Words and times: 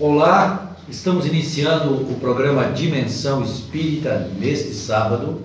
Olá, 0.00 0.76
estamos 0.88 1.24
iniciando 1.24 1.94
o 2.10 2.18
programa 2.18 2.72
Dimensão 2.72 3.44
Espírita 3.44 4.28
neste 4.40 4.74
sábado, 4.74 5.40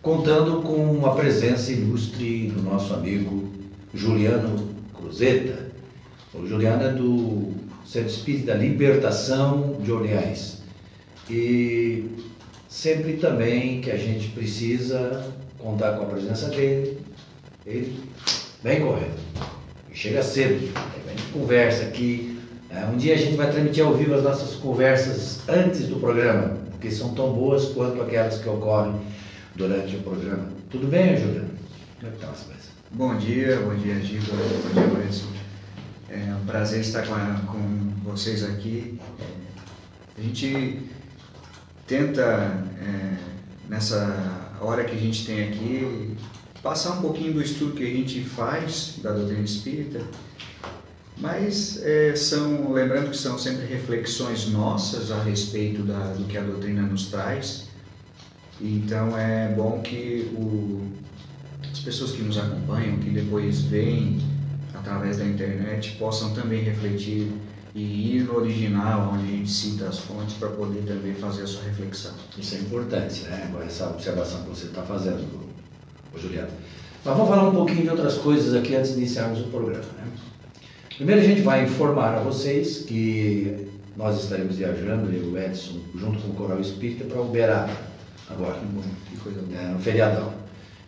contando 0.00 0.62
com 0.62 1.04
a 1.04 1.16
presença 1.16 1.72
ilustre 1.72 2.46
do 2.46 2.62
nosso 2.62 2.94
amigo 2.94 3.50
Juliano 3.92 4.70
Cruzeta. 4.94 5.66
O 6.32 6.46
Juliano 6.46 6.84
é 6.84 6.92
do 6.92 7.54
Centro 7.84 8.10
Espírita 8.10 8.54
Libertação 8.54 9.80
de 9.82 9.90
Orleans. 9.90 10.62
E 11.28 12.08
sempre 12.68 13.14
também 13.14 13.80
que 13.80 13.90
a 13.90 13.96
gente 13.96 14.28
precisa 14.28 15.28
contar 15.58 15.94
com 15.94 16.04
a 16.04 16.06
presença 16.06 16.50
dele, 16.50 17.00
ele 17.66 17.98
vem 18.62 18.80
correndo. 18.80 19.18
Chega 19.92 20.22
cedo, 20.22 20.72
gente 21.14 21.32
conversa 21.32 21.84
aqui 21.84 22.33
um 22.92 22.96
dia 22.96 23.14
a 23.14 23.16
gente 23.16 23.36
vai 23.36 23.50
transmitir 23.50 23.84
ao 23.84 23.94
vivo 23.94 24.14
as 24.14 24.24
nossas 24.24 24.56
conversas 24.56 25.40
antes 25.48 25.86
do 25.86 25.96
programa, 25.96 26.56
porque 26.70 26.90
são 26.90 27.14
tão 27.14 27.32
boas 27.32 27.66
quanto 27.66 28.02
aquelas 28.02 28.38
que 28.38 28.48
ocorrem 28.48 28.94
durante 29.54 29.96
o 29.96 30.00
programa. 30.00 30.48
Tudo 30.70 30.88
bem, 30.88 31.16
Juliano? 31.16 31.50
Como 32.00 32.06
é 32.06 32.10
que 32.10 32.16
estão 32.16 32.30
as 32.30 32.40
coisas? 32.40 32.64
Bom 32.90 33.16
dia, 33.16 33.60
bom 33.60 33.74
dia, 33.76 34.00
Giba, 34.00 34.34
bom 34.34 34.72
dia, 34.72 34.86
Maurício. 34.88 35.26
É 36.08 36.34
um 36.34 36.44
prazer 36.44 36.80
estar 36.80 37.06
com, 37.06 37.14
a, 37.14 37.40
com 37.46 38.10
vocês 38.10 38.44
aqui. 38.44 38.98
A 40.16 40.20
gente 40.20 40.80
tenta, 41.86 42.22
é, 42.22 43.16
nessa 43.68 44.56
hora 44.60 44.84
que 44.84 44.96
a 44.96 44.98
gente 44.98 45.26
tem 45.26 45.48
aqui, 45.48 46.16
passar 46.62 46.98
um 46.98 47.02
pouquinho 47.02 47.34
do 47.34 47.42
estudo 47.42 47.74
que 47.74 47.84
a 47.84 47.94
gente 47.94 48.22
faz 48.24 48.98
da 49.02 49.12
doutrina 49.12 49.42
espírita 49.42 50.00
mas 51.16 51.80
é, 51.82 52.14
são, 52.16 52.72
lembrando 52.72 53.10
que 53.10 53.16
são 53.16 53.38
sempre 53.38 53.66
reflexões 53.66 54.48
nossas 54.48 55.10
a 55.10 55.22
respeito 55.22 55.82
da, 55.82 56.12
do 56.12 56.24
que 56.24 56.36
a 56.36 56.42
doutrina 56.42 56.82
nos 56.82 57.06
traz. 57.06 57.68
Então 58.60 59.16
é 59.16 59.52
bom 59.54 59.80
que 59.80 60.30
o, 60.36 60.86
as 61.70 61.80
pessoas 61.80 62.12
que 62.12 62.22
nos 62.22 62.38
acompanham, 62.38 62.98
que 62.98 63.10
depois 63.10 63.62
veem 63.62 64.18
através 64.74 65.18
da 65.18 65.24
internet, 65.24 65.96
possam 65.98 66.34
também 66.34 66.62
refletir 66.62 67.30
e 67.74 68.16
ir 68.16 68.24
no 68.24 68.36
original, 68.36 69.12
onde 69.14 69.24
a 69.24 69.36
gente 69.36 69.50
cita 69.50 69.88
as 69.88 69.98
fontes, 69.98 70.36
para 70.36 70.48
poder 70.50 70.82
também 70.82 71.14
fazer 71.14 71.42
a 71.42 71.46
sua 71.46 71.64
reflexão. 71.64 72.12
Isso 72.38 72.54
é 72.54 72.58
importante, 72.58 73.22
né? 73.22 73.52
Essa 73.66 73.90
observação 73.90 74.42
que 74.42 74.50
você 74.50 74.66
está 74.66 74.82
fazendo, 74.82 75.26
Juliano. 76.16 76.50
Mas 77.04 77.16
vamos 77.16 77.28
falar 77.28 77.48
um 77.48 77.54
pouquinho 77.54 77.82
de 77.82 77.88
outras 77.88 78.14
coisas 78.14 78.54
aqui 78.54 78.76
antes 78.76 78.92
de 78.92 78.98
iniciarmos 78.98 79.40
o 79.40 79.44
programa. 79.44 79.84
Né? 79.98 80.06
Primeiro 80.96 81.22
a 81.22 81.24
gente 81.24 81.40
vai 81.42 81.64
informar 81.64 82.14
a 82.14 82.20
vocês 82.20 82.84
que 82.86 83.66
nós 83.96 84.22
estaremos 84.22 84.56
viajando, 84.56 85.12
eu 85.12 85.24
e 85.24 85.26
o 85.26 85.38
Edson, 85.38 85.80
junto 85.92 86.20
com 86.20 86.28
o 86.28 86.34
Coral 86.34 86.60
Espírita, 86.60 87.04
para 87.04 87.20
Uberaba 87.20 87.76
agora, 88.30 88.60
que 89.10 89.16
coisa 89.16 89.40
é, 89.56 89.72
no 89.72 89.80
feriadão. 89.80 90.32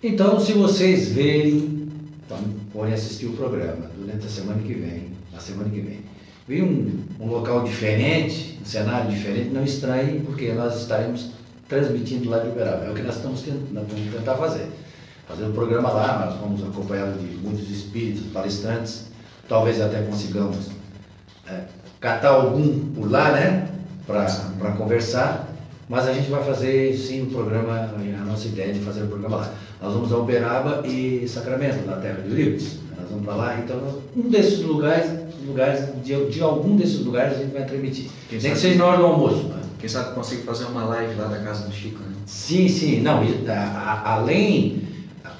Então, 0.00 0.38
se 0.38 0.52
vocês 0.52 1.08
verem, 1.08 1.88
então, 2.24 2.38
podem 2.72 2.94
assistir 2.94 3.26
o 3.26 3.32
programa 3.32 3.90
durante 3.98 4.26
a 4.26 4.28
semana 4.28 4.62
que 4.62 4.74
vem, 4.74 5.08
a 5.36 5.40
semana 5.40 5.68
que 5.70 5.80
vem. 5.80 5.98
Vem 6.46 6.62
um, 6.62 7.04
um 7.18 7.26
local 7.26 7.64
diferente, 7.64 8.60
um 8.62 8.64
cenário 8.64 9.10
diferente, 9.10 9.50
não 9.50 9.64
estranhem, 9.64 10.20
porque 10.20 10.52
nós 10.52 10.82
estaremos 10.82 11.30
transmitindo 11.68 12.30
lá 12.30 12.38
de 12.38 12.50
Uberaba. 12.50 12.84
É 12.84 12.91
o 12.91 12.94
que 12.94 13.02
nós 13.02 13.16
estamos 13.16 13.42
tentando, 13.42 13.88
vamos 13.88 14.14
tentar 14.14 14.36
fazer. 14.36 14.68
Fazer 15.26 15.46
um 15.46 15.52
programa 15.52 15.91
lá, 15.91 16.26
nós 16.26 16.41
vamos 16.41 16.62
acompanhado 16.62 17.18
de 17.18 17.36
muitos 17.38 17.68
espíritos, 17.68 18.26
palestrantes, 18.32 19.16
talvez 19.48 19.80
até 19.80 20.02
consigamos 20.02 20.70
é, 21.48 21.61
catar 22.00 22.30
algum 22.30 22.92
por 22.92 23.11
lá, 23.11 23.33
né? 23.33 23.69
Para 24.06 24.72
conversar, 24.78 25.48
mas 25.88 26.06
a 26.06 26.12
gente 26.12 26.30
vai 26.30 26.42
fazer 26.44 26.97
sim 26.97 27.22
o 27.22 27.27
programa, 27.27 27.91
a 27.97 28.25
nossa 28.25 28.47
ideia 28.47 28.72
de 28.72 28.78
fazer 28.81 29.03
o 29.03 29.09
programa 29.09 29.38
lá. 29.38 29.54
Nós 29.82 29.94
vamos 29.94 30.12
a 30.12 30.16
Uberaba 30.16 30.87
e 30.87 31.26
Sacramento, 31.28 31.84
na 31.84 31.97
terra 31.97 32.22
de 32.22 32.28
Livres. 32.28 32.78
Nós 32.97 33.10
vamos 33.10 33.25
para 33.25 33.34
lá, 33.34 33.59
então 33.59 34.00
um 34.16 34.28
desses 34.28 34.60
lugares, 34.60 35.10
lugares 35.44 35.87
de, 36.04 36.26
de, 36.26 36.41
algum 36.41 36.76
desses 36.76 37.04
lugares 37.04 37.37
a 37.37 37.43
gente 37.43 37.53
vai 37.53 37.65
transmitir. 37.65 38.09
Quem 38.28 38.38
Tem 38.38 38.53
que 38.53 38.59
ser 38.59 38.76
na 38.76 38.87
hora 38.87 38.99
do 38.99 39.06
almoço. 39.06 39.44
Né? 39.49 39.60
Quem 39.78 39.88
sabe 39.88 40.15
consigo 40.15 40.43
fazer 40.43 40.65
uma 40.66 40.84
live 40.84 41.15
lá 41.16 41.26
da 41.26 41.38
casa 41.38 41.66
do 41.66 41.72
Chico, 41.72 41.99
né? 42.00 42.15
Sim, 42.26 42.69
sim. 42.69 43.00
Não, 43.03 43.20
a, 43.20 43.53
a, 43.53 44.15
além 44.15 44.82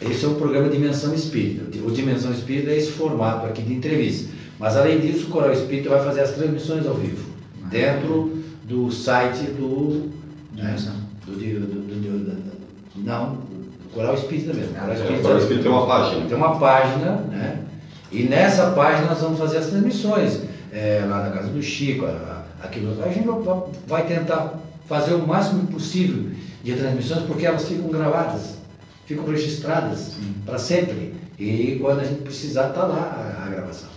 esse 0.01 0.25
é 0.25 0.29
o 0.29 0.35
programa 0.35 0.69
Dimensão 0.69 1.15
Espírita. 1.15 1.79
O 1.85 1.91
Dimensão 1.91 2.31
Espírita 2.33 2.71
é 2.71 2.77
esse 2.77 2.93
formato 2.93 3.47
aqui 3.47 3.63
de 3.63 3.75
entrevista. 3.75 4.29
Mas 4.59 4.77
além 4.77 5.01
disso, 5.01 5.27
o 5.27 5.31
Coral 5.31 5.53
Espírita 5.53 5.91
vai 5.91 6.05
fazer 6.05 6.21
as 6.21 6.33
transmissões 6.33 6.87
ao 6.87 6.95
vivo, 6.95 7.29
ah, 7.63 7.69
dentro 7.69 8.43
do 8.65 8.91
site 8.91 9.43
do. 9.53 10.11
Né, 10.55 10.77
do, 11.27 11.33
do, 11.33 11.39
do, 11.39 12.19
do, 12.25 13.05
não, 13.05 13.35
do 13.35 13.91
Coral 13.93 14.15
Espírita 14.15 14.55
mesmo. 14.55 14.75
Coral 14.75 14.95
Espírita, 14.95 15.19
o 15.19 15.23
Coral 15.23 15.39
Espírita 15.39 15.63
tem 15.63 15.73
uma 15.73 15.87
página. 15.87 16.27
Tem 16.27 16.37
uma 16.37 16.59
página, 16.59 17.11
né? 17.31 17.63
E 18.13 18.23
nessa 18.23 18.71
página 18.71 19.09
nós 19.09 19.21
vamos 19.21 19.39
fazer 19.39 19.59
as 19.59 19.67
transmissões. 19.67 20.41
É, 20.73 21.05
lá 21.09 21.23
na 21.25 21.31
casa 21.31 21.49
do 21.49 21.63
Chico, 21.63 22.07
aquilo. 22.63 23.03
A 23.03 23.09
gente 23.09 23.27
vai 23.87 24.07
tentar 24.07 24.55
fazer 24.87 25.15
o 25.15 25.27
máximo 25.27 25.67
possível 25.69 26.31
de 26.63 26.75
transmissões, 26.75 27.23
porque 27.23 27.47
elas 27.47 27.67
ficam 27.67 27.89
gravadas 27.89 28.57
ficam 29.07 29.25
registradas 29.25 30.17
para 30.45 30.59
sempre. 30.59 31.15
E 31.39 31.79
quando 31.81 32.01
a 32.01 32.05
gente 32.05 32.23
precisar, 32.23 32.69
está 32.69 32.85
lá 32.85 33.37
a, 33.39 33.47
a, 33.47 33.49
gravação. 33.49 33.89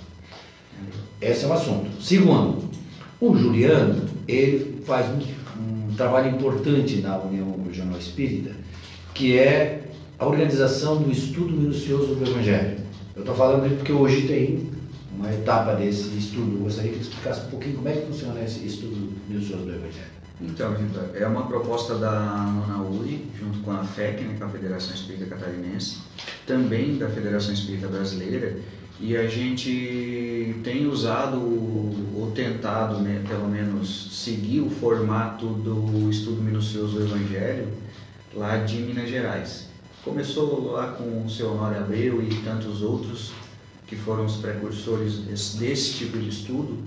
Esse 1.22 1.46
é 1.46 1.48
o 1.48 1.54
assunto. 1.54 2.02
Segundo, 2.02 2.70
o 3.20 3.36
Juliano, 3.36 4.06
ele 4.28 4.82
faz 4.86 5.08
um, 5.10 5.90
um 5.90 5.94
trabalho 5.96 6.30
importante 6.30 6.98
na 7.02 7.18
União 7.18 7.56
Regional 7.66 7.98
Espírita, 7.98 8.52
que 9.14 9.38
é 9.38 9.84
a 10.18 10.26
organização 10.26 11.02
do 11.02 11.12
estudo 11.12 11.52
minucioso 11.52 12.16
do 12.16 12.30
Evangelho. 12.30 12.78
Eu 13.16 13.22
estou 13.22 13.36
falando 13.36 13.66
isso 13.66 13.76
porque 13.76 13.92
hoje 13.92 14.28
tem 14.28 14.70
uma 15.18 15.34
etapa 15.34 15.76
desse 15.76 16.10
estudo. 16.18 16.58
Eu 16.58 16.64
gostaria 16.64 16.92
que 16.92 16.98
ele 16.98 17.04
explicasse 17.04 17.46
um 17.48 17.50
pouquinho 17.50 17.76
como 17.76 17.90
é 17.90 17.94
que 17.94 18.06
funciona 18.06 18.42
esse 18.42 18.66
estudo 18.66 19.14
minucioso 19.28 19.64
do 19.64 19.72
Evangelho. 19.72 20.19
Então, 20.42 20.74
é 21.16 21.28
uma 21.28 21.48
proposta 21.48 21.96
da 21.96 22.18
Nonauri, 22.20 23.30
junto 23.38 23.60
com 23.60 23.72
a 23.72 23.84
FEC, 23.84 24.24
né, 24.24 24.36
com 24.40 24.46
a 24.46 24.50
Federação 24.50 24.96
Espírita 24.96 25.26
Catarinense, 25.26 25.98
também 26.48 26.98
da 26.98 27.10
Federação 27.10 27.54
Espírita 27.54 27.88
Brasileira, 27.88 28.58
e 29.02 29.18
a 29.18 29.28
gente 29.28 30.56
tem 30.64 30.88
usado 30.88 31.38
ou 32.16 32.32
tentado, 32.34 33.00
né, 33.00 33.22
pelo 33.28 33.50
menos, 33.50 34.18
seguir 34.24 34.62
o 34.62 34.70
formato 34.70 35.46
do 35.46 36.10
estudo 36.10 36.42
minucioso 36.42 37.00
do 37.00 37.06
Evangelho 37.06 37.68
lá 38.34 38.58
de 38.58 38.78
Minas 38.78 39.10
Gerais. 39.10 39.68
Começou 40.04 40.72
lá 40.72 40.94
com 40.94 41.26
o 41.26 41.30
seu 41.30 41.52
Honório 41.52 41.80
Abreu 41.80 42.24
e 42.24 42.34
tantos 42.44 42.82
outros 42.82 43.34
que 43.88 43.96
foram 43.96 44.26
os 44.26 44.38
precursores 44.38 45.18
desse, 45.18 45.58
desse 45.58 45.94
tipo 45.94 46.18
de 46.18 46.30
estudo, 46.30 46.78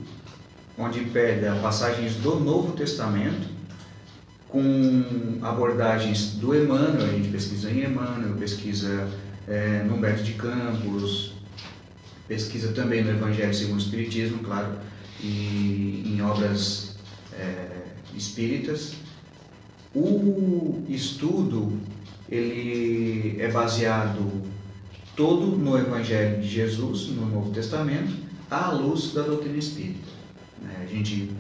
onde 0.83 1.01
pega 1.05 1.55
passagens 1.63 2.17
do 2.17 2.41
Novo 2.41 2.73
Testamento 2.73 3.49
com 4.49 5.39
abordagens 5.41 6.33
do 6.33 6.55
Emmanuel, 6.55 7.07
a 7.07 7.13
gente 7.13 7.29
pesquisa 7.29 7.71
em 7.71 7.85
Emmanuel, 7.85 8.35
pesquisa 8.35 9.09
é, 9.47 9.85
no 9.85 9.95
Humberto 9.95 10.25
de 10.25 10.33
Campos, 10.35 11.35
pesquisa 12.27 12.73
também 12.73 13.03
no 13.05 13.11
Evangelho 13.11 13.55
segundo 13.55 13.79
o 13.79 13.83
Espiritismo, 13.83 14.41
claro, 14.41 14.77
e 15.21 16.03
em 16.05 16.21
obras 16.21 16.97
é, 17.33 17.69
espíritas. 18.15 18.95
O 19.95 20.85
estudo 20.89 21.79
ele 22.29 23.41
é 23.41 23.51
baseado 23.51 24.43
todo 25.15 25.57
no 25.57 25.79
Evangelho 25.79 26.43
de 26.43 26.49
Jesus, 26.49 27.09
no 27.09 27.27
Novo 27.27 27.53
Testamento, 27.53 28.13
à 28.51 28.71
luz 28.71 29.13
da 29.13 29.23
doutrina 29.23 29.59
espírita. 29.59 30.12
Né? 30.73 30.85
A 30.85 30.87
gente 30.87 31.31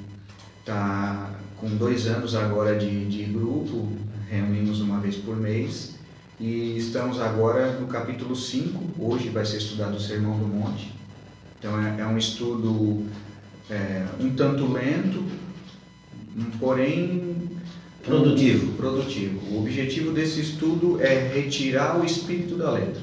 está 0.60 1.30
com 1.56 1.68
dois 1.76 2.06
anos 2.06 2.34
agora 2.34 2.76
de, 2.78 3.06
de 3.06 3.24
grupo, 3.24 3.88
reunimos 4.28 4.80
uma 4.80 5.00
vez 5.00 5.16
por 5.16 5.36
mês 5.36 5.96
e 6.40 6.76
estamos 6.76 7.20
agora 7.20 7.72
no 7.78 7.86
capítulo 7.86 8.34
5. 8.34 9.00
Hoje 9.02 9.28
vai 9.28 9.44
ser 9.44 9.58
estudado 9.58 9.96
o 9.96 10.00
Sermão 10.00 10.38
do 10.38 10.46
Monte. 10.46 10.92
Então 11.58 11.80
é, 11.80 12.00
é 12.00 12.06
um 12.06 12.18
estudo 12.18 13.06
é, 13.70 14.04
um 14.20 14.30
tanto 14.30 14.70
lento, 14.72 15.24
porém 16.58 17.50
produtivo. 18.04 18.72
Produtivo. 18.72 19.54
O 19.54 19.60
objetivo 19.60 20.12
desse 20.12 20.40
estudo 20.40 21.00
é 21.00 21.28
retirar 21.28 22.00
o 22.00 22.04
espírito 22.04 22.56
da 22.56 22.72
letra, 22.72 23.02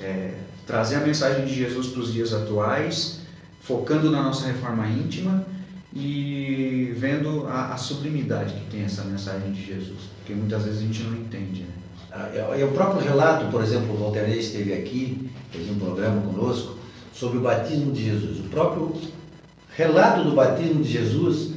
é, 0.00 0.38
trazer 0.66 0.96
a 0.96 1.00
mensagem 1.00 1.44
de 1.44 1.54
Jesus 1.54 1.88
para 1.88 2.00
os 2.00 2.12
dias 2.12 2.32
atuais 2.32 3.22
focando 3.62 4.10
na 4.10 4.22
nossa 4.22 4.46
reforma 4.46 4.86
íntima 4.88 5.46
e 5.94 6.94
vendo 6.96 7.46
a, 7.46 7.74
a, 7.74 7.76
sublimidade 7.76 8.54
que 8.54 8.70
tem 8.70 8.84
essa 8.84 9.04
mensagem 9.04 9.52
de 9.52 9.64
Jesus, 9.64 9.98
porque 10.18 10.32
muitas 10.32 10.64
vezes 10.64 10.80
a 10.80 10.82
gente 10.82 11.02
não 11.02 11.16
entende. 11.18 11.62
Né? 11.62 11.68
Ah, 12.10 12.30
é, 12.32 12.60
é 12.60 12.64
o 12.64 12.72
próprio 12.72 13.02
relato, 13.02 13.50
por 13.50 13.62
exemplo, 13.62 13.94
o 13.94 13.98
Walter 13.98 14.26
Ney 14.26 14.38
esteve 14.38 14.72
aqui, 14.72 15.30
fez 15.50 15.70
um 15.70 15.78
programa 15.78 16.20
conosco, 16.22 16.78
sobre 17.12 17.38
o 17.38 17.40
batismo 17.42 17.92
de 17.92 18.04
Jesus. 18.04 18.40
O 18.40 18.48
próprio 18.48 18.94
relato 19.76 20.24
do 20.24 20.34
batismo 20.34 20.82
de 20.82 20.90
Jesus 20.90 21.52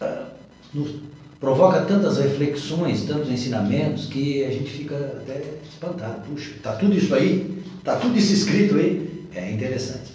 ah, 0.00 0.28
nos 0.72 0.90
provoca 1.38 1.82
tantas 1.82 2.18
reflexões, 2.18 3.04
tantos 3.04 3.30
ensinamentos, 3.30 4.06
que 4.06 4.44
a 4.44 4.50
gente 4.50 4.70
fica 4.70 4.96
até 4.96 5.42
espantado. 5.68 6.22
Puxa, 6.28 6.50
está 6.50 6.72
tudo 6.72 6.94
isso 6.94 7.14
aí? 7.14 7.62
Está 7.78 7.96
tudo 7.96 8.16
isso 8.16 8.32
escrito 8.32 8.76
aí? 8.76 9.26
É 9.34 9.50
interessante. 9.50 10.09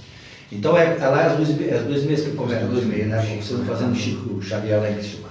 Então, 0.57 0.77
é, 0.77 0.97
é 0.97 1.07
lá 1.07 1.25
as 1.25 1.37
duas, 1.37 1.49
as 1.49 1.83
duas 1.83 2.03
meses 2.03 2.25
que 2.25 2.35
começam, 2.35 2.69
dois 2.69 2.85
meses, 2.85 3.07
né? 3.07 3.39
Você 3.41 3.55
fazendo 3.65 3.95
Chico 3.95 4.41
Xavier 4.41 4.79
lá 4.79 4.89
em 4.89 4.93
Criciúma. 4.95 5.25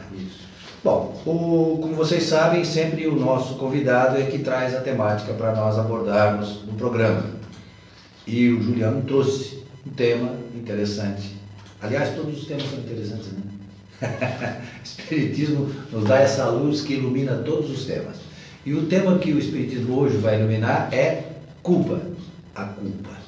Bom, 0.84 1.18
o, 1.24 1.78
como 1.80 1.94
vocês 1.94 2.24
sabem, 2.24 2.62
sempre 2.62 3.06
o 3.06 3.16
nosso 3.16 3.54
convidado 3.54 4.18
é 4.18 4.24
que 4.24 4.40
traz 4.40 4.74
a 4.74 4.82
temática 4.82 5.32
para 5.32 5.54
nós 5.54 5.78
abordarmos 5.78 6.62
no 6.66 6.74
programa. 6.74 7.24
E 8.26 8.50
o 8.50 8.62
Juliano 8.62 9.00
trouxe 9.00 9.64
um 9.86 9.90
tema 9.90 10.32
interessante. 10.54 11.36
Aliás, 11.80 12.14
todos 12.14 12.38
os 12.38 12.46
temas 12.46 12.68
são 12.68 12.80
interessantes, 12.80 13.28
né? 13.32 13.40
Espiritismo 14.84 15.70
nos 15.90 16.04
dá 16.04 16.18
essa 16.18 16.50
luz 16.50 16.82
que 16.82 16.94
ilumina 16.94 17.36
todos 17.36 17.70
os 17.70 17.86
temas. 17.86 18.18
E 18.66 18.74
o 18.74 18.84
tema 18.84 19.18
que 19.18 19.32
o 19.32 19.38
Espiritismo 19.38 19.98
hoje 19.98 20.18
vai 20.18 20.38
iluminar 20.38 20.92
é 20.92 21.22
culpa. 21.62 21.98
A 22.54 22.64
culpa. 22.64 23.23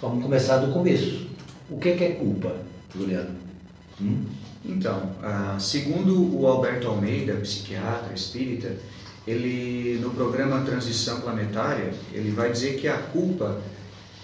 Vamos 0.00 0.22
começar 0.22 0.58
do 0.58 0.72
começo. 0.72 1.26
O 1.68 1.78
que 1.78 1.88
é 1.88 2.10
culpa, 2.12 2.54
Juliano? 2.94 3.34
Hum? 4.00 4.24
Então, 4.64 5.10
ah, 5.22 5.56
segundo 5.58 6.36
o 6.36 6.46
Alberto 6.46 6.86
Almeida, 6.86 7.34
psiquiatra 7.34 8.12
espírita, 8.14 8.76
ele 9.26 9.98
no 10.00 10.10
programa 10.10 10.62
Transição 10.62 11.20
Planetária, 11.20 11.92
ele 12.12 12.30
vai 12.30 12.52
dizer 12.52 12.78
que 12.78 12.86
a 12.86 12.96
culpa 12.96 13.60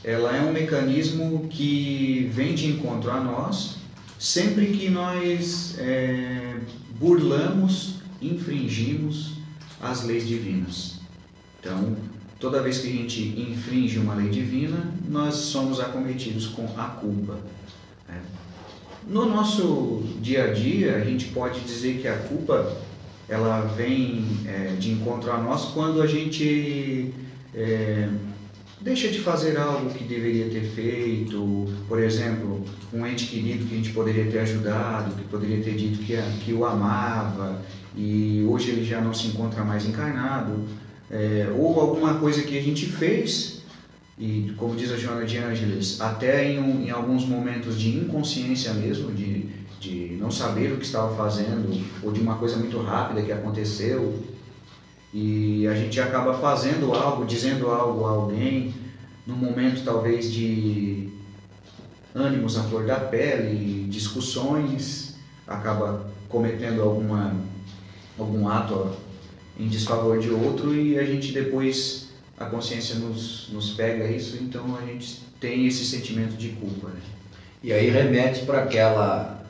ela 0.05 0.37
é 0.37 0.41
um 0.43 0.53
mecanismo 0.53 1.49
que 1.49 2.31
vem 2.33 2.55
de 2.55 2.67
encontro 2.67 3.11
a 3.11 3.21
nós 3.21 3.77
sempre 4.19 4.69
que 4.69 4.89
nós 4.89 5.77
é, 5.79 6.57
burlamos, 6.99 7.97
infringimos 8.23 9.35
as 9.83 10.05
leis 10.05 10.27
divinas. 10.27 11.01
Então, 11.61 11.97
toda 12.45 12.61
vez 12.61 12.77
que 12.77 12.89
a 12.89 12.93
gente 12.93 13.23
infringe 13.41 13.99
uma 13.99 14.15
lei 14.15 14.29
divina, 14.29 14.93
nós 15.09 15.35
somos 15.35 15.81
acometidos 15.81 16.47
com 16.49 16.69
a 16.77 16.89
culpa. 16.89 17.39
Né? 18.07 18.21
No 19.09 19.25
nosso 19.25 20.03
dia 20.21 20.45
a 20.45 20.53
dia, 20.53 20.97
a 20.97 21.01
gente 21.01 21.29
pode 21.29 21.61
dizer 21.61 22.01
que 22.03 22.07
a 22.07 22.19
culpa 22.19 22.71
ela 23.31 23.63
vem 23.63 24.27
é, 24.45 24.77
de 24.79 24.93
encontro 24.93 25.33
a 25.33 25.39
nós 25.39 25.71
quando 25.73 26.03
a 26.03 26.07
gente 26.07 27.15
é, 27.55 28.11
deixa 28.79 29.09
de 29.09 29.21
fazer 29.21 29.57
algo 29.57 29.89
que 29.95 30.05
deveria 30.05 30.51
ter 30.51 30.65
feito, 30.65 31.73
por 31.89 31.99
exemplo, 31.99 32.63
um 32.93 33.07
ente 33.07 33.25
querido 33.25 33.65
que 33.65 33.73
a 33.73 33.77
gente 33.79 33.91
poderia 33.95 34.31
ter 34.31 34.41
ajudado, 34.41 35.15
que 35.15 35.25
poderia 35.29 35.65
ter 35.65 35.77
dito 35.77 36.01
que, 36.01 36.15
que 36.45 36.53
o 36.53 36.67
amava 36.67 37.63
e 37.97 38.45
hoje 38.47 38.73
ele 38.73 38.85
já 38.85 39.01
não 39.01 39.15
se 39.15 39.29
encontra 39.29 39.65
mais 39.65 39.87
encarnado, 39.87 40.63
é, 41.15 41.49
ou 41.57 41.81
alguma 41.81 42.15
coisa 42.15 42.43
que 42.43 42.59
a 42.59 42.63
gente 42.63 42.87
fez 42.87 43.63
e 44.19 44.53
como 44.57 44.77
diz 44.77 44.93
a 44.93 44.97
Joana 44.97 45.25
de 45.25 45.39
Ângeles, 45.39 46.01
até 46.01 46.53
em, 46.53 46.87
em 46.87 46.91
alguns 46.91 47.25
momentos 47.25 47.79
de 47.79 47.97
inconsciência 47.97 48.73
mesmo, 48.73 49.13
de, 49.13 49.49
de 49.81 50.17
não 50.21 50.31
saber 50.31 50.73
o 50.73 50.77
que 50.77 50.85
estava 50.85 51.15
fazendo, 51.17 51.85
ou 52.03 52.13
de 52.13 52.21
uma 52.21 52.37
coisa 52.37 52.57
muito 52.57 52.81
rápida 52.81 53.23
que 53.23 53.33
aconteceu, 53.33 54.23
e 55.13 55.67
a 55.67 55.75
gente 55.75 56.01
acaba 56.01 56.35
fazendo 56.35 56.93
algo, 56.93 57.25
dizendo 57.25 57.71
algo 57.71 58.05
a 58.07 58.11
alguém, 58.11 58.75
num 59.27 59.37
momento 59.37 59.85
talvez 59.85 60.33
de 60.33 61.09
ânimos 62.15 62.57
à 62.57 62.63
flor 62.63 62.87
da 62.87 62.97
pele, 62.97 63.89
discussões, 63.89 65.17
acaba 65.47 66.07
cometendo 66.29 66.83
alguma, 66.83 67.35
algum 68.17 68.49
ato 68.49 68.93
em 69.59 69.69
desfavor 69.69 70.19
de 70.19 70.31
outro 70.31 70.75
e 70.75 70.99
a 70.99 71.05
gente 71.05 71.33
depois 71.33 72.09
a 72.39 72.47
consciência 72.47 72.97
nos, 72.97 73.49
nos 73.53 73.71
pega 73.71 74.07
isso, 74.07 74.37
então 74.43 74.77
a 74.77 74.85
gente 74.85 75.23
tem 75.41 75.67
esse 75.67 75.85
sentimento 75.85 76.37
de 76.37 76.49
culpa. 76.51 76.89
Né? 76.89 77.01
E 77.63 77.73
aí 77.73 77.91
remete 77.91 78.45
para 78.45 78.63
aquela 78.63 79.45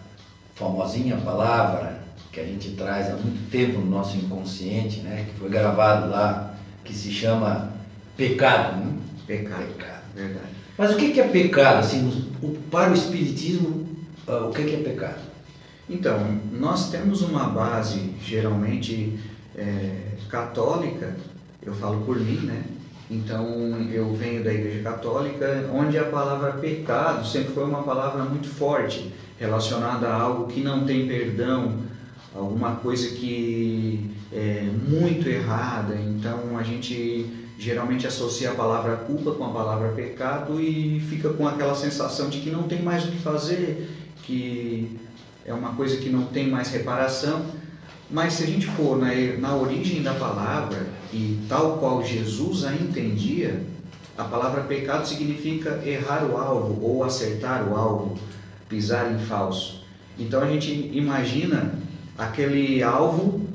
famosinha 0.54 1.16
palavra 1.16 2.04
que 2.30 2.40
a 2.40 2.44
gente 2.44 2.72
traz 2.72 3.08
há 3.08 3.16
muito 3.16 3.50
tempo 3.50 3.78
no 3.78 3.86
nosso 3.86 4.16
inconsciente, 4.16 5.00
né? 5.00 5.26
que 5.28 5.38
foi 5.38 5.48
gravado 5.48 6.10
lá, 6.10 6.54
que 6.84 6.92
se 6.92 7.10
chama 7.10 7.72
pecado. 8.16 8.76
Né? 8.78 8.98
Pecado. 9.26 9.66
Pecado. 9.66 10.02
Verdade. 10.14 10.54
Mas 10.76 10.92
o 10.92 10.96
que 10.96 11.18
é 11.20 11.28
pecado? 11.28 11.78
Assim, 11.78 12.32
para 12.70 12.90
o 12.90 12.94
Espiritismo, 12.94 13.88
ah, 14.26 14.46
o 14.48 14.52
que 14.52 14.62
é 14.62 14.76
pecado? 14.78 15.20
Então, 15.88 16.18
nós 16.52 16.90
temos 16.90 17.22
uma 17.22 17.44
base 17.44 18.14
geralmente 18.24 19.18
é, 19.56 20.16
católica, 20.28 21.16
eu 21.62 21.74
falo 21.74 22.04
por 22.04 22.18
mim, 22.18 22.40
né? 22.46 22.64
Então, 23.10 23.46
eu 23.92 24.14
venho 24.14 24.42
da 24.42 24.52
Igreja 24.52 24.82
Católica, 24.82 25.68
onde 25.72 25.98
a 25.98 26.04
palavra 26.04 26.52
pecado 26.52 27.26
sempre 27.26 27.52
foi 27.52 27.64
uma 27.64 27.82
palavra 27.82 28.24
muito 28.24 28.48
forte, 28.48 29.12
relacionada 29.38 30.08
a 30.08 30.14
algo 30.14 30.46
que 30.46 30.60
não 30.60 30.84
tem 30.84 31.06
perdão, 31.06 31.74
alguma 32.34 32.76
coisa 32.76 33.08
que 33.08 34.10
é 34.32 34.62
muito 34.88 35.28
errada. 35.28 35.94
Então, 35.94 36.56
a 36.58 36.62
gente 36.62 37.44
geralmente 37.58 38.06
associa 38.06 38.50
a 38.50 38.54
palavra 38.54 38.96
culpa 38.96 39.32
com 39.32 39.44
a 39.44 39.50
palavra 39.50 39.88
pecado 39.90 40.60
e 40.60 41.00
fica 41.08 41.28
com 41.28 41.46
aquela 41.46 41.74
sensação 41.74 42.28
de 42.28 42.40
que 42.40 42.50
não 42.50 42.64
tem 42.64 42.82
mais 42.82 43.04
o 43.04 43.08
que 43.08 43.18
fazer, 43.18 43.88
que 44.22 44.98
é 45.44 45.52
uma 45.52 45.74
coisa 45.74 45.98
que 45.98 46.08
não 46.08 46.24
tem 46.24 46.48
mais 46.48 46.70
reparação. 46.70 47.44
Mas 48.14 48.34
se 48.34 48.44
a 48.44 48.46
gente 48.46 48.64
for 48.68 48.96
na, 48.96 49.12
na 49.40 49.56
origem 49.56 50.00
da 50.00 50.14
palavra, 50.14 50.86
e 51.12 51.36
tal 51.48 51.78
qual 51.78 52.00
Jesus 52.00 52.64
a 52.64 52.72
entendia, 52.72 53.60
a 54.16 54.22
palavra 54.22 54.62
pecado 54.62 55.04
significa 55.04 55.82
errar 55.84 56.24
o 56.24 56.36
alvo 56.36 56.80
ou 56.80 57.02
acertar 57.02 57.68
o 57.68 57.76
alvo, 57.76 58.16
pisar 58.68 59.10
em 59.10 59.18
falso. 59.18 59.84
Então 60.16 60.40
a 60.40 60.46
gente 60.46 60.70
imagina 60.94 61.74
aquele 62.16 62.84
alvo 62.84 63.48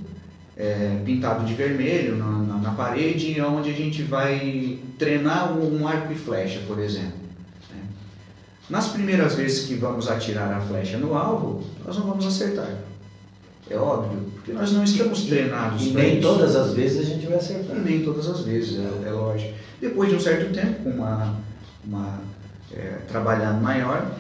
é, 0.58 1.02
pintado 1.06 1.46
de 1.46 1.54
vermelho 1.54 2.18
na, 2.18 2.26
na, 2.26 2.56
na, 2.56 2.72
parede, 2.72 3.40
onde 3.40 3.70
a 3.70 3.74
gente 3.74 4.04
vai 4.04 4.78
treinar 4.98 5.58
um, 5.58 5.84
um 5.84 5.88
arco 5.88 6.12
e 6.12 6.18
flecha, 6.18 6.60
por 6.68 6.80
exemplo. 6.80 7.14
Né? 7.74 7.82
Nas 8.70 8.90
primeiras 8.90 9.36
vezes 9.36 9.68
que 9.68 9.76
vamos 9.76 10.10
atirar 10.10 10.52
a 10.52 10.60
flecha 10.60 10.98
no 10.98 11.18
alvo, 11.18 11.64
nós 11.86 11.96
não 11.98 12.06
vamos 12.06 12.28
acertar. 12.28 12.89
É 13.70 13.78
óbvio, 13.78 14.20
porque 14.34 14.52
nós 14.52 14.72
não 14.72 14.84
estamos 14.84 15.24
treinados. 15.24 15.84
E, 15.84 15.90
e 15.90 15.94
nem 15.94 16.14
isso. 16.20 16.28
todas 16.28 16.56
as 16.56 16.74
vezes 16.74 17.00
a 17.00 17.04
gente 17.04 17.26
vai 17.26 17.38
acertar. 17.38 17.78
E 17.78 17.80
nem 17.80 18.04
todas 18.04 18.28
as 18.28 18.42
vezes, 18.42 18.80
é, 18.80 19.10
é 19.10 19.12
lógico. 19.12 19.54
Depois 19.80 20.10
de 20.10 20.16
um 20.16 20.20
certo 20.20 20.54
tempo, 20.54 20.84
com 20.84 20.90
uma, 20.90 21.36
uma 21.86 22.20
é, 22.74 22.98
trabalhando 23.08 23.62
maior, 23.62 24.12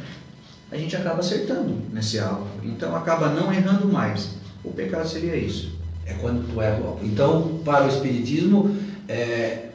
a 0.72 0.77
gente 0.77 0.96
acaba 0.96 1.19
acertando 1.19 1.75
nesse 1.91 2.19
alvo. 2.19 2.48
Então 2.63 2.96
acaba 2.96 3.29
não 3.29 3.51
errando 3.51 3.88
mais. 3.88 4.36
O 4.63 4.72
pecado 4.72 5.08
seria 5.08 5.36
isso. 5.36 5.77
É 6.05 6.13
quando 6.13 6.51
tu 6.51 6.62
erra 6.62 6.81
o 6.81 6.88
alvo. 6.88 7.05
Então, 7.05 7.60
para 7.63 7.86
o 7.86 7.88
Espiritismo, 7.88 8.75
é, 9.08 9.69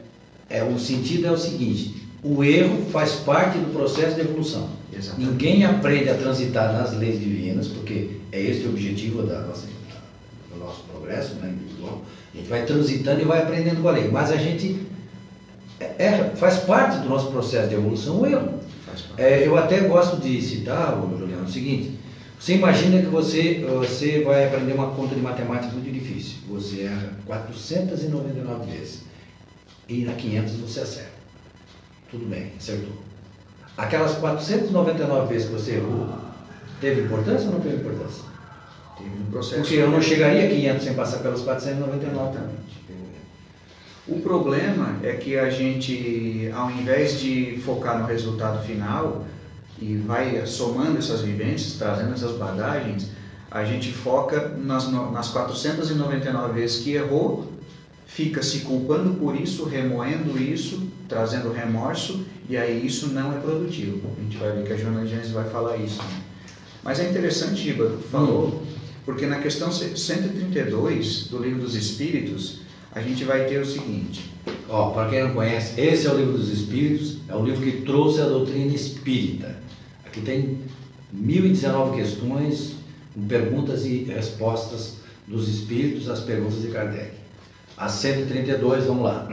é, 0.49 0.63
o 0.63 0.77
sentido 0.79 1.27
é 1.27 1.31
o 1.31 1.37
seguinte: 1.37 2.07
o 2.23 2.43
erro 2.43 2.85
faz 2.91 3.13
parte 3.13 3.57
do 3.57 3.71
processo 3.73 4.15
de 4.15 4.21
evolução. 4.21 4.69
Exatamente. 4.93 5.31
Ninguém 5.31 5.65
aprende 5.65 6.09
a 6.09 6.15
transitar 6.15 6.71
nas 6.73 6.97
leis 6.97 7.19
divinas, 7.19 7.67
porque 7.67 8.11
é 8.35 8.41
esse 8.41 8.65
o 8.65 8.69
objetivo 8.69 9.23
da 9.23 9.39
nossa, 9.41 9.67
do 10.51 10.59
nosso 10.59 10.83
progresso 10.83 11.35
né, 11.35 11.49
individual. 11.49 12.01
A 12.33 12.37
gente 12.37 12.49
vai 12.49 12.65
transitando 12.65 13.21
e 13.21 13.25
vai 13.25 13.41
aprendendo 13.41 13.81
com 13.81 13.87
a 13.87 13.91
lei. 13.91 14.09
Mas 14.09 14.29
a 14.29 14.35
gente 14.35 14.85
é, 15.79 15.85
é 15.97 16.31
faz 16.35 16.57
parte 16.57 16.99
do 16.99 17.07
nosso 17.07 17.31
processo 17.31 17.69
de 17.69 17.75
evolução 17.75 18.21
o 18.21 18.25
erro. 18.25 18.59
É, 19.17 19.47
eu 19.47 19.57
até 19.57 19.79
gosto 19.81 20.17
de 20.17 20.41
citar, 20.41 20.99
Juliano, 21.17 21.45
o 21.45 21.49
seguinte. 21.49 21.97
Você 22.37 22.55
imagina 22.55 23.01
que 23.01 23.07
você, 23.07 23.65
você 23.67 24.21
vai 24.21 24.45
aprender 24.45 24.73
uma 24.73 24.91
conta 24.91 25.15
de 25.15 25.21
matemática 25.21 25.71
muito 25.73 25.91
difícil. 25.91 26.39
Você 26.49 26.81
erra 26.83 27.13
499 27.25 28.71
vezes. 28.71 29.03
E 29.87 30.03
na 30.03 30.13
500 30.13 30.55
você 30.55 30.81
acerta. 30.81 31.11
Tudo 32.11 32.25
bem, 32.25 32.51
acertou. 32.57 32.93
Aquelas 33.77 34.15
499 34.15 35.33
vezes 35.33 35.47
que 35.47 35.53
você 35.53 35.75
errou, 35.75 36.07
Teve 36.79 37.01
importância 37.01 37.47
ou 37.47 37.53
não 37.53 37.61
teve 37.61 37.75
importância? 37.77 38.23
Teve 38.97 39.09
um 39.09 39.31
processo. 39.31 39.61
Porque 39.61 39.75
eu 39.75 39.89
não 39.89 40.01
chegaria 40.01 40.45
a 40.45 40.49
500 40.49 40.83
sem 40.83 40.93
passar 40.93 41.19
pelos 41.19 41.41
499 41.41 42.37
também. 42.37 42.65
O 44.07 44.19
problema 44.19 44.99
é 45.01 45.13
que 45.13 45.37
a 45.37 45.49
gente, 45.49 46.51
ao 46.53 46.69
invés 46.69 47.19
de 47.19 47.59
focar 47.65 47.99
no 47.99 48.05
resultado 48.05 48.63
final 48.63 49.25
e 49.81 49.97
vai 49.97 50.45
somando 50.45 50.99
essas 50.99 51.21
vivências, 51.21 51.73
trazendo 51.73 52.13
essas 52.13 52.37
bagagens, 52.37 53.09
a 53.49 53.63
gente 53.63 53.91
foca 53.91 54.49
nas, 54.49 54.91
nas 54.91 55.29
499 55.29 56.53
vezes 56.53 56.83
que 56.83 56.93
errou, 56.93 57.51
fica 58.05 58.43
se 58.43 58.59
culpando 58.59 59.15
por 59.15 59.35
isso, 59.35 59.65
remoendo 59.65 60.39
isso, 60.39 60.87
trazendo 61.09 61.51
remorso, 61.51 62.25
e 62.47 62.55
aí 62.55 62.85
isso 62.85 63.07
não 63.07 63.33
é 63.33 63.39
produtivo. 63.39 64.07
A 64.17 64.21
gente 64.21 64.37
vai 64.37 64.51
ver 64.51 64.65
que 64.65 64.73
a 64.73 64.77
Joana 64.77 65.07
Gênesis 65.07 65.31
vai 65.31 65.49
falar 65.49 65.77
isso. 65.77 66.01
Né? 66.03 66.24
Mas 66.85 66.99
é 66.99 67.09
interessante, 67.09 67.63
Giba, 67.63 67.87
que 67.87 67.97
tu 68.03 68.09
falou, 68.09 68.61
porque 69.03 69.25
na 69.25 69.39
questão 69.39 69.71
132 69.71 71.27
do 71.29 71.39
Livro 71.39 71.61
dos 71.61 71.73
Espíritos, 71.73 72.59
a 72.91 73.01
gente 73.01 73.23
vai 73.23 73.45
ter 73.45 73.59
o 73.59 73.65
seguinte. 73.65 74.31
Ó, 74.69 74.91
para 74.91 75.09
quem 75.09 75.23
não 75.23 75.33
conhece, 75.33 75.81
esse 75.81 76.05
é 76.05 76.11
o 76.11 76.15
Livro 76.15 76.37
dos 76.37 76.49
Espíritos, 76.49 77.17
é 77.27 77.35
o 77.35 77.43
livro 77.43 77.63
que 77.63 77.81
trouxe 77.81 78.21
a 78.21 78.25
doutrina 78.25 78.71
espírita. 78.71 79.57
Aqui 80.05 80.21
tem 80.21 80.59
1019 81.11 81.97
questões, 81.97 82.75
com 83.15 83.27
perguntas 83.27 83.83
e 83.83 84.03
respostas 84.03 84.97
dos 85.27 85.49
espíritos 85.49 86.07
às 86.07 86.19
perguntas 86.19 86.61
de 86.61 86.67
Kardec. 86.67 87.13
A 87.75 87.89
132, 87.89 88.85
vamos 88.85 89.03
lá. 89.03 89.27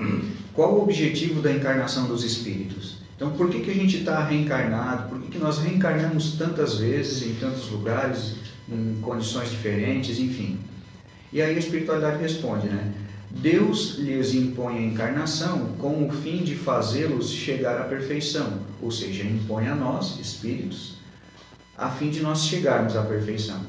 Qual 0.55 0.75
o 0.75 0.83
objetivo 0.83 1.43
da 1.43 1.53
encarnação 1.53 2.07
dos 2.07 2.25
espíritos? 2.25 2.92
Então, 3.23 3.37
por 3.37 3.49
que, 3.51 3.61
que 3.61 3.71
a 3.71 3.75
gente 3.75 3.99
está 3.99 4.25
reencarnado? 4.25 5.09
Por 5.09 5.21
que, 5.21 5.29
que 5.29 5.39
nós 5.39 5.59
reencarnamos 5.59 6.33
tantas 6.33 6.79
vezes, 6.79 7.25
em 7.25 7.35
tantos 7.35 7.71
lugares, 7.71 8.35
em 8.69 8.99
condições 9.01 9.49
diferentes, 9.49 10.19
enfim? 10.19 10.59
E 11.33 11.41
aí 11.41 11.55
a 11.55 11.59
espiritualidade 11.59 12.21
responde, 12.21 12.67
né? 12.67 12.93
Deus 13.31 13.95
lhes 13.99 14.35
impõe 14.35 14.77
a 14.77 14.83
encarnação 14.83 15.67
com 15.79 16.05
o 16.05 16.11
fim 16.11 16.39
de 16.39 16.57
fazê-los 16.57 17.31
chegar 17.31 17.81
à 17.81 17.85
perfeição, 17.85 18.59
ou 18.83 18.91
seja, 18.91 19.23
impõe 19.23 19.69
a 19.69 19.77
nós, 19.77 20.19
espíritos, 20.19 20.97
a 21.79 21.91
fim 21.91 22.11
de 22.11 22.23
nós 22.23 22.47
chegarmos 22.47 22.97
à 22.97 23.03
perfeição. 23.03 23.61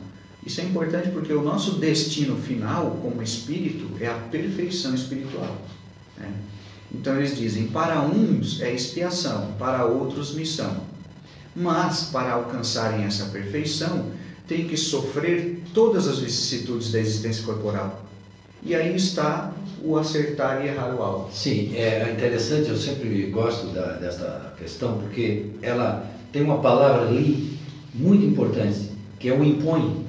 Isso 0.44 0.62
é 0.62 0.64
importante 0.64 1.10
porque 1.10 1.32
o 1.32 1.44
nosso 1.44 1.74
destino 1.74 2.38
final 2.38 2.98
como 3.04 3.22
espírito 3.22 3.88
é 4.02 4.08
a 4.08 4.16
perfeição 4.16 4.96
espiritual. 4.96 5.62
Né? 6.18 6.34
Então 6.94 7.16
eles 7.16 7.38
dizem: 7.38 7.68
para 7.68 8.02
uns 8.02 8.62
é 8.62 8.74
expiação, 8.74 9.54
para 9.58 9.86
outros 9.86 10.36
missão. 10.36 10.78
Mas 11.56 12.06
para 12.12 12.34
alcançarem 12.34 13.06
essa 13.06 13.26
perfeição, 13.26 14.08
tem 14.48 14.68
que 14.68 14.78
sofrer 14.78 15.64
todas 15.74 16.08
as 16.08 16.20
vicissitudes 16.20 16.92
da 16.92 17.00
existência 17.00 17.44
corporal. 17.44 18.04
E 18.62 18.76
aí 18.76 18.96
está 18.96 19.54
o 19.84 19.98
acertar 19.98 20.64
e 20.64 20.70
errar 20.70 20.96
o 20.96 21.02
alvo. 21.02 21.30
Sim, 21.34 21.76
é 21.76 22.12
interessante, 22.12 22.70
eu 22.70 22.78
sempre 22.78 23.28
gosto 23.28 23.68
da, 23.68 23.94
dessa 23.94 24.54
questão, 24.58 24.98
porque 25.00 25.48
ela 25.62 26.10
tem 26.32 26.42
uma 26.42 26.60
palavra 26.60 27.08
ali 27.08 27.60
muito 27.94 28.26
importante, 28.26 28.92
que 29.20 29.30
é 29.30 29.34
o 29.34 29.44
impõe. 29.44 30.06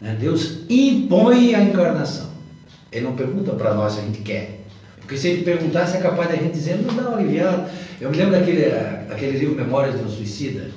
Né? 0.00 0.16
Deus 0.18 0.60
impõe 0.70 1.54
a 1.54 1.62
encarnação. 1.62 2.30
Ele 2.92 3.04
não 3.04 3.16
pergunta 3.16 3.52
para 3.52 3.74
nós 3.74 3.94
se 3.94 4.00
a 4.00 4.02
gente 4.02 4.20
quer. 4.20 4.55
Porque 5.06 5.16
se 5.16 5.28
ele 5.28 5.44
perguntasse, 5.44 5.96
é 5.96 6.00
capaz 6.00 6.28
de 6.28 6.34
a 6.34 6.42
gente 6.42 6.52
dizer, 6.52 6.78
não 6.78 6.92
dá 6.92 7.16
aliviado. 7.16 7.70
Eu 8.00 8.10
me 8.10 8.16
lembro 8.16 8.32
daquele 8.32 8.64
aquele 9.08 9.38
livro 9.38 9.54
Memórias 9.54 9.96
de 9.96 10.04
um 10.04 10.08
Suicida, 10.08 10.68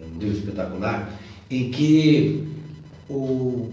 um 0.00 0.18
livro 0.18 0.36
espetacular, 0.36 1.08
em 1.48 1.70
que 1.70 2.44
o, 3.08 3.70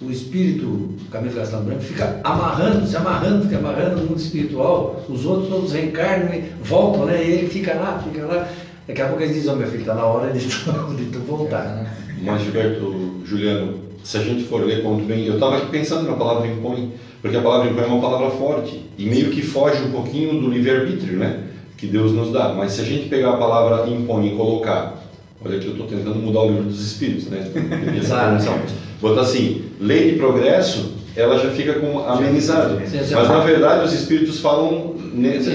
o 0.00 0.08
espírito 0.08 0.94
Camilo 1.10 1.34
Castelo 1.34 1.64
Branco 1.64 1.82
fica 1.82 2.20
amarrando, 2.22 2.86
se 2.86 2.96
amarrando, 2.96 3.42
fica 3.42 3.58
amarrando 3.58 3.96
no 3.96 4.06
mundo 4.06 4.20
espiritual, 4.20 5.04
os 5.08 5.26
outros 5.26 5.48
todos 5.48 5.72
reencarnam 5.72 6.40
voltam, 6.62 7.06
né? 7.06 7.20
E 7.24 7.32
ele 7.32 7.48
fica 7.48 7.74
lá, 7.74 7.98
fica 7.98 8.24
lá. 8.24 8.48
Daqui 8.86 9.02
a 9.02 9.08
pouco 9.08 9.20
ele 9.24 9.34
diz, 9.34 9.48
ó 9.48 9.54
oh, 9.54 9.56
meu 9.56 9.66
filho, 9.66 9.80
está 9.80 9.94
na 9.94 10.06
hora 10.06 10.32
de 10.32 10.46
tu, 10.46 10.70
de 10.94 11.06
tu 11.06 11.18
voltar. 11.18 11.92
Mas 12.22 12.40
Gilberto, 12.40 13.20
Juliano, 13.24 13.80
se 14.04 14.18
a 14.18 14.20
gente 14.20 14.44
for 14.44 14.62
ler 14.64 14.82
quanto 14.82 15.02
bem, 15.04 15.26
eu 15.26 15.34
estava 15.34 15.56
aqui 15.56 15.66
pensando 15.70 16.08
na 16.08 16.14
palavra 16.14 16.46
impõe, 16.46 16.92
porque 17.22 17.36
a 17.38 17.40
palavra 17.40 17.70
impõe 17.70 17.84
é 17.84 17.86
uma 17.86 18.00
palavra 18.00 18.30
forte 18.30 18.82
e 18.98 19.06
meio 19.06 19.30
que 19.30 19.40
foge 19.40 19.82
um 19.82 19.90
pouquinho 19.90 20.38
do 20.40 20.50
livre-arbítrio, 20.50 21.18
né? 21.18 21.40
Que 21.78 21.86
Deus 21.86 22.12
nos 22.12 22.30
dá. 22.30 22.50
Mas 22.50 22.72
se 22.72 22.82
a 22.82 22.84
gente 22.84 23.08
pegar 23.08 23.30
a 23.30 23.36
palavra 23.38 23.90
impõe 23.90 24.28
e 24.28 24.36
colocar, 24.36 25.02
olha 25.42 25.56
aqui 25.56 25.66
eu 25.66 25.72
estou 25.72 25.86
tentando 25.86 26.16
mudar 26.16 26.40
o 26.40 26.48
livro 26.48 26.64
dos 26.64 26.86
Espíritos, 26.86 27.28
né? 27.28 27.50
Exato. 27.96 28.44
Botar 29.00 29.22
assim, 29.22 29.62
lei 29.80 30.12
de 30.12 30.18
progresso, 30.18 30.92
ela 31.16 31.38
já 31.38 31.48
fica 31.50 31.72
com 31.74 32.00
amenizado. 32.06 32.78
Mas 32.78 33.10
na 33.10 33.40
verdade 33.40 33.86
os 33.86 33.94
Espíritos 33.94 34.40
falam 34.40 34.96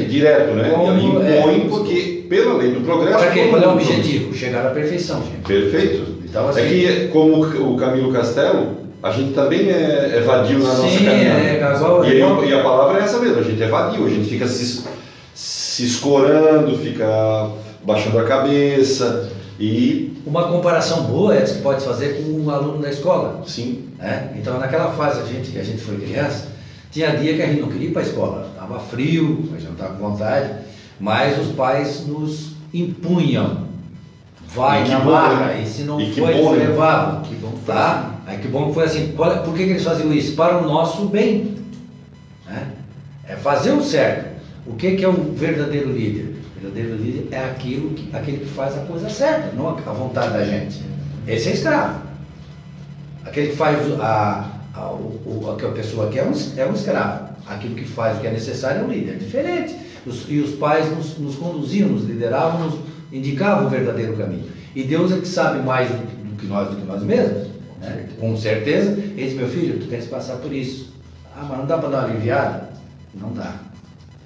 direto, 0.09 0.55
né? 0.55 0.71
Como, 0.71 0.97
impõe 0.97 1.61
é, 1.61 1.65
porque 1.69 2.25
pela 2.27 2.55
lei 2.55 2.71
do 2.71 2.81
progresso. 2.81 3.19
Para 3.19 3.31
quê? 3.31 3.47
Qual 3.49 3.61
é 3.61 3.67
o 3.67 3.73
objetivo? 3.73 4.33
Chegar 4.33 4.65
à 4.65 4.69
perfeição. 4.71 5.21
Gente. 5.21 5.45
Perfeito. 5.45 6.08
Então, 6.29 6.47
assim, 6.47 6.61
é 6.61 6.67
que, 6.67 7.07
como 7.07 7.41
o 7.41 7.75
Camilo 7.75 8.13
Castelo, 8.13 8.77
a 9.01 9.11
gente 9.11 9.33
também 9.33 9.69
é, 9.69 10.17
é 10.17 10.21
vadio 10.21 10.59
na 10.59 10.75
sim, 10.75 10.81
nossa 10.81 10.97
caminhada. 10.97 11.39
É, 11.39 11.59
e, 12.05 12.21
aí, 12.21 12.49
e 12.49 12.53
a 12.53 12.63
palavra 12.63 13.01
é 13.01 13.03
essa 13.03 13.19
mesmo, 13.19 13.39
a 13.39 13.43
gente 13.43 13.61
é 13.61 13.67
vadio, 13.67 14.05
a 14.05 14.09
gente 14.09 14.29
fica 14.29 14.47
se, 14.47 14.83
se 15.33 15.85
escorando, 15.85 16.77
fica 16.77 17.49
baixando 17.83 18.19
a 18.19 18.23
cabeça 18.23 19.31
e... 19.59 20.13
Uma 20.25 20.47
comparação 20.47 21.05
boa 21.05 21.35
é 21.35 21.41
que 21.41 21.49
você 21.49 21.61
pode 21.61 21.83
fazer 21.83 22.21
com 22.21 22.29
um 22.29 22.49
aluno 22.51 22.79
da 22.79 22.89
escola. 22.89 23.41
Sim. 23.47 23.89
É? 23.99 24.27
Então, 24.35 24.59
naquela 24.59 24.91
fase 24.91 25.21
a 25.21 25.25
gente, 25.25 25.49
que 25.49 25.57
a 25.57 25.63
gente 25.63 25.81
foi 25.81 25.97
criança, 25.97 26.49
tinha 26.91 27.15
dia 27.17 27.35
que 27.35 27.41
a 27.41 27.47
gente 27.47 27.61
não 27.61 27.69
queria 27.69 27.87
ir 27.87 27.91
para 27.91 28.03
a 28.03 28.05
escola, 28.05 28.47
estava 28.53 28.79
frio, 28.79 29.49
a 29.51 29.57
gente 29.57 29.65
não 29.65 29.73
estava 29.73 29.95
com 29.95 30.09
vontade, 30.11 30.51
mas 30.99 31.39
os 31.39 31.55
pais 31.55 32.05
nos 32.05 32.51
impunham 32.71 33.68
vai 34.53 34.87
na 34.87 34.99
marra, 34.99 35.45
né? 35.47 35.61
e 35.63 35.67
se 35.67 35.83
não 35.83 35.99
e 35.99 36.13
foi, 36.13 36.33
bom, 36.33 36.55
eles 36.55 36.69
levavam. 36.69 37.21
Que 37.21 37.35
bom 37.35 37.53
tá? 37.65 38.15
Aí 38.25 38.37
que 38.37 38.47
bom 38.47 38.67
que 38.67 38.73
foi 38.73 38.85
assim. 38.85 39.13
Por 39.15 39.53
que, 39.55 39.63
que 39.63 39.69
eles 39.71 39.83
faziam 39.83 40.13
isso? 40.13 40.35
Para 40.35 40.57
o 40.57 40.67
nosso 40.67 41.05
bem. 41.05 41.55
Né? 42.47 42.67
É 43.27 43.35
fazer 43.35 43.71
o 43.71 43.83
certo. 43.83 44.39
O 44.65 44.75
que, 44.75 44.95
que 44.95 45.05
é 45.05 45.09
um 45.09 45.33
verdadeiro 45.33 45.91
líder? 45.91 46.35
O 46.57 46.61
verdadeiro 46.61 46.95
líder 46.95 47.27
é 47.31 47.43
aquilo 47.45 47.91
que, 47.91 48.15
aquele 48.15 48.37
que 48.37 48.45
faz 48.45 48.75
a 48.77 48.81
coisa 48.81 49.09
certa, 49.09 49.51
não 49.55 49.69
a 49.69 49.93
vontade 49.93 50.33
da 50.33 50.43
gente. 50.43 50.81
Esse 51.27 51.49
é 51.49 51.53
escravo. 51.53 52.01
Aquele 53.25 53.49
que 53.49 53.55
faz 53.55 53.79
a, 53.99 54.49
a, 54.73 54.91
o, 54.91 55.21
o, 55.25 55.51
a 55.51 55.55
que 55.55 55.65
a 55.65 55.69
pessoa 55.69 56.09
quer 56.09 56.19
é 56.19 56.23
um, 56.23 56.33
é 56.57 56.65
um 56.65 56.73
escravo. 56.73 57.29
Aquilo 57.47 57.75
que 57.75 57.85
faz 57.85 58.17
o 58.17 58.21
que 58.21 58.27
é 58.27 58.31
necessário 58.31 58.81
é 58.81 58.83
um 58.83 58.89
líder. 58.89 59.13
É 59.13 59.15
diferente. 59.15 59.75
Os, 60.05 60.25
e 60.29 60.39
os 60.39 60.55
pais 60.55 60.89
nos, 60.95 61.17
nos 61.17 61.35
conduziam, 61.35 61.89
nos 61.89 62.05
lideravam, 62.05 62.67
nos, 62.67 62.79
indicava 63.11 63.65
o 63.65 63.69
verdadeiro 63.69 64.15
caminho. 64.15 64.49
E 64.75 64.83
Deus 64.83 65.11
é 65.11 65.19
que 65.19 65.27
sabe 65.27 65.63
mais 65.63 65.89
do 65.89 66.37
que 66.37 66.45
nós, 66.45 66.69
do 66.69 66.75
que 66.75 66.85
nós 66.85 67.03
mesmos, 67.03 67.49
né? 67.79 68.07
com 68.19 68.35
certeza. 68.37 68.91
Ele 68.91 69.25
diz, 69.25 69.33
meu 69.33 69.47
filho, 69.47 69.79
tu 69.79 69.87
tens 69.87 70.05
que 70.05 70.11
passar 70.11 70.37
por 70.37 70.53
isso. 70.53 70.93
Ah, 71.35 71.45
mas 71.47 71.57
não 71.57 71.65
dá 71.65 71.77
para 71.77 71.89
dar 71.89 71.97
uma 71.99 72.09
aliviada? 72.09 72.69
Não 73.13 73.33
dá. 73.33 73.55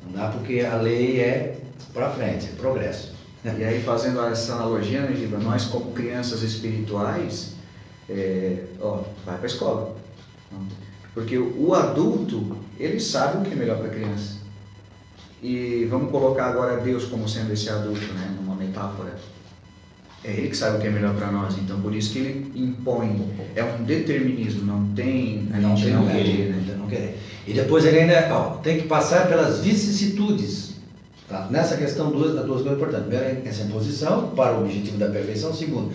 Não 0.05 0.13
dá 0.13 0.29
porque 0.29 0.61
a 0.61 0.75
lei 0.75 1.19
é 1.19 1.57
para 1.93 2.09
frente, 2.09 2.47
é 2.47 2.55
progresso. 2.57 3.13
E 3.45 3.63
aí, 3.63 3.81
fazendo 3.83 4.23
essa 4.23 4.53
analogia, 4.53 5.01
né, 5.01 5.15
Giba, 5.15 5.37
nós 5.37 5.65
como 5.65 5.91
crianças 5.91 6.43
espirituais, 6.43 7.55
é, 8.09 8.63
ó, 8.81 9.01
vai 9.25 9.35
para 9.35 9.45
a 9.45 9.47
escola. 9.47 9.95
Porque 11.13 11.37
o 11.37 11.73
adulto, 11.73 12.57
ele 12.79 12.99
sabe 12.99 13.37
o 13.37 13.41
que 13.41 13.53
é 13.53 13.55
melhor 13.55 13.77
para 13.77 13.87
a 13.87 13.89
criança. 13.89 14.37
E 15.43 15.85
vamos 15.89 16.09
colocar 16.09 16.45
agora 16.45 16.77
Deus 16.77 17.03
como 17.03 17.27
sendo 17.27 17.51
esse 17.51 17.69
adulto, 17.69 18.13
né? 18.13 18.33
numa 18.39 18.55
metáfora. 18.55 19.13
É 20.23 20.31
Ele 20.31 20.47
que 20.47 20.55
sabe 20.55 20.77
o 20.77 20.79
que 20.79 20.87
é 20.87 20.89
melhor 20.89 21.13
para 21.15 21.29
nós, 21.29 21.57
então 21.57 21.81
por 21.81 21.93
isso 21.93 22.13
que 22.13 22.19
Ele 22.19 22.51
impõe. 22.55 23.29
É 23.53 23.61
um 23.61 23.83
determinismo, 23.83 24.65
não 24.65 24.87
tem 24.95 25.49
a 25.53 25.57
não 25.57 25.75
gente 25.75 25.87
tem 25.87 25.95
não 25.95 26.07
querer. 26.07 26.49
Né? 26.49 26.75
Não 26.79 26.87
querer. 26.87 27.19
E 27.45 27.51
depois 27.51 27.83
ele 27.83 27.99
ainda 27.99 28.33
ó, 28.33 28.51
tem 28.57 28.79
que 28.79 28.87
passar 28.87 29.27
pelas 29.27 29.59
vicissitudes. 29.59 30.75
Tá? 31.27 31.47
Nessa 31.51 31.75
questão, 31.75 32.09
duas, 32.09 32.31
duas 32.45 32.61
coisas 32.61 32.77
importantes. 32.77 33.07
Primeiro, 33.07 33.41
essa 33.45 33.63
imposição 33.63 34.29
para 34.29 34.57
o 34.57 34.61
objetivo 34.61 34.97
da 34.97 35.09
perfeição. 35.09 35.53
Segundo, 35.53 35.91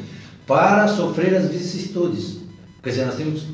para 0.47 0.89
sofrer 0.89 1.35
as 1.35 1.49
vicissitudes. 1.49 2.37
Quer 2.83 2.91
dizer, 2.91 3.07
nós 3.07 3.17
temos 3.17 3.47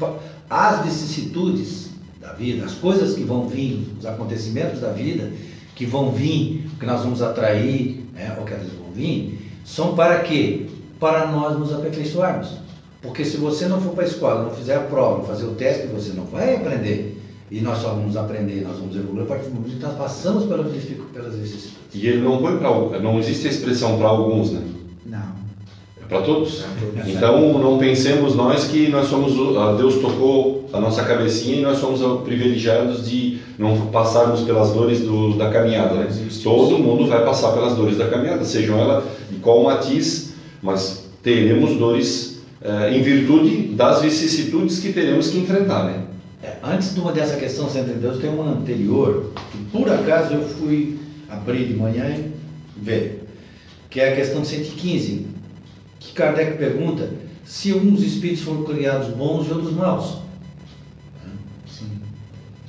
as 0.50 0.84
vicissitudes 0.84 1.90
da 2.20 2.32
vida, 2.32 2.64
as 2.64 2.74
coisas 2.74 3.14
que 3.14 3.22
vão 3.22 3.48
vir, 3.48 3.86
os 3.98 4.06
acontecimentos 4.06 4.80
da 4.80 4.90
vida, 4.90 5.30
que 5.74 5.84
vão 5.84 6.10
vir, 6.10 6.70
que 6.78 6.86
nós 6.86 7.02
vamos 7.02 7.20
atrair, 7.20 8.04
né, 8.12 8.36
ou 8.38 8.44
que 8.44 8.52
eles 8.52 8.72
vão 8.72 8.90
vir, 8.92 9.50
são 9.64 9.94
para 9.94 10.20
quê? 10.20 10.66
Para 11.00 11.26
nós 11.26 11.58
nos 11.58 11.72
aperfeiçoarmos. 11.72 12.58
Porque 13.02 13.24
se 13.24 13.36
você 13.36 13.66
não 13.66 13.80
for 13.80 13.92
para 13.92 14.04
a 14.04 14.06
escola, 14.06 14.44
não 14.44 14.50
fizer 14.50 14.76
a 14.76 14.80
prova, 14.80 15.18
não 15.18 15.24
fazer 15.24 15.44
o 15.44 15.54
teste, 15.54 15.86
você 15.88 16.12
não 16.12 16.24
vai 16.24 16.56
aprender. 16.56 17.20
E 17.50 17.60
nós 17.60 17.78
só 17.78 17.90
vamos 17.90 18.16
aprender, 18.16 18.62
nós 18.62 18.78
vamos 18.78 18.96
evoluir 18.96 19.24
a 19.24 19.26
partir 19.26 19.48
do 19.48 19.54
momento 19.54 19.76
que 19.76 19.82
nós 19.82 19.96
passamos 19.96 20.44
pelas, 20.44 20.72
vicissitudes. 20.72 21.94
E 21.94 22.06
ele 22.06 22.22
não 22.22 22.38
põe 22.38 22.56
para 22.56 22.98
não 23.00 23.18
existe 23.18 23.46
a 23.46 23.50
expressão 23.50 23.98
para 23.98 24.08
alguns, 24.08 24.52
né? 24.52 24.62
Para 26.08 26.20
todos? 26.20 26.64
Então 27.06 27.58
não 27.58 27.78
pensemos 27.78 28.34
nós 28.34 28.64
que 28.64 28.88
nós 28.88 29.08
somos 29.08 29.34
Deus 29.78 29.96
tocou 29.96 30.68
a 30.72 30.80
nossa 30.80 31.02
cabecinha 31.04 31.56
e 31.56 31.62
nós 31.62 31.78
somos 31.78 32.22
privilegiados 32.22 33.08
de 33.08 33.38
não 33.58 33.86
passarmos 33.86 34.42
pelas 34.42 34.72
dores 34.72 35.00
do, 35.00 35.36
da 35.36 35.50
caminhada. 35.50 35.94
Né? 35.94 36.08
Todo 36.42 36.78
mundo 36.78 37.06
vai 37.06 37.24
passar 37.24 37.52
pelas 37.52 37.74
dores 37.74 37.96
da 37.96 38.08
caminhada, 38.08 38.44
sejam 38.44 38.78
ela 38.78 39.06
de 39.30 39.36
qual 39.36 39.62
matiz, 39.62 40.34
mas 40.62 41.08
teremos 41.22 41.76
dores 41.78 42.42
é, 42.60 42.96
em 42.96 43.02
virtude 43.02 43.68
das 43.74 44.02
vicissitudes 44.02 44.80
que 44.80 44.92
teremos 44.92 45.28
que 45.28 45.38
enfrentar, 45.38 45.84
né? 45.84 46.04
É, 46.42 46.56
antes 46.62 46.94
de 46.94 47.00
uma 47.00 47.12
dessa 47.12 47.36
questão 47.36 47.68
centro 47.70 47.94
de 47.94 48.00
Deus, 48.00 48.18
tem 48.18 48.28
uma 48.28 48.50
anterior 48.50 49.30
que 49.50 49.58
por 49.72 49.90
acaso 49.90 50.34
eu 50.34 50.42
fui 50.42 50.98
abrir 51.28 51.64
de 51.66 51.74
manhã 51.74 52.14
e 52.16 52.30
ver, 52.76 53.24
que 53.88 54.00
é 54.00 54.12
a 54.12 54.16
questão 54.16 54.44
115 54.44 55.33
que 56.06 56.12
Kardec 56.12 56.56
pergunta 56.58 57.10
se 57.44 57.72
uns 57.72 58.02
espíritos 58.02 58.42
foram 58.42 58.64
criados 58.64 59.08
bons 59.08 59.46
e 59.46 59.52
outros 59.52 59.72
maus? 59.74 60.18
Sim. 61.66 61.90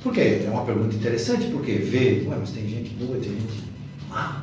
Por 0.02 0.12
quê? 0.12 0.42
É 0.44 0.50
uma 0.50 0.64
pergunta 0.64 0.94
interessante, 0.94 1.46
porque 1.46 1.72
vê, 1.72 2.24
ué, 2.26 2.36
mas 2.38 2.50
tem 2.50 2.68
gente 2.68 2.90
boa, 2.90 3.18
tem 3.18 3.30
gente 3.30 3.64
má. 4.08 4.42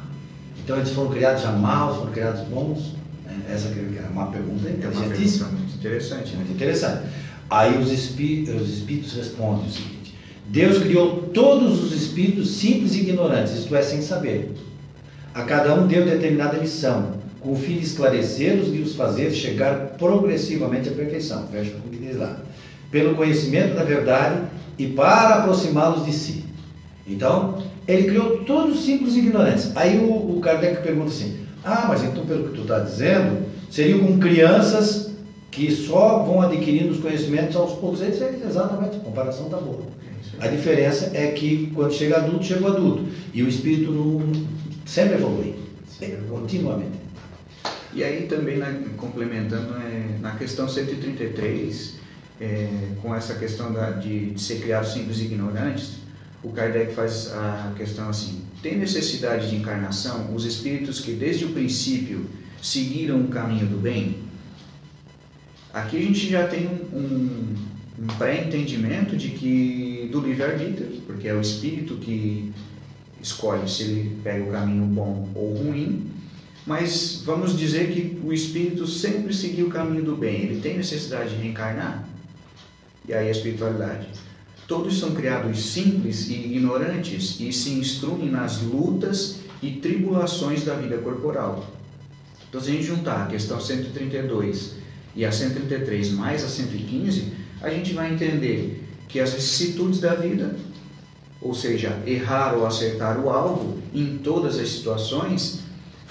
Então 0.63 0.77
eles 0.77 0.91
foram 0.91 1.09
criados 1.09 1.41
já 1.41 1.51
maus, 1.51 1.97
foram 1.97 2.12
criados 2.12 2.41
bons? 2.41 2.93
É, 3.27 3.53
Essa 3.53 3.69
que 3.69 3.79
é 3.79 4.07
uma 4.12 4.27
pergunta 4.27 4.67
É 4.67 4.88
uma 4.88 5.01
pergunta 5.01 5.45
muito 5.45 5.73
interessante, 5.75 6.31
né? 6.31 6.38
Muito 6.38 6.51
interessante. 6.53 7.07
Aí 7.50 7.77
os, 7.77 7.91
espí- 7.91 8.45
os 8.50 8.69
espíritos 8.69 9.13
respondem 9.13 9.67
o 9.67 9.69
seguinte: 9.69 10.15
Deus 10.45 10.77
criou 10.79 11.23
todos 11.33 11.83
os 11.83 11.93
espíritos 11.93 12.51
simples 12.51 12.95
e 12.95 13.01
ignorantes, 13.01 13.53
isto 13.53 13.75
é, 13.75 13.81
sem 13.81 14.01
saber. 14.01 14.53
A 15.33 15.43
cada 15.43 15.73
um 15.73 15.88
deu 15.88 16.05
determinada 16.05 16.57
missão, 16.57 17.17
com 17.43 17.51
o 17.51 17.55
fim 17.55 17.77
de 17.77 17.85
esclarecê-los 17.85 18.73
e 18.73 18.79
os 18.79 18.95
fazer 18.95 19.31
chegar 19.31 19.95
progressivamente 19.97 20.89
à 20.89 20.93
perfeição. 20.93 21.43
Com 21.47 21.88
o 21.88 21.91
que 21.91 21.97
diz 21.97 22.17
lá. 22.17 22.39
Pelo 22.89 23.15
conhecimento 23.15 23.75
da 23.75 23.83
verdade 23.83 24.43
e 24.77 24.88
para 24.88 25.35
aproximá-los 25.35 26.05
de 26.05 26.13
si. 26.13 26.45
Então, 27.05 27.62
ele 27.88 28.03
criou 28.03 28.39
todos 28.45 28.85
simples 28.85 29.15
e 29.15 29.19
ignorantes. 29.19 29.75
Aí 29.75 30.00
o, 30.00 30.38
o 30.38 30.39
Kardec 30.41 30.81
pergunta 30.81 31.09
assim: 31.09 31.39
Ah, 31.63 31.85
mas 31.89 32.01
então, 32.01 32.25
pelo 32.25 32.50
que 32.50 32.55
tu 32.55 32.62
está 32.62 32.79
dizendo, 32.79 33.45
seriam 33.69 34.00
como 34.00 34.19
crianças 34.19 35.12
que 35.51 35.69
só 35.71 36.19
vão 36.19 36.41
adquirindo 36.41 36.91
os 36.91 37.00
conhecimentos 37.00 37.55
aos 37.55 37.73
poucos. 37.73 38.01
Ele 38.01 38.15
exatamente, 38.47 38.95
a 38.95 39.00
comparação 39.00 39.45
está 39.45 39.57
boa. 39.57 39.81
A 40.39 40.47
diferença 40.47 41.12
é 41.13 41.27
que 41.27 41.71
quando 41.75 41.93
chega 41.93 42.17
adulto, 42.17 42.45
chega 42.45 42.67
adulto. 42.67 43.05
E 43.33 43.43
o 43.43 43.50
espírito 43.50 43.91
não. 43.91 44.21
Sempre 44.85 45.15
evolui. 45.15 45.55
Continuamente. 46.29 47.02
E 47.95 48.03
aí 48.03 48.25
também, 48.27 48.57
né, 48.57 48.83
complementando, 48.97 49.75
é, 49.75 50.17
na 50.19 50.31
questão 50.31 50.67
133, 50.67 51.95
é, 52.41 52.67
com 53.01 53.13
essa 53.13 53.35
questão 53.35 53.71
da- 53.71 53.91
de, 53.91 54.31
de 54.31 54.41
ser 54.41 54.62
criados 54.62 54.93
simples 54.93 55.19
e 55.19 55.25
ignorantes, 55.25 55.97
o 56.43 56.50
Kardec 56.50 56.93
faz 56.93 57.31
a 57.31 57.73
questão 57.77 58.09
assim, 58.09 58.41
tem 58.62 58.77
necessidade 58.77 59.50
de 59.50 59.55
encarnação 59.55 60.33
os 60.35 60.45
espíritos 60.45 61.00
que 61.00 61.13
desde 61.13 61.45
o 61.45 61.50
princípio 61.50 62.25
seguiram 62.62 63.21
o 63.21 63.27
caminho 63.27 63.67
do 63.67 63.77
bem? 63.77 64.17
Aqui 65.71 65.97
a 65.97 66.01
gente 66.01 66.29
já 66.29 66.47
tem 66.47 66.67
um, 66.67 66.97
um, 66.97 67.55
um 68.03 68.07
pré-entendimento 68.17 69.15
de 69.15 69.29
que 69.29 70.09
do 70.12 70.19
livre-arbítrio, 70.19 71.01
porque 71.05 71.27
é 71.27 71.33
o 71.33 71.41
espírito 71.41 71.95
que 71.95 72.51
escolhe 73.21 73.69
se 73.69 73.83
ele 73.83 74.17
pega 74.23 74.43
o 74.43 74.51
caminho 74.51 74.85
bom 74.85 75.29
ou 75.33 75.53
ruim, 75.55 76.12
mas 76.65 77.22
vamos 77.25 77.58
dizer 77.58 77.91
que 77.91 78.20
o 78.24 78.32
espírito 78.32 78.88
sempre 78.88 79.34
seguiu 79.34 79.67
o 79.67 79.70
caminho 79.70 80.03
do 80.03 80.15
bem. 80.15 80.43
Ele 80.43 80.62
tem 80.62 80.77
necessidade 80.77 81.32
de 81.32 81.36
reencarnar? 81.36 82.08
E 83.08 83.13
aí 83.13 83.27
a 83.27 83.32
espiritualidade. 83.32 84.08
Todos 84.65 84.98
são 84.98 85.13
criados 85.13 85.74
simples 85.74 86.29
e 86.29 86.34
ignorantes 86.36 87.38
e 87.39 87.51
se 87.51 87.72
instruem 87.72 88.29
nas 88.29 88.62
lutas 88.62 89.39
e 89.62 89.72
tribulações 89.72 90.63
da 90.63 90.75
vida 90.75 90.98
corporal. 91.00 91.70
Então, 92.48 92.62
se 92.62 92.70
a 92.70 92.74
gente 92.74 92.86
juntar 92.86 93.24
a 93.24 93.27
questão 93.27 93.60
132 93.60 94.75
e 95.15 95.25
a 95.25 95.32
133 95.32 96.12
mais 96.12 96.43
a 96.43 96.48
115, 96.48 97.34
a 97.62 97.70
gente 97.70 97.93
vai 97.93 98.13
entender 98.13 98.84
que 99.10 99.20
as 99.20 99.34
vicissitudes 99.34 100.00
da 100.00 100.15
vida, 100.15 100.55
ou 101.41 101.53
seja, 101.53 102.01
errar 102.05 102.55
ou 102.55 102.65
acertar 102.65 103.20
o 103.20 103.29
alvo 103.29 103.79
em 103.93 104.17
todas 104.20 104.58
as 104.58 104.70
situações, 104.70 105.62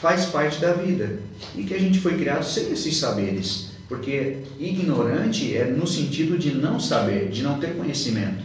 faz 0.02 0.24
parte 0.26 0.60
da 0.60 0.72
vida 0.72 1.20
e 1.56 1.62
que 1.62 1.72
a 1.72 1.78
gente 1.78 2.00
foi 2.00 2.18
criado 2.18 2.42
sem 2.44 2.72
esses 2.72 2.96
saberes, 2.96 3.68
porque 3.88 4.38
ignorante 4.58 5.56
é 5.56 5.64
no 5.64 5.86
sentido 5.86 6.36
de 6.36 6.50
não 6.52 6.80
saber, 6.80 7.28
de 7.28 7.42
não 7.42 7.58
ter 7.60 7.76
conhecimento. 7.76 8.42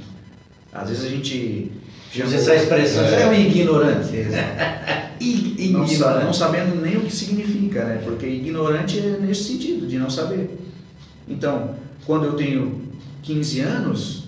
Às 0.71 0.89
vezes 0.89 1.05
a 1.05 1.09
gente 1.09 1.71
Usa 2.23 2.35
essa 2.37 2.55
expressão, 2.55 3.03
É. 3.03 3.23
é 3.23 3.27
um 3.27 3.33
ignorante. 3.33 4.15
Exato. 4.15 5.07
I- 5.19 5.69
não, 5.71 5.83
ignorante. 5.85 6.25
não 6.25 6.33
sabendo 6.33 6.79
nem 6.81 6.95
o 6.97 7.01
que 7.01 7.13
significa, 7.13 7.83
né? 7.83 8.01
Porque 8.03 8.25
ignorante 8.25 8.97
é 8.99 9.17
nesse 9.19 9.43
sentido, 9.43 9.85
de 9.87 9.97
não 9.97 10.09
saber. 10.09 10.49
Então, 11.27 11.75
quando 12.05 12.25
eu 12.25 12.33
tenho 12.33 12.81
15 13.23 13.59
anos 13.59 14.23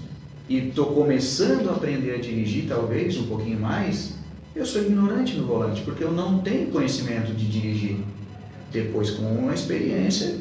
e 0.49 0.57
estou 0.67 0.87
começando 0.87 1.69
a 1.69 1.73
aprender 1.73 2.15
a 2.15 2.17
dirigir, 2.17 2.65
talvez 2.67 3.17
um 3.17 3.27
pouquinho 3.27 3.59
mais, 3.59 4.15
eu 4.55 4.65
sou 4.65 4.81
ignorante 4.81 5.37
no 5.37 5.45
volante, 5.45 5.81
porque 5.81 6.03
eu 6.03 6.11
não 6.11 6.39
tenho 6.39 6.71
conhecimento 6.71 7.33
de 7.33 7.47
dirigir. 7.47 8.03
Depois, 8.71 9.11
com 9.11 9.49
a 9.49 9.53
experiência, 9.53 10.35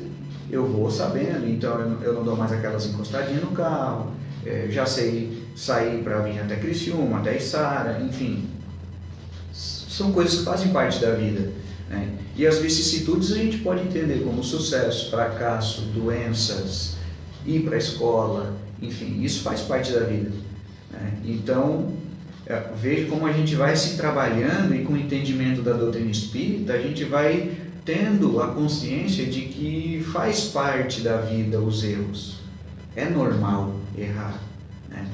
eu 0.51 0.67
vou 0.67 0.91
sabendo, 0.91 1.49
então 1.49 1.79
eu 1.79 1.91
não- 1.91 2.03
eu 2.03 2.15
não 2.15 2.25
dou 2.25 2.37
mais 2.37 2.53
aquelas 2.53 2.87
encostadinhas 2.87 3.43
no 3.43 3.51
carro, 3.53 4.13
eh, 4.45 4.69
já 4.71 4.87
sei 4.87 5.47
sair 5.55 6.03
para 6.03 6.21
vir 6.21 6.39
até 6.41 6.57
Criciúma, 6.57 7.19
até 7.19 7.37
Içara, 7.37 8.01
enfim. 8.01 8.49
São 9.53 10.13
coisas 10.13 10.39
que 10.39 10.45
fazem 10.45 10.73
parte 10.73 11.01
da 11.01 11.13
vida. 11.13 11.53
né? 11.91 12.13
E 12.37 12.47
as 12.47 12.59
vicissitudes 12.59 13.33
a 13.33 13.37
gente 13.37 13.59
pode 13.59 13.83
entender 13.83 14.23
como 14.23 14.45
sucesso, 14.45 15.11
fracasso, 15.11 15.81
doenças, 15.87 16.97
ir 17.47 17.61
para 17.63 17.77
a 17.77 17.79
escola, 17.79 18.57
enfim, 18.81 19.23
isso 19.23 19.43
faz 19.43 19.63
parte 19.63 19.91
da 19.93 20.01
vida. 20.01 20.31
né? 20.91 21.15
Então, 21.25 21.95
é, 22.49 22.63
veja 22.81 23.07
como 23.11 23.27
a 23.27 23.33
gente 23.33 23.55
vai 23.55 23.77
se 23.77 23.99
trabalhando 23.99 24.75
e 24.75 24.83
com 24.83 24.95
o 24.95 24.97
entendimento 24.97 25.61
da 25.61 25.75
doutrina 25.75 26.11
espírita, 26.11 26.73
a 26.73 26.81
gente 26.81 27.05
vai 27.05 27.51
tendo 27.85 28.41
a 28.41 28.49
consciência 28.49 29.27
de 29.27 29.43
que 29.43 30.03
faz 30.13 30.47
parte 30.47 31.03
da 31.03 31.19
vida 31.19 31.61
os 31.61 31.85
erros. 31.85 32.39
É 32.97 33.05
normal 33.05 33.77
errar. 33.97 34.41
Né? 34.89 35.07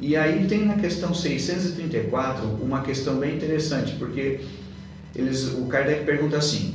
E 0.00 0.16
aí 0.16 0.48
tem 0.48 0.66
na 0.66 0.74
questão 0.74 1.14
634 1.14 2.44
uma 2.60 2.82
questão 2.82 3.18
bem 3.18 3.36
interessante, 3.36 3.94
porque 3.94 4.40
eles, 5.14 5.52
o 5.52 5.66
Kardec 5.66 6.04
pergunta 6.04 6.38
assim: 6.38 6.74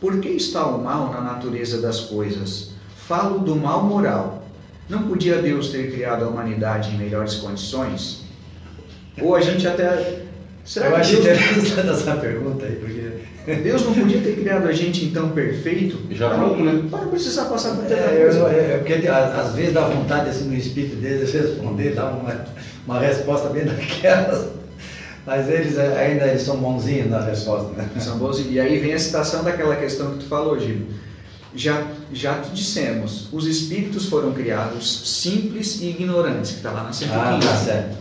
por 0.00 0.18
que 0.20 0.30
está 0.30 0.66
o 0.66 0.82
mal 0.82 1.12
na 1.12 1.20
natureza 1.20 1.80
das 1.80 2.00
coisas? 2.00 2.72
Falo 3.06 3.38
do 3.38 3.54
mal 3.54 3.84
moral. 3.84 4.48
Não 4.88 5.04
podia 5.04 5.40
Deus 5.40 5.68
ter 5.68 5.92
criado 5.92 6.24
a 6.24 6.28
humanidade 6.28 6.90
em 6.90 6.98
melhores 6.98 7.34
condições? 7.34 8.25
Ou 9.20 9.34
a 9.34 9.40
gente 9.40 9.66
até. 9.66 10.20
Será 10.64 10.86
Eu 10.86 10.94
que 10.94 11.00
acho 11.00 11.12
Deus, 11.22 11.24
interessante 11.38 11.80
essa 11.90 12.16
pergunta 12.16 12.66
aí, 12.66 12.76
porque 12.76 13.54
Deus 13.62 13.84
não 13.84 13.94
podia 13.94 14.20
ter 14.20 14.34
criado 14.34 14.66
a 14.66 14.72
gente 14.72 15.04
então 15.04 15.28
perfeito? 15.28 15.98
Já 16.10 16.28
para, 16.30 16.48
né? 16.56 16.88
para 16.90 17.00
não 17.02 17.08
precisar 17.10 17.44
passar 17.44 17.70
por 17.76 17.84
tanta 17.84 17.94
É, 17.94 18.22
coisa. 18.24 18.40
é, 18.48 18.72
é 18.74 18.78
porque 18.78 19.06
a- 19.06 19.40
às 19.40 19.54
vezes 19.54 19.72
dá 19.72 19.82
vontade 19.82 20.28
assim 20.30 20.44
no 20.48 20.54
espírito 20.56 20.96
deles 20.96 21.32
responder, 21.32 21.94
dar 21.94 22.06
uma, 22.06 22.44
uma 22.84 22.98
resposta 22.98 23.48
bem 23.50 23.62
daquelas, 23.66 24.48
mas 25.24 25.48
eles 25.48 25.78
é, 25.78 25.96
ainda 26.04 26.26
eles 26.26 26.42
são 26.42 26.56
bonzinhos 26.56 27.08
na 27.10 27.20
resposta, 27.20 27.70
né? 27.76 27.88
São 28.00 28.18
bons, 28.18 28.40
e 28.44 28.58
aí 28.58 28.78
vem 28.80 28.92
a 28.92 28.98
citação 28.98 29.44
daquela 29.44 29.76
questão 29.76 30.12
que 30.14 30.24
tu 30.24 30.26
falou, 30.28 30.58
Gil. 30.58 30.86
Já, 31.54 31.84
já 32.12 32.40
te 32.40 32.50
dissemos, 32.50 33.28
os 33.32 33.46
espíritos 33.46 34.06
foram 34.06 34.32
criados 34.32 35.08
simples 35.22 35.80
e 35.80 35.90
ignorantes, 35.90 36.50
que 36.50 36.56
está 36.56 36.70
lá 36.72 36.82
na 36.82 36.92
115. 36.92 37.16
Ah, 37.16 37.38
tá 37.40 37.56
certo. 37.56 37.96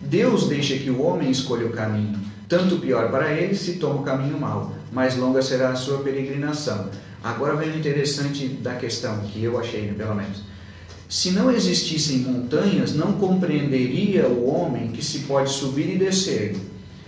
Deus 0.00 0.48
deixa 0.48 0.76
que 0.78 0.90
o 0.90 1.02
homem 1.02 1.30
escolha 1.30 1.66
o 1.66 1.72
caminho, 1.72 2.18
tanto 2.48 2.78
pior 2.78 3.10
para 3.10 3.32
ele 3.34 3.54
se 3.54 3.74
toma 3.74 4.00
o 4.00 4.02
caminho 4.02 4.40
mau, 4.40 4.74
mais 4.90 5.16
longa 5.16 5.42
será 5.42 5.70
a 5.70 5.76
sua 5.76 5.98
peregrinação. 5.98 6.88
Agora 7.22 7.54
vem 7.54 7.70
o 7.70 7.78
interessante 7.78 8.48
da 8.48 8.74
questão, 8.74 9.18
que 9.20 9.44
eu 9.44 9.58
achei, 9.58 9.82
né, 9.82 9.94
pelo 9.94 10.14
menos. 10.14 10.42
Se 11.06 11.32
não 11.32 11.50
existissem 11.50 12.18
montanhas, 12.18 12.94
não 12.94 13.12
compreenderia 13.14 14.26
o 14.26 14.48
homem 14.48 14.88
que 14.88 15.04
se 15.04 15.20
pode 15.20 15.50
subir 15.50 15.94
e 15.94 15.98
descer. 15.98 16.56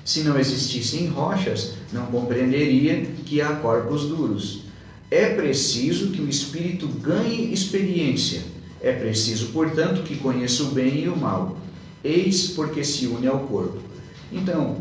Se 0.04 0.20
não 0.20 0.38
existissem 0.38 1.06
rochas, 1.06 1.74
não 1.92 2.06
compreenderia 2.06 3.06
que 3.24 3.40
há 3.40 3.54
corpos 3.54 4.02
duros. 4.02 4.64
É 5.10 5.34
preciso 5.34 6.10
que 6.10 6.20
o 6.20 6.28
espírito 6.28 6.88
ganhe 6.88 7.52
experiência. 7.52 8.42
É 8.80 8.92
preciso, 8.92 9.46
portanto, 9.46 10.02
que 10.02 10.16
conheça 10.16 10.64
o 10.64 10.72
bem 10.72 11.04
e 11.04 11.08
o 11.08 11.16
mal. 11.16 11.56
Eis 12.04 12.48
porque 12.48 12.84
se 12.84 13.06
une 13.06 13.26
ao 13.26 13.40
corpo. 13.40 13.78
Então, 14.32 14.76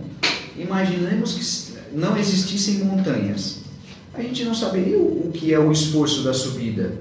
imaginemos 0.57 1.33
que 1.33 1.97
não 1.97 2.17
existissem 2.17 2.79
montanhas. 2.79 3.61
A 4.13 4.21
gente 4.21 4.43
não 4.43 4.53
saberia 4.53 4.97
o 4.97 5.31
que 5.33 5.53
é 5.53 5.59
o 5.59 5.71
esforço 5.71 6.23
da 6.23 6.33
subida, 6.33 6.93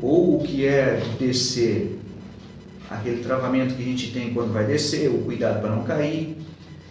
ou 0.00 0.36
o 0.36 0.42
que 0.42 0.64
é 0.66 1.02
descer, 1.18 1.98
aquele 2.90 3.22
travamento 3.22 3.74
que 3.74 3.82
a 3.82 3.86
gente 3.86 4.12
tem 4.12 4.32
quando 4.32 4.52
vai 4.52 4.64
descer, 4.64 5.10
o 5.10 5.18
cuidado 5.18 5.60
para 5.60 5.74
não 5.74 5.82
cair, 5.82 6.36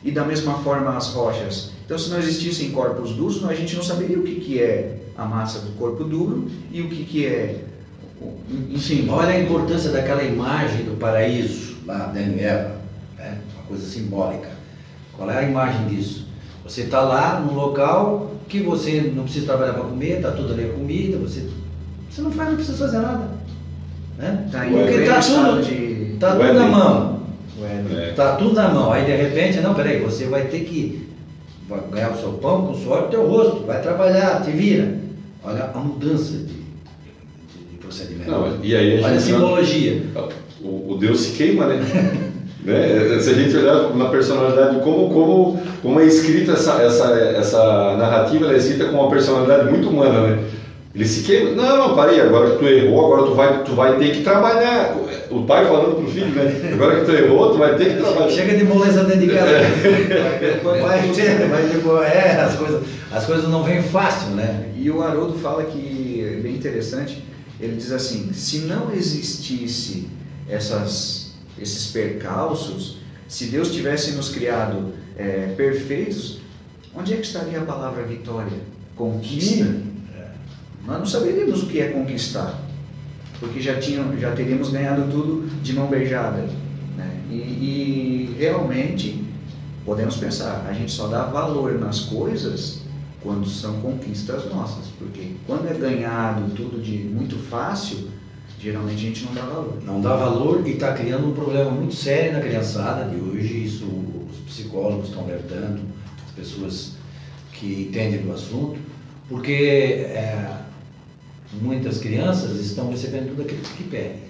e 0.04 0.12
da 0.12 0.24
mesma 0.24 0.60
forma 0.60 0.96
as 0.96 1.08
rochas. 1.08 1.72
Então, 1.86 1.98
se 1.98 2.10
não 2.10 2.20
existissem 2.20 2.72
corpos 2.72 3.12
duros, 3.12 3.44
a 3.46 3.54
gente 3.54 3.76
não 3.76 3.84
saberia 3.84 4.20
o 4.20 4.24
que, 4.24 4.36
que 4.36 4.62
é 4.62 5.00
a 5.18 5.26
massa 5.26 5.60
do 5.60 5.72
corpo 5.78 6.04
duro 6.04 6.50
e 6.72 6.82
o 6.82 6.90
que, 6.90 7.06
que 7.06 7.26
é. 7.26 7.64
Enfim, 8.70 9.08
Olha 9.10 9.30
a 9.30 9.40
importância 9.40 9.92
daquela 9.92 10.24
imagem 10.24 10.86
do 10.86 10.98
paraíso, 10.98 11.75
lá 11.86 12.06
Adão 12.06 12.22
e 12.24 12.40
Eva, 12.40 12.76
né? 13.18 13.38
uma 13.56 13.64
coisa 13.64 13.86
simbólica. 13.86 14.50
Qual 15.16 15.30
é 15.30 15.38
a 15.38 15.44
imagem 15.44 15.88
disso? 15.88 16.28
Você 16.64 16.82
está 16.82 17.02
lá 17.02 17.40
num 17.40 17.54
local 17.54 18.32
que 18.50 18.60
você 18.60 19.12
não 19.16 19.24
precisa 19.24 19.46
trabalhar 19.46 19.74
para 19.74 19.84
comer, 19.84 20.18
está 20.18 20.32
tudo 20.32 20.54
ali 20.54 20.66
a 20.66 20.74
comida, 20.74 21.18
você 21.18 21.48
Você 22.10 22.22
não 22.22 22.32
faz, 22.32 22.50
não 22.50 22.56
precisa 22.56 22.78
fazer 22.78 23.00
nada. 23.00 23.30
Né? 24.18 24.48
Tá 24.52 24.60
Porque 24.66 24.94
em 25.02 25.06
tá 25.06 25.20
estado 25.20 25.56
tudo, 25.58 25.64
de... 25.64 26.18
tá 26.20 26.32
tudo 26.36 26.54
na 26.54 26.68
mão. 26.68 27.16
É. 27.62 28.12
Tá 28.14 28.36
tudo 28.36 28.54
na 28.54 28.70
mão. 28.70 28.92
Aí 28.92 29.06
de 29.06 29.16
repente, 29.16 29.60
não, 29.62 29.74
peraí, 29.74 30.02
você 30.02 30.26
vai 30.26 30.46
ter 30.46 30.62
que 30.66 31.08
ganhar 31.92 32.12
o 32.12 32.20
seu 32.20 32.34
pão 32.34 32.68
com 32.68 32.74
o 32.74 32.78
suor 32.78 33.04
do 33.04 33.08
teu 33.10 33.28
rosto, 33.28 33.66
vai 33.66 33.82
trabalhar, 33.82 34.44
te 34.44 34.52
vira. 34.52 35.00
Olha 35.44 35.72
a 35.74 35.78
mudança 35.80 36.34
de, 36.34 36.46
de- 36.46 37.72
de 37.72 37.78
procedimento. 37.80 38.30
Não, 38.32 38.64
e 38.64 38.76
aí 38.76 39.00
a 39.04 39.06
Olha 39.08 39.18
a 39.18 39.22
simbologia. 39.22 40.04
O, 40.66 40.94
o 40.94 40.98
Deus 40.98 41.22
se 41.22 41.32
queima, 41.34 41.68
né? 41.68 41.80
né? 42.66 43.20
Se 43.20 43.30
a 43.30 43.34
gente 43.34 43.56
olhar 43.56 43.96
na 43.96 44.06
personalidade, 44.06 44.80
como, 44.80 45.10
como, 45.10 45.62
como 45.82 46.00
é 46.00 46.06
escrita 46.06 46.54
essa, 46.54 46.82
essa, 46.82 47.14
essa 47.14 47.96
narrativa, 47.98 48.46
ela 48.46 48.54
é 48.54 48.58
escrita 48.58 48.86
com 48.86 48.98
uma 48.98 49.10
personalidade 49.10 49.70
muito 49.70 49.90
humana, 49.90 50.22
né? 50.22 50.44
Ele 50.96 51.06
se 51.06 51.24
queima. 51.24 51.52
Não, 51.52 51.78
não, 51.78 51.96
parei, 51.96 52.22
agora 52.22 52.52
que 52.52 52.58
tu 52.58 52.66
errou, 52.66 53.06
agora 53.06 53.24
tu 53.24 53.36
vai, 53.36 53.64
tu 53.64 53.76
vai 53.76 53.98
ter 53.98 54.12
que 54.16 54.24
trabalhar. 54.24 54.96
O 55.30 55.44
pai 55.44 55.66
falando 55.66 55.96
pro 55.96 56.08
filho, 56.08 56.28
né? 56.28 56.72
Agora 56.74 57.00
que 57.02 57.06
tu 57.06 57.12
errou, 57.12 57.52
tu 57.52 57.58
vai 57.58 57.76
ter 57.76 57.96
que 57.96 58.02
trabalhar. 58.02 58.30
Chega 58.30 58.56
de 58.56 58.64
moleza 58.64 59.04
dentro 59.04 59.28
de 59.28 59.28
casa. 59.28 59.52
Vai 60.64 61.10
ter, 61.10 61.48
vai 61.48 61.64
ter, 61.64 62.18
é, 62.18 62.42
as 62.42 62.56
coisas, 62.56 62.84
as 63.12 63.26
coisas 63.26 63.50
não 63.50 63.64
vêm 63.64 63.82
fácil, 63.82 64.30
né? 64.32 64.66
E 64.78 64.90
o 64.90 65.02
Haroldo 65.02 65.38
fala 65.40 65.64
que 65.64 66.26
é 66.26 66.40
bem 66.40 66.54
interessante. 66.54 67.24
Ele 67.60 67.76
diz 67.76 67.92
assim: 67.92 68.32
se 68.34 68.60
não 68.60 68.92
existisse 68.94 70.08
essas, 70.48 71.34
esses 71.60 71.92
percalços, 71.92 72.98
se 73.28 73.48
Deus 73.48 73.72
tivesse 73.72 74.12
nos 74.12 74.30
criado 74.30 74.94
é, 75.18 75.54
perfeitos, 75.58 76.40
onde 76.96 77.14
é 77.14 77.18
que 77.18 77.26
estaria 77.26 77.60
a 77.60 77.66
palavra 77.66 78.04
vitória? 78.04 78.58
Conquista. 78.96 79.66
Nós 80.86 81.00
não 81.00 81.06
saberíamos 81.06 81.64
o 81.64 81.68
que 81.68 81.80
é 81.80 81.90
conquistar, 81.90 82.62
porque 83.40 83.60
já, 83.60 83.80
tinham, 83.80 84.18
já 84.20 84.32
teríamos 84.36 84.70
ganhado 84.70 85.10
tudo 85.12 85.48
de 85.64 85.74
mão 85.74 85.88
beijada. 85.88 86.48
Né? 86.96 87.20
E, 87.32 87.34
e 87.34 88.36
realmente 88.38 89.26
podemos 89.84 90.18
pensar, 90.18 90.66
a 90.70 90.74
gente 90.74 90.92
só 90.92 91.08
dá 91.08 91.24
valor 91.26 91.80
nas 91.80 92.02
coisas 92.02 92.82
quando 93.22 93.50
são 93.50 93.82
conquistas 93.82 94.46
nossas, 94.46 94.86
porque 95.00 95.32
quando 95.48 95.68
é 95.68 95.74
ganhado 95.74 96.52
tudo 96.56 96.80
de 96.80 96.98
muito 96.98 97.38
fácil, 97.50 98.10
geralmente 98.66 98.98
a 98.98 99.08
gente 99.10 99.26
não 99.26 99.34
dá 99.36 99.42
valor. 99.44 99.84
Não 99.86 100.02
dá 100.02 100.16
valor 100.16 100.68
e 100.68 100.72
está 100.72 100.94
criando 100.94 101.28
um 101.28 101.34
problema 101.34 101.70
muito 101.70 101.94
sério 101.94 102.34
na 102.34 102.40
criançada 102.40 103.08
de 103.08 103.16
hoje. 103.16 103.64
Isso 103.64 103.86
os 103.86 104.40
psicólogos 104.52 105.10
estão 105.10 105.24
alertando, 105.24 105.82
as 106.26 106.32
pessoas 106.32 106.94
que 107.54 107.88
entendem 107.88 108.22
do 108.22 108.34
assunto, 108.34 108.80
porque 109.30 109.52
é, 110.10 110.62
muitas 111.62 112.00
crianças 112.00 112.60
estão 112.60 112.90
recebendo 112.90 113.30
tudo 113.30 113.44
aquilo 113.44 113.62
que 113.62 113.84
pedem. 113.84 114.26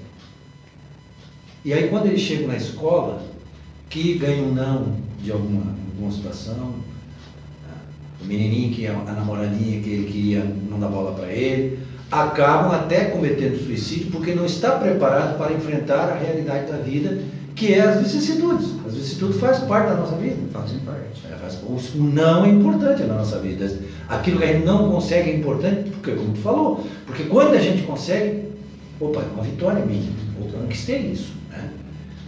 E 1.64 1.74
aí 1.74 1.88
quando 1.88 2.08
eles 2.08 2.22
chegam 2.22 2.50
na 2.50 2.58
escola, 2.58 3.26
que 3.90 4.18
ganham 4.18 4.50
um 4.50 4.54
não 4.54 4.98
de 5.24 5.32
alguma, 5.32 5.74
alguma 5.94 6.12
situação, 6.12 6.76
o 8.22 8.26
menininho 8.26 8.74
que 8.74 8.86
a, 8.86 8.94
a 8.94 9.14
namoradinha 9.14 9.82
que 9.82 9.90
ele 9.90 10.12
queria 10.12 10.44
não 10.44 10.78
dar 10.78 10.90
bola 10.90 11.14
para 11.14 11.32
ele, 11.32 11.85
acabam 12.12 12.72
até 12.72 13.06
cometendo 13.06 13.58
suicídio 13.58 14.08
porque 14.12 14.34
não 14.34 14.46
está 14.46 14.72
preparado 14.72 15.38
para 15.38 15.54
enfrentar 15.54 16.10
a 16.10 16.16
realidade 16.16 16.72
da 16.72 16.78
vida, 16.78 17.20
que 17.56 17.74
é 17.74 17.82
as 17.82 18.00
vicissitudes. 18.02 18.68
As 18.86 18.94
vicissitudes 18.94 19.38
fazem 19.40 19.68
parte 19.68 19.90
da 19.90 19.96
nossa 19.96 20.16
vida. 20.18 20.36
Fazem 20.52 20.80
parte. 20.80 21.00
É, 21.32 21.36
faz- 21.38 21.60
O 21.64 22.04
não 22.04 22.46
é 22.46 22.50
importante 22.50 23.04
na 23.04 23.16
nossa 23.16 23.40
vida. 23.40 23.72
Aquilo 24.08 24.38
que 24.40 24.44
a 24.44 24.48
gente 24.54 24.66
não 24.66 24.90
consegue 24.92 25.32
é 25.32 25.36
importante, 25.38 25.90
porque 25.90 26.12
como 26.12 26.34
tu 26.34 26.40
falou, 26.42 26.86
porque 27.08 27.24
quando 27.24 27.56
a 27.56 27.60
gente 27.60 27.84
consegue, 27.84 28.50
opa, 29.00 29.22
é 29.22 29.34
uma 29.34 29.44
vitória 29.44 29.84
minha, 29.86 30.10
eu 30.40 30.48
conquistei 30.60 31.12
isso. 31.12 31.34
Né? 31.50 31.70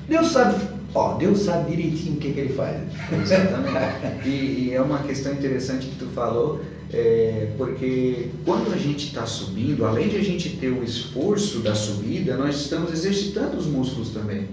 Deus 0.10 0.32
sabe, 0.32 0.56
ó, 0.96 1.14
Deus 1.16 1.40
sabe 1.42 1.76
direitinho 1.76 2.16
o 2.16 2.18
que, 2.20 2.32
que 2.32 2.40
ele 2.40 2.54
faz. 2.54 2.78
Exatamente. 3.12 4.28
E, 4.28 4.70
e 4.70 4.74
é 4.74 4.82
uma 4.82 5.00
questão 5.00 5.34
interessante 5.34 5.88
que 5.88 5.96
tu 5.98 6.08
falou, 6.08 6.62
é, 6.94 7.50
porque 7.58 8.30
quando 8.46 8.74
a 8.74 8.78
gente 8.78 9.08
está 9.08 9.26
subindo, 9.26 9.86
além 9.86 10.08
de 10.08 10.18
a 10.18 10.24
gente 10.24 10.52
ter 10.52 10.70
o 10.70 10.84
esforço 10.84 11.60
da 11.60 11.76
subida, 11.76 12.38
nós 12.38 12.56
estamos 12.56 12.92
exercitando 12.92 13.58
os 13.58 13.66
músculos 13.66 14.10
também. 14.10 14.48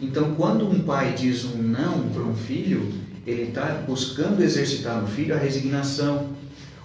Então, 0.00 0.34
quando 0.34 0.68
um 0.68 0.80
pai 0.80 1.14
diz 1.16 1.44
um 1.44 1.62
não 1.62 2.08
para 2.08 2.22
um 2.22 2.34
filho, 2.34 2.92
ele 3.26 3.44
está 3.44 3.84
buscando 3.86 4.42
exercitar 4.42 5.00
no 5.00 5.06
filho 5.06 5.34
a 5.34 5.38
resignação, 5.38 6.28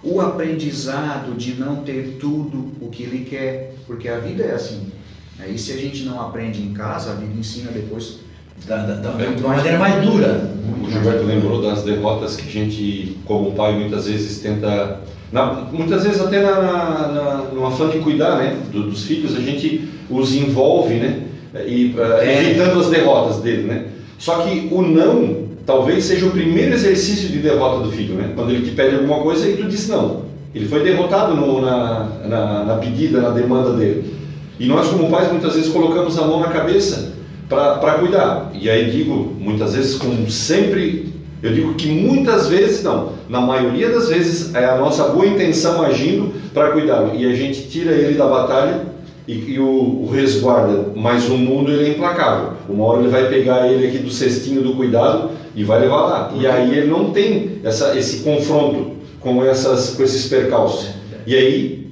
o 0.02 0.20
aprendizado 0.20 1.34
de 1.36 1.54
não 1.54 1.84
ter 1.84 2.16
tudo 2.18 2.72
o 2.80 2.88
que 2.90 3.02
ele 3.02 3.24
quer, 3.24 3.74
porque 3.86 4.08
a 4.08 4.18
vida 4.18 4.42
é 4.42 4.52
assim. 4.54 4.90
Aí, 5.38 5.58
se 5.58 5.72
a 5.72 5.76
gente 5.76 6.04
não 6.04 6.20
aprende 6.20 6.62
em 6.62 6.72
casa, 6.72 7.12
a 7.12 7.14
vida 7.14 7.34
ensina 7.38 7.70
depois 7.70 8.20
Da, 8.66 8.76
da, 8.86 8.94
da, 8.94 9.10
de 9.12 9.42
uma 9.42 9.56
maneira 9.56 9.78
mais 9.78 10.04
dura. 10.04 10.51
O 10.62 10.88
Gilberto 10.90 11.24
lembrou 11.24 11.60
das 11.60 11.82
derrotas 11.82 12.36
que 12.36 12.46
a 12.48 12.50
gente, 12.50 13.16
como 13.24 13.52
pai, 13.52 13.72
muitas 13.78 14.06
vezes 14.06 14.38
tenta. 14.40 15.00
na- 15.32 15.64
muitas 15.72 16.04
vezes 16.04 16.20
até 16.20 16.40
na, 16.42 16.60
na, 16.60 17.34
no 17.54 17.66
afã 17.66 17.88
de 17.88 17.98
cuidar 17.98 18.36
né, 18.36 18.56
do- 18.70 18.84
dos 18.90 19.04
filhos, 19.04 19.34
a 19.36 19.40
gente 19.40 19.88
os 20.10 20.34
envolve, 20.34 20.94
né? 20.94 21.20
E, 21.66 21.94
É. 22.20 22.42
evitando 22.42 22.78
as 22.80 22.88
derrotas 22.90 23.38
dele, 23.38 23.62
né? 23.62 23.86
Só 24.18 24.36
que 24.42 24.68
o 24.70 24.82
não 24.82 25.48
talvez 25.66 26.04
seja 26.04 26.26
o 26.26 26.30
primeiro 26.30 26.74
exercício 26.74 27.28
de 27.28 27.38
derrota 27.38 27.82
do 27.84 27.90
filho, 27.90 28.14
né? 28.14 28.30
Quando 28.36 28.50
ele 28.50 28.64
te 28.64 28.72
pede 28.72 28.94
alguma 28.96 29.18
coisa 29.22 29.48
e 29.48 29.56
tu 29.56 29.64
diz 29.64 29.88
não. 29.88 30.22
Ele 30.54 30.66
foi 30.68 30.82
derrotado 30.84 31.34
no- 31.34 31.60
na, 31.62 32.08
na, 32.28 32.64
na 32.64 32.74
pedida, 32.76 33.20
na 33.20 33.30
demanda 33.30 33.72
dele. 33.72 34.14
E 34.60 34.66
nós, 34.66 34.88
como 34.88 35.08
pais, 35.10 35.30
muitas 35.32 35.54
vezes 35.54 35.70
colocamos 35.72 36.16
a 36.18 36.26
mão 36.26 36.40
na 36.40 36.48
cabeça 36.48 37.11
para 37.52 37.94
cuidar. 37.98 38.50
E 38.54 38.68
aí 38.68 38.90
digo, 38.90 39.34
muitas 39.38 39.74
vezes, 39.74 39.96
com 39.96 40.28
sempre. 40.28 41.12
Eu 41.42 41.52
digo 41.52 41.74
que 41.74 41.88
muitas 41.88 42.48
vezes, 42.48 42.84
não, 42.84 43.14
na 43.28 43.40
maioria 43.40 43.90
das 43.90 44.08
vezes, 44.08 44.54
é 44.54 44.64
a 44.64 44.76
nossa 44.76 45.08
boa 45.08 45.26
intenção 45.26 45.82
agindo 45.82 46.32
para 46.54 46.70
cuidar. 46.70 47.14
E 47.14 47.26
a 47.26 47.34
gente 47.34 47.68
tira 47.68 47.92
ele 47.92 48.14
da 48.14 48.26
batalha 48.26 48.82
e, 49.26 49.54
e 49.54 49.58
o, 49.58 50.04
o 50.04 50.10
resguarda. 50.12 50.92
Mas 50.94 51.28
o 51.28 51.36
mundo 51.36 51.70
ele 51.70 51.84
é 51.84 51.88
implacável. 51.90 52.52
Uma 52.68 52.84
hora 52.84 53.00
ele 53.00 53.08
vai 53.08 53.28
pegar 53.28 53.68
ele 53.68 53.88
aqui 53.88 53.98
do 53.98 54.10
cestinho 54.10 54.62
do 54.62 54.74
cuidado 54.74 55.30
e 55.54 55.64
vai 55.64 55.80
levar 55.80 56.02
lá. 56.02 56.32
E 56.38 56.46
aí 56.46 56.76
ele 56.76 56.86
não 56.86 57.10
tem 57.10 57.60
essa, 57.64 57.98
esse 57.98 58.22
confronto 58.22 58.92
com, 59.20 59.44
essas, 59.44 59.94
com 59.96 60.02
esses 60.02 60.28
percalços. 60.28 60.90
E 61.26 61.34
aí 61.34 61.88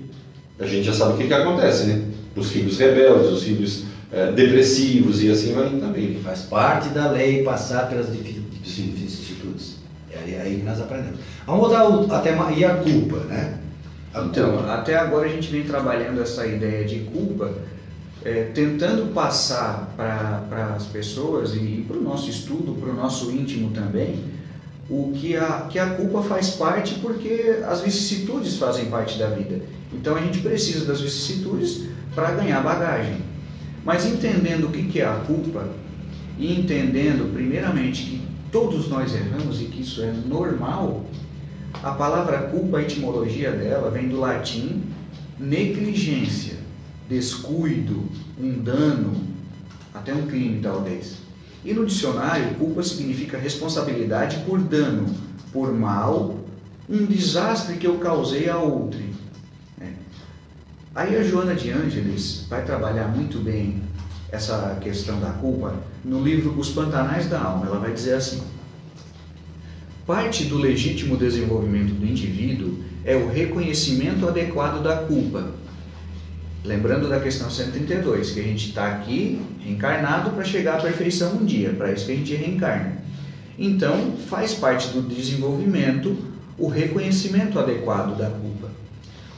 a 0.59 0.67
gente 0.67 0.85
já 0.85 0.93
sabe 0.93 1.15
o 1.15 1.17
que, 1.17 1.27
que 1.27 1.35
acontece, 1.35 1.87
né? 1.87 2.03
Os 2.37 2.51
filhos 2.51 2.79
rebeldes, 2.79 3.31
os 3.31 3.43
filhos 3.43 3.85
eh, 4.13 4.33
depressivos 4.33 5.23
e 5.23 5.31
assim 5.31 5.53
vai 5.55 5.69
também. 5.71 6.05
Ele 6.05 6.21
faz 6.23 6.41
parte 6.43 6.89
da 6.91 7.11
lei 7.11 7.43
passar 7.43 7.89
pelas 7.89 8.07
difi- 8.13 8.45
vicissitudes. 8.63 9.77
É 10.13 10.19
aí- 10.41 10.57
que 10.57 10.63
nós 10.65 10.81
aprendemos. 10.81 11.21
Vamos 11.47 11.69
o, 11.89 12.13
até 12.13 12.35
e 12.57 12.65
a 12.65 12.75
culpa, 12.77 13.17
né? 13.29 13.59
A 14.13 14.23
Então, 14.25 14.53
culpa. 14.57 14.73
até 14.75 14.97
agora 14.97 15.27
a 15.27 15.31
gente 15.31 15.49
vem 15.51 15.63
trabalhando 15.63 16.21
essa 16.21 16.47
ideia 16.47 16.85
de 16.85 17.01
culpa, 17.01 17.53
é, 18.25 18.45
tentando 18.55 19.15
passar 19.15 19.95
para 19.97 20.75
as 20.77 20.85
pessoas 20.87 21.55
e 21.55 21.85
para 21.87 21.97
o 21.97 22.03
nosso 22.03 22.29
estudo, 22.29 22.75
para 22.81 22.91
o 22.91 22.95
nosso 22.95 23.31
íntimo 23.31 23.71
também, 23.71 24.19
o 24.91 25.13
que 25.15 25.37
a, 25.37 25.67
que 25.71 25.79
a 25.79 25.91
culpa 25.91 26.21
faz 26.23 26.51
parte 26.51 26.95
porque 26.97 27.61
as 27.67 27.81
vicissitudes 27.81 28.57
fazem 28.57 28.87
parte 28.87 29.17
da 29.19 29.29
vida. 29.29 29.61
Então 29.93 30.17
a 30.17 30.21
gente 30.21 30.41
precisa 30.41 30.85
das 30.85 31.01
vicissitudes 31.01 31.83
para 32.15 32.33
ganhar 32.33 32.61
bagagem. 32.63 33.23
Mas 33.85 34.07
entendendo 34.07 34.67
o 34.67 34.71
que 34.71 35.01
é 35.01 35.07
a 35.07 35.15
culpa 35.27 35.69
e 36.39 36.59
entendendo, 36.59 37.33
primeiramente, 37.33 38.03
que 38.03 38.23
todos 38.51 38.89
nós 38.89 39.15
erramos 39.15 39.61
e 39.61 39.65
que 39.65 39.83
isso 39.83 40.03
é 40.03 40.13
normal, 40.27 41.05
a 41.83 41.93
palavra 41.93 42.39
culpa, 42.49 42.79
a 42.79 42.83
etimologia 42.83 43.53
dela 43.53 43.91
vem 43.91 44.09
do 44.09 44.19
latim 44.19 44.83
negligência, 45.39 46.59
descuido, 47.09 48.05
um 48.39 48.59
dano, 48.59 49.15
até 49.95 50.13
um 50.13 50.27
crime 50.27 50.61
talvez. 50.61 51.17
E 51.65 51.73
no 51.73 51.87
dicionário, 51.87 52.55
culpa 52.55 52.83
significa 52.83 53.39
responsabilidade 53.39 54.39
por 54.47 54.59
dano, 54.59 55.07
por 55.53 55.73
mal, 55.73 56.37
um 56.89 57.07
desastre 57.07 57.77
que 57.77 57.87
eu 57.87 57.99
causei 57.99 58.49
a 58.49 58.59
outrem. 58.59 59.11
Aí 61.01 61.17
a 61.17 61.23
Joana 61.23 61.55
de 61.55 61.71
Ângeles 61.71 62.45
vai 62.47 62.63
trabalhar 62.63 63.09
muito 63.09 63.39
bem 63.39 63.81
essa 64.31 64.77
questão 64.83 65.19
da 65.19 65.31
culpa 65.31 65.75
no 66.05 66.23
livro 66.23 66.53
Os 66.59 66.69
Pantanais 66.69 67.27
da 67.27 67.41
Alma. 67.41 67.65
Ela 67.65 67.79
vai 67.79 67.95
dizer 67.95 68.13
assim: 68.13 68.43
Parte 70.07 70.45
do 70.45 70.59
legítimo 70.59 71.17
desenvolvimento 71.17 71.95
do 71.95 72.05
indivíduo 72.05 72.81
é 73.03 73.17
o 73.17 73.31
reconhecimento 73.31 74.29
adequado 74.29 74.83
da 74.83 74.97
culpa. 74.97 75.53
Lembrando 76.63 77.09
da 77.09 77.19
questão 77.19 77.49
132, 77.49 78.33
que 78.33 78.41
a 78.41 78.45
gente 78.45 78.69
está 78.69 78.89
aqui 78.89 79.41
reencarnado 79.65 80.33
para 80.33 80.45
chegar 80.45 80.81
à 80.81 80.83
perfeição 80.83 81.33
um 81.37 81.47
dia, 81.47 81.71
para 81.71 81.91
isso 81.93 82.05
que 82.05 82.13
a 82.13 82.17
gente 82.17 82.35
reencarna. 82.35 82.99
Então, 83.59 84.19
faz 84.29 84.53
parte 84.53 84.89
do 84.89 85.01
desenvolvimento 85.01 86.15
o 86.59 86.69
reconhecimento 86.69 87.59
adequado 87.59 88.19
da 88.19 88.29
culpa. 88.29 88.60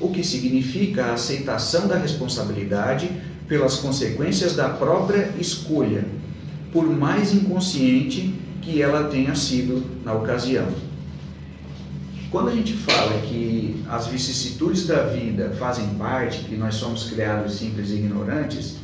O 0.03 0.11
que 0.11 0.25
significa 0.25 1.07
a 1.07 1.13
aceitação 1.15 1.87
da 1.87 1.97
responsabilidade 1.97 3.09
pelas 3.49 3.77
consequências 3.77 4.57
da 4.57 4.69
própria 4.69 5.33
escolha, 5.39 6.05
por 6.73 6.85
mais 6.85 7.33
inconsciente 7.33 8.35
que 8.61 8.83
ela 8.83 9.05
tenha 9.05 9.35
sido 9.35 9.85
na 10.05 10.13
ocasião. 10.13 10.67
Quando 12.31 12.49
a 12.49 12.55
gente 12.55 12.73
fala 12.73 13.21
que 13.21 13.85
as 13.89 14.07
vicissitudes 14.07 14.87
da 14.87 15.05
vida 15.05 15.55
fazem 15.59 15.87
parte, 15.95 16.45
que 16.45 16.57
nós 16.57 16.75
somos 16.75 17.11
criados 17.11 17.55
simples 17.55 17.91
e 17.91 17.97
ignorantes, 17.97 18.77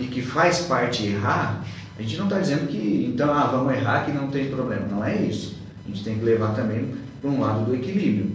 e 0.00 0.06
que 0.06 0.20
faz 0.20 0.60
parte 0.60 1.06
errar, 1.06 1.64
a 1.98 2.02
gente 2.02 2.16
não 2.16 2.24
está 2.24 2.38
dizendo 2.38 2.68
que 2.68 3.10
então 3.12 3.32
ah, 3.32 3.46
vamos 3.46 3.72
errar 3.72 4.04
que 4.04 4.12
não 4.12 4.28
tem 4.28 4.50
problema. 4.50 4.86
Não 4.86 5.04
é 5.04 5.16
isso. 5.16 5.56
A 5.84 5.88
gente 5.88 6.04
tem 6.04 6.18
que 6.18 6.24
levar 6.24 6.54
também 6.54 6.94
para 7.20 7.30
um 7.30 7.40
lado 7.40 7.64
do 7.64 7.74
equilíbrio. 7.74 8.32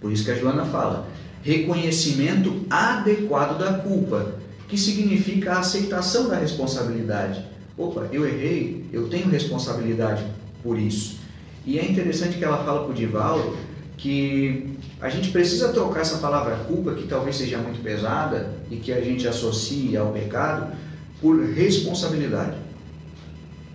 Por 0.00 0.12
isso 0.12 0.24
que 0.24 0.30
a 0.30 0.34
Joana 0.34 0.64
fala: 0.64 1.06
reconhecimento 1.42 2.64
adequado 2.70 3.58
da 3.58 3.74
culpa, 3.74 4.34
que 4.68 4.78
significa 4.78 5.52
a 5.52 5.58
aceitação 5.58 6.28
da 6.28 6.36
responsabilidade. 6.36 7.44
Opa, 7.76 8.08
eu 8.12 8.26
errei, 8.26 8.84
eu 8.92 9.08
tenho 9.08 9.28
responsabilidade 9.28 10.24
por 10.62 10.78
isso. 10.78 11.18
E 11.66 11.78
é 11.78 11.84
interessante 11.84 12.38
que 12.38 12.44
ela 12.44 12.64
fala 12.64 12.84
para 12.84 12.90
o 12.90 12.94
Divaldo 12.94 13.56
que 13.96 14.76
a 15.00 15.08
gente 15.08 15.30
precisa 15.30 15.72
trocar 15.72 16.00
essa 16.00 16.18
palavra 16.18 16.56
culpa, 16.66 16.94
que 16.94 17.06
talvez 17.06 17.36
seja 17.36 17.58
muito 17.58 17.82
pesada 17.82 18.52
e 18.70 18.76
que 18.76 18.92
a 18.92 19.00
gente 19.00 19.26
associa 19.28 20.00
ao 20.00 20.12
pecado, 20.12 20.72
por 21.20 21.40
responsabilidade. 21.44 22.56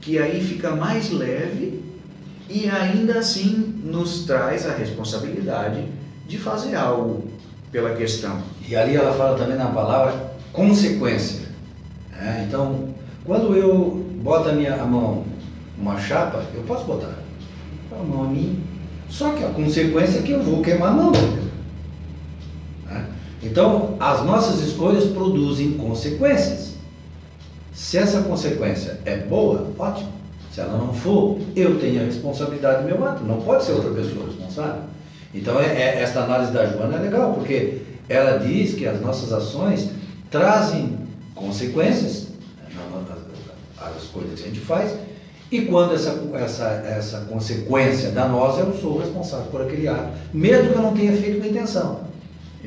Que 0.01 0.19
aí 0.19 0.43
fica 0.43 0.75
mais 0.75 1.11
leve 1.11 1.81
e 2.49 2.69
ainda 2.69 3.19
assim 3.19 3.81
nos 3.83 4.25
traz 4.25 4.65
a 4.65 4.73
responsabilidade 4.73 5.85
de 6.27 6.37
fazer 6.37 6.75
algo 6.75 7.26
pela 7.71 7.95
questão. 7.95 8.41
E 8.67 8.75
ali 8.75 8.95
ela 8.95 9.13
fala 9.13 9.37
também 9.37 9.57
na 9.57 9.67
palavra 9.67 10.31
consequência. 10.51 11.47
É, 12.19 12.43
então, 12.47 12.89
quando 13.25 13.55
eu 13.55 14.05
boto 14.23 14.49
a 14.49 14.53
minha 14.53 14.75
a 14.75 14.85
mão 14.85 15.23
numa 15.77 15.99
chapa, 15.99 16.43
eu 16.53 16.63
posso 16.63 16.85
botar 16.85 17.13
a 17.91 18.03
mão 18.03 18.23
a 18.25 18.27
mim, 18.27 18.63
só 19.09 19.31
que 19.31 19.43
a 19.43 19.49
consequência 19.49 20.19
é 20.19 20.21
que 20.21 20.31
eu 20.31 20.41
vou 20.41 20.61
queimar 20.61 20.89
a 20.89 20.93
mão. 20.93 21.11
É? 22.91 23.01
Então, 23.43 23.95
as 23.99 24.23
nossas 24.23 24.61
escolhas 24.61 25.05
produzem 25.05 25.73
consequências. 25.73 26.73
Se 27.73 27.97
essa 27.97 28.21
consequência 28.21 28.99
é 29.05 29.17
boa, 29.17 29.71
ótimo. 29.77 30.11
Se 30.51 30.61
ela 30.61 30.77
não 30.77 30.91
for, 30.91 31.37
eu 31.55 31.79
tenho 31.79 32.01
a 32.01 32.05
responsabilidade 32.05 32.81
do 32.81 32.85
meu 32.85 33.07
ato. 33.07 33.23
Não 33.23 33.39
pode 33.41 33.63
ser 33.63 33.73
outra 33.73 33.91
pessoa 33.91 34.25
responsável. 34.25 34.81
Então, 35.37 35.59
é, 35.59 35.65
é, 35.65 36.01
essa 36.01 36.21
análise 36.21 36.51
da 36.51 36.65
Joana 36.65 36.97
é 36.97 37.01
legal, 37.01 37.33
porque 37.33 37.81
ela 38.09 38.37
diz 38.37 38.73
que 38.73 38.87
as 38.87 38.99
nossas 39.01 39.31
ações 39.31 39.89
trazem 40.31 40.97
consequências, 41.35 42.27
as, 43.79 43.95
as 43.95 44.03
coisas 44.05 44.39
que 44.39 44.45
a 44.45 44.47
gente 44.47 44.59
faz, 44.59 44.95
e 45.49 45.61
quando 45.61 45.93
essa, 45.93 46.19
essa, 46.33 46.65
essa 46.85 47.19
consequência 47.21 48.09
danosa, 48.11 48.61
eu 48.61 48.73
sou 48.73 48.99
responsável 48.99 49.45
por 49.45 49.61
aquele 49.61 49.87
ato, 49.87 50.11
mesmo 50.33 50.71
que 50.71 50.77
eu 50.77 50.81
não 50.81 50.93
tenha 50.93 51.13
feito 51.13 51.39
com 51.39 51.47
intenção. 51.47 52.07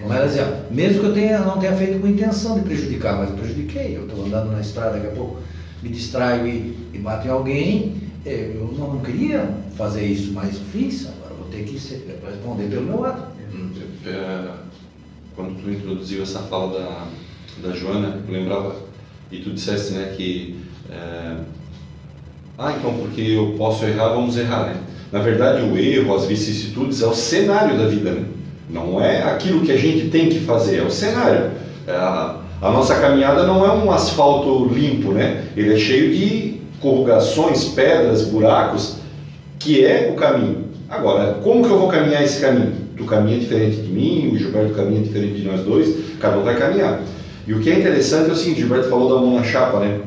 Como 0.00 0.14
ela 0.14 0.26
dizia, 0.26 0.64
mesmo 0.70 1.00
que 1.00 1.06
eu 1.06 1.12
tenha, 1.12 1.40
não 1.40 1.58
tenha 1.58 1.74
feito 1.74 2.00
com 2.00 2.06
intenção 2.06 2.54
de 2.54 2.62
prejudicar, 2.62 3.18
mas 3.18 3.30
eu 3.30 3.36
prejudiquei. 3.36 3.96
Eu 3.96 4.06
estou 4.06 4.24
andando 4.24 4.50
na 4.50 4.60
estrada, 4.60 4.92
daqui 4.92 5.08
a 5.08 5.10
pouco 5.10 5.38
me 5.82 5.90
distraio 5.90 6.46
e, 6.46 6.76
e 6.94 6.98
bato 6.98 7.26
em 7.26 7.30
alguém. 7.30 7.96
É, 8.24 8.52
eu 8.54 8.74
não, 8.78 8.94
não, 8.94 9.00
queria 9.00 9.48
fazer 9.76 10.04
isso, 10.04 10.32
mas 10.32 10.56
fiz. 10.72 11.06
Agora 11.06 11.19
ter 11.50 11.64
que 11.64 11.72
responder 11.72 12.68
pelo 12.68 12.82
meu 12.82 13.04
ato. 13.04 13.22
É, 14.06 14.48
quando 15.36 15.62
tu 15.62 15.70
introduziu 15.70 16.22
essa 16.22 16.40
fala 16.40 16.78
da, 16.78 17.68
da 17.68 17.76
Joana, 17.76 18.20
eu 18.26 18.32
lembrava, 18.32 18.76
e 19.30 19.38
tu 19.38 19.50
disseste 19.50 19.92
né, 19.92 20.14
que. 20.16 20.58
É, 20.90 21.36
ah, 22.58 22.74
então 22.78 22.94
porque 22.94 23.22
eu 23.22 23.54
posso 23.56 23.84
errar, 23.84 24.10
vamos 24.10 24.36
errar, 24.36 24.66
né? 24.66 24.76
Na 25.10 25.20
verdade, 25.20 25.62
o 25.62 25.76
erro, 25.76 26.14
as 26.14 26.26
vicissitudes, 26.26 27.02
é 27.02 27.06
o 27.06 27.14
cenário 27.14 27.76
da 27.76 27.86
vida, 27.86 28.12
né? 28.12 28.26
Não 28.68 29.00
é 29.00 29.22
aquilo 29.24 29.62
que 29.62 29.72
a 29.72 29.76
gente 29.76 30.08
tem 30.08 30.28
que 30.28 30.40
fazer, 30.40 30.78
é 30.78 30.82
o 30.82 30.90
cenário. 30.90 31.50
É 31.86 31.92
a, 31.92 32.40
a 32.60 32.70
nossa 32.70 33.00
caminhada 33.00 33.46
não 33.46 33.64
é 33.64 33.72
um 33.72 33.90
asfalto 33.90 34.66
limpo, 34.66 35.12
né? 35.12 35.46
Ele 35.56 35.74
é 35.74 35.78
cheio 35.78 36.14
de 36.14 36.60
corrugações, 36.80 37.64
pedras, 37.64 38.26
buracos, 38.26 38.98
que 39.58 39.84
é 39.84 40.10
o 40.12 40.16
caminho. 40.16 40.69
Agora, 40.90 41.34
como 41.44 41.64
que 41.64 41.70
eu 41.70 41.78
vou 41.78 41.88
caminhar 41.88 42.24
esse 42.24 42.40
caminho? 42.40 42.72
Tu 42.96 43.04
caminha 43.04 43.38
diferente 43.38 43.76
de 43.76 43.88
mim, 43.88 44.32
o 44.34 44.36
Gilberto 44.36 44.74
caminha 44.74 45.00
diferente 45.00 45.40
de 45.40 45.46
nós 45.46 45.60
dois, 45.60 45.94
cada 46.18 46.36
um 46.36 46.42
vai 46.42 46.56
caminhar. 46.56 47.00
E 47.46 47.54
o 47.54 47.60
que 47.60 47.70
é 47.70 47.78
interessante 47.78 48.28
é 48.28 48.32
o 48.32 48.36
seguinte, 48.36 48.56
o 48.56 48.66
Gilberto 48.66 48.90
falou 48.90 49.08
da 49.08 49.20
mão 49.20 49.36
na 49.36 49.44
chapa, 49.44 49.78
né? 49.78 50.00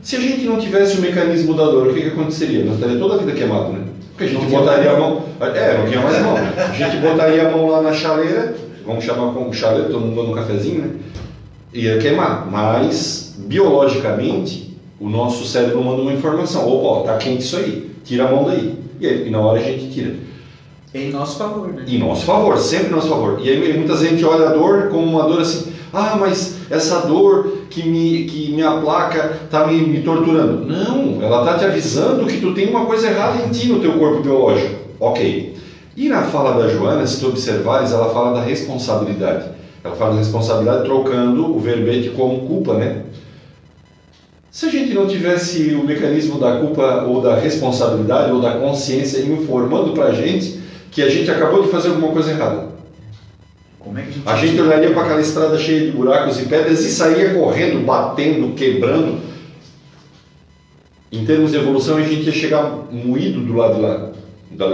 Se 0.00 0.14
a 0.14 0.20
gente 0.20 0.44
não 0.44 0.58
tivesse 0.58 0.98
o 0.98 1.00
mecanismo 1.00 1.54
da 1.54 1.64
dor, 1.64 1.88
o 1.88 1.94
que, 1.94 2.02
que 2.02 2.08
aconteceria? 2.08 2.64
Nós 2.64 2.76
estaria 2.76 2.96
toda 2.96 3.16
a 3.16 3.18
vida 3.18 3.32
queimado, 3.32 3.72
né? 3.72 3.80
Porque 4.12 4.24
a 4.24 4.26
gente 4.28 4.42
não 4.42 4.50
botaria 4.50 4.90
a 4.92 4.98
mão. 4.98 5.24
É, 5.40 5.78
não 5.78 5.86
tinha 5.86 6.00
mais 6.00 6.22
mão. 6.22 6.36
A 6.36 6.72
gente 6.72 6.96
botaria 6.98 7.48
a 7.48 7.50
mão 7.50 7.68
lá 7.68 7.82
na 7.82 7.92
chaleira, 7.92 8.54
vamos 8.86 9.04
chamar 9.04 9.32
como 9.32 9.52
chaleira, 9.52 9.88
todo 9.88 10.00
mundo 10.00 10.14
dando 10.14 10.30
um 10.30 10.34
cafezinho, 10.34 10.82
né? 10.82 10.90
Ia 11.74 11.98
queimar. 11.98 12.48
Mas, 12.48 13.34
biologicamente, 13.36 14.78
o 15.00 15.08
nosso 15.08 15.44
cérebro 15.44 15.82
manda 15.82 16.00
uma 16.00 16.12
informação: 16.12 16.68
opa, 16.68 17.00
ó, 17.00 17.02
tá 17.02 17.16
quente 17.16 17.42
isso 17.42 17.56
aí, 17.56 17.90
tira 18.04 18.28
a 18.28 18.30
mão 18.30 18.44
daí. 18.44 18.79
E, 19.00 19.06
aí, 19.06 19.26
e 19.26 19.30
na 19.30 19.40
hora 19.40 19.58
a 19.58 19.62
gente 19.62 19.90
tira. 19.90 20.14
Em 20.92 21.10
nosso 21.10 21.38
favor, 21.38 21.68
né? 21.68 21.84
Em 21.86 21.98
nosso 21.98 22.24
favor, 22.24 22.58
sempre 22.58 22.88
em 22.88 22.90
nosso 22.90 23.08
favor. 23.08 23.40
E 23.42 23.48
aí 23.48 23.78
muita 23.78 23.96
gente 23.96 24.24
olha 24.24 24.48
a 24.48 24.52
dor 24.52 24.88
como 24.88 25.06
uma 25.06 25.22
dor 25.22 25.40
assim, 25.40 25.72
ah, 25.92 26.16
mas 26.18 26.56
essa 26.68 27.06
dor 27.06 27.58
que 27.70 27.88
me, 27.88 28.24
que 28.24 28.52
minha 28.52 28.80
placa 28.80 29.38
está 29.44 29.66
me, 29.66 29.80
me 29.80 30.02
torturando. 30.02 30.66
Não, 30.66 31.22
ela 31.22 31.40
está 31.40 31.58
te 31.58 31.64
avisando 31.64 32.26
que 32.26 32.40
tu 32.40 32.52
tem 32.54 32.68
uma 32.68 32.86
coisa 32.86 33.08
errada 33.08 33.42
em 33.44 33.50
ti 33.50 33.68
no 33.68 33.80
teu 33.80 33.92
corpo 33.94 34.20
biológico. 34.20 34.74
Ok. 34.98 35.56
E 35.96 36.08
na 36.08 36.22
fala 36.22 36.60
da 36.60 36.68
Joana, 36.68 37.06
se 37.06 37.20
tu 37.20 37.28
observares, 37.28 37.92
ela 37.92 38.12
fala 38.12 38.34
da 38.38 38.42
responsabilidade. 38.44 39.46
Ela 39.82 39.94
fala 39.94 40.12
da 40.12 40.18
responsabilidade 40.18 40.84
trocando 40.84 41.56
o 41.56 41.58
verbete 41.58 42.10
como 42.10 42.46
culpa, 42.46 42.74
né? 42.74 43.02
Se 44.50 44.66
a 44.66 44.68
gente 44.68 44.92
não 44.92 45.06
tivesse 45.06 45.74
o 45.74 45.84
mecanismo 45.84 46.38
da 46.38 46.58
culpa 46.58 47.04
ou 47.04 47.20
da 47.20 47.36
responsabilidade 47.36 48.32
ou 48.32 48.40
da 48.40 48.54
consciência 48.54 49.20
informando 49.20 49.92
para 49.92 50.06
a 50.06 50.12
gente 50.12 50.58
que 50.90 51.02
a 51.02 51.08
gente 51.08 51.30
acabou 51.30 51.62
de 51.62 51.68
fazer 51.68 51.90
alguma 51.90 52.12
coisa 52.12 52.32
errada, 52.32 52.70
é 53.86 54.00
a 54.00 54.02
gente, 54.02 54.22
a 54.26 54.36
gente 54.36 54.60
olharia 54.60 54.90
para 54.92 55.02
aquela 55.02 55.20
estrada 55.20 55.56
cheia 55.56 55.86
de 55.86 55.92
buracos 55.92 56.40
e 56.40 56.46
pedras 56.46 56.84
e 56.84 56.90
saía 56.90 57.32
correndo, 57.32 57.84
batendo, 57.86 58.54
quebrando. 58.54 59.20
Em 61.12 61.24
termos 61.24 61.52
de 61.52 61.56
evolução, 61.56 61.96
a 61.96 62.02
gente 62.02 62.26
ia 62.26 62.32
chegar 62.32 62.88
moído 62.90 63.40
do 63.40 63.54
lado 63.54 63.76
de 63.76 63.80
lá, 63.80 64.10
da, 64.50 64.66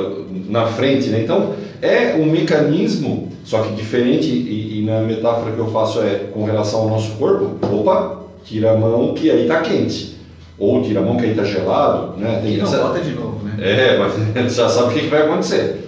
na 0.48 0.66
frente. 0.66 1.08
Né? 1.08 1.22
Então, 1.22 1.54
é 1.80 2.14
um 2.14 2.26
mecanismo, 2.26 3.30
só 3.44 3.62
que 3.62 3.74
diferente, 3.74 4.26
e, 4.26 4.80
e, 4.80 4.84
na 4.84 5.00
metáfora 5.00 5.52
que 5.52 5.58
eu 5.58 5.68
faço 5.68 6.00
é 6.00 6.30
com 6.32 6.44
relação 6.44 6.80
ao 6.80 6.88
nosso 6.88 7.12
corpo: 7.12 7.56
opa, 7.74 8.25
tira 8.46 8.72
a 8.72 8.76
mão 8.76 9.12
que 9.12 9.30
aí 9.30 9.42
está 9.42 9.60
quente. 9.60 10.16
Ou 10.58 10.82
tira 10.82 11.00
a 11.00 11.02
mão 11.02 11.16
que 11.16 11.24
aí 11.24 11.32
está 11.32 11.44
gelado. 11.44 12.16
Né? 12.16 12.40
Tem, 12.42 12.54
e 12.54 12.56
não, 12.56 12.70
bota 12.70 13.00
de 13.00 13.10
novo, 13.10 13.44
né? 13.44 13.56
É, 13.58 13.98
mas 13.98 14.54
já 14.54 14.68
sabe 14.68 14.88
o 14.88 14.94
que, 14.94 15.00
que 15.00 15.08
vai 15.08 15.22
acontecer. 15.22 15.86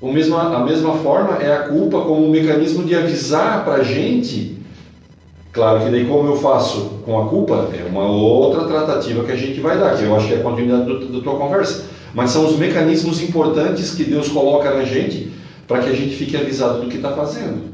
O 0.00 0.10
mesma, 0.10 0.56
a 0.56 0.64
mesma 0.64 0.94
forma 0.94 1.36
é 1.36 1.52
a 1.52 1.60
culpa 1.60 2.00
como 2.00 2.26
um 2.26 2.30
mecanismo 2.30 2.84
de 2.84 2.94
avisar 2.94 3.64
para 3.64 3.74
a 3.74 3.82
gente. 3.82 4.58
Claro 5.52 5.84
que 5.84 5.90
daí 5.90 6.06
como 6.06 6.28
eu 6.28 6.36
faço 6.36 7.02
com 7.04 7.20
a 7.20 7.28
culpa, 7.28 7.68
é 7.78 7.86
uma 7.86 8.06
outra 8.06 8.64
tratativa 8.64 9.22
que 9.22 9.32
a 9.32 9.36
gente 9.36 9.60
vai 9.60 9.78
dar, 9.78 9.96
que 9.96 10.04
eu 10.04 10.16
acho 10.16 10.26
que 10.26 10.34
é 10.34 10.38
a 10.38 10.42
continuidade 10.42 11.12
da 11.12 11.20
tua 11.20 11.36
conversa. 11.36 11.84
Mas 12.14 12.30
são 12.30 12.46
os 12.46 12.58
mecanismos 12.58 13.22
importantes 13.22 13.94
que 13.94 14.04
Deus 14.04 14.28
coloca 14.28 14.74
na 14.74 14.84
gente 14.84 15.30
para 15.68 15.80
que 15.80 15.90
a 15.90 15.92
gente 15.92 16.16
fique 16.16 16.36
avisado 16.36 16.80
do 16.80 16.88
que 16.88 16.96
está 16.96 17.12
fazendo. 17.12 17.72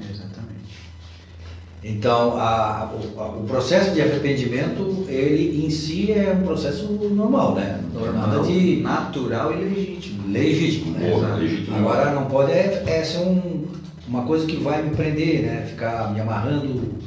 Então, 1.83 2.37
a, 2.37 2.93
o, 2.93 3.21
a, 3.21 3.29
o, 3.29 3.45
processo 3.45 3.93
de 3.93 4.03
arrependimento, 4.03 5.07
ele 5.09 5.65
em 5.65 5.71
si 5.71 6.11
é 6.11 6.33
um 6.33 6.45
processo 6.45 6.93
normal, 6.93 7.55
né? 7.55 7.81
Normal, 7.95 8.29
Nada 8.29 8.43
de 8.43 8.81
natural 8.81 9.53
e 9.53 9.65
legítimo. 9.65 10.29
Legítimo, 10.29 10.99
né? 10.99 11.09
Boa, 11.09 11.35
legítimo. 11.37 11.77
Agora 11.77 12.13
não 12.13 12.27
pode 12.27 12.51
é, 12.51 12.83
é 12.85 13.05
ser 13.05 13.19
um, 13.19 13.67
uma 14.09 14.25
coisa 14.25 14.45
que 14.45 14.57
vai 14.57 14.83
me 14.83 14.91
prender, 14.91 15.43
né? 15.43 15.67
Ficar 15.69 16.13
me 16.13 16.21
amarrando. 16.21 16.99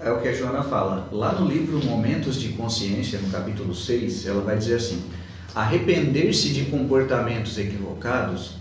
É 0.00 0.10
o 0.10 0.20
que 0.20 0.28
a 0.28 0.32
Joana 0.32 0.64
fala. 0.64 1.08
Lá 1.12 1.32
no 1.32 1.48
livro 1.48 1.84
Momentos 1.86 2.40
de 2.40 2.48
Consciência, 2.50 3.20
no 3.20 3.30
capítulo 3.30 3.72
6, 3.72 4.26
ela 4.26 4.42
vai 4.42 4.56
dizer 4.58 4.74
assim: 4.74 5.00
arrepender-se 5.54 6.48
de 6.48 6.64
comportamentos 6.64 7.56
equivocados 7.56 8.55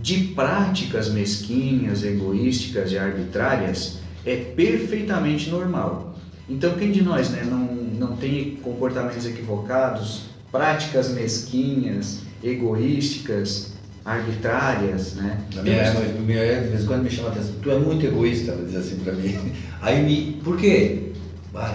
de 0.00 0.18
práticas 0.34 1.10
mesquinhas, 1.10 2.02
egoísticas 2.02 2.92
e 2.92 2.98
arbitrárias 2.98 3.98
é 4.24 4.36
perfeitamente 4.36 5.50
normal. 5.50 6.16
Então, 6.48 6.74
quem 6.74 6.90
de 6.90 7.02
nós 7.02 7.30
né, 7.30 7.42
não, 7.44 7.64
não 7.64 8.16
tem 8.16 8.56
comportamentos 8.62 9.26
equivocados, 9.26 10.22
práticas 10.50 11.10
mesquinhas, 11.10 12.20
egoísticas? 12.42 13.72
arbitrárias, 14.04 15.14
né? 15.14 15.38
Na 15.54 15.62
minha 15.62 15.76
época, 15.76 16.06
de 16.06 16.22
vez 16.22 16.82
em 16.82 16.86
quando 16.86 17.04
me 17.04 17.10
chama 17.10 17.28
a 17.28 17.32
atenção, 17.32 17.54
tu 17.62 17.70
é 17.70 17.78
muito 17.78 18.04
egoísta, 18.04 18.52
ela 18.52 18.64
diz 18.64 18.74
assim 18.74 18.96
pra 18.96 19.12
mim. 19.12 19.52
Aí 19.80 20.02
me. 20.02 20.40
Por 20.42 20.56
quê? 20.56 21.12
Ah, 21.54 21.72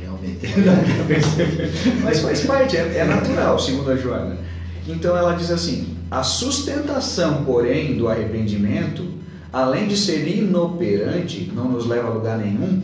realmente. 0.00 0.46
Mas 2.02 2.20
faz 2.20 2.40
parte, 2.40 2.76
é, 2.76 2.96
é 2.96 3.04
natural, 3.04 3.58
segundo 3.58 3.90
a 3.90 3.96
Joana. 3.96 4.36
Então 4.88 5.16
ela 5.16 5.34
diz 5.34 5.50
assim: 5.50 5.96
a 6.10 6.22
sustentação, 6.24 7.44
porém, 7.44 7.96
do 7.96 8.08
arrependimento, 8.08 9.06
além 9.52 9.86
de 9.86 9.96
ser 9.96 10.26
inoperante, 10.26 11.50
não 11.54 11.70
nos 11.70 11.86
leva 11.86 12.08
a 12.08 12.14
lugar 12.14 12.38
nenhum, 12.38 12.82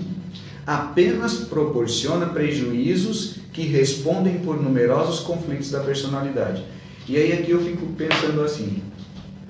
apenas 0.64 1.34
proporciona 1.34 2.26
prejuízos 2.26 3.36
que 3.52 3.62
respondem 3.62 4.38
por 4.38 4.62
numerosos 4.62 5.20
conflitos 5.20 5.70
da 5.70 5.80
personalidade. 5.80 6.64
E 7.08 7.16
aí 7.16 7.32
aqui 7.32 7.50
eu 7.50 7.64
fico 7.64 7.86
pensando 7.94 8.42
assim: 8.42 8.82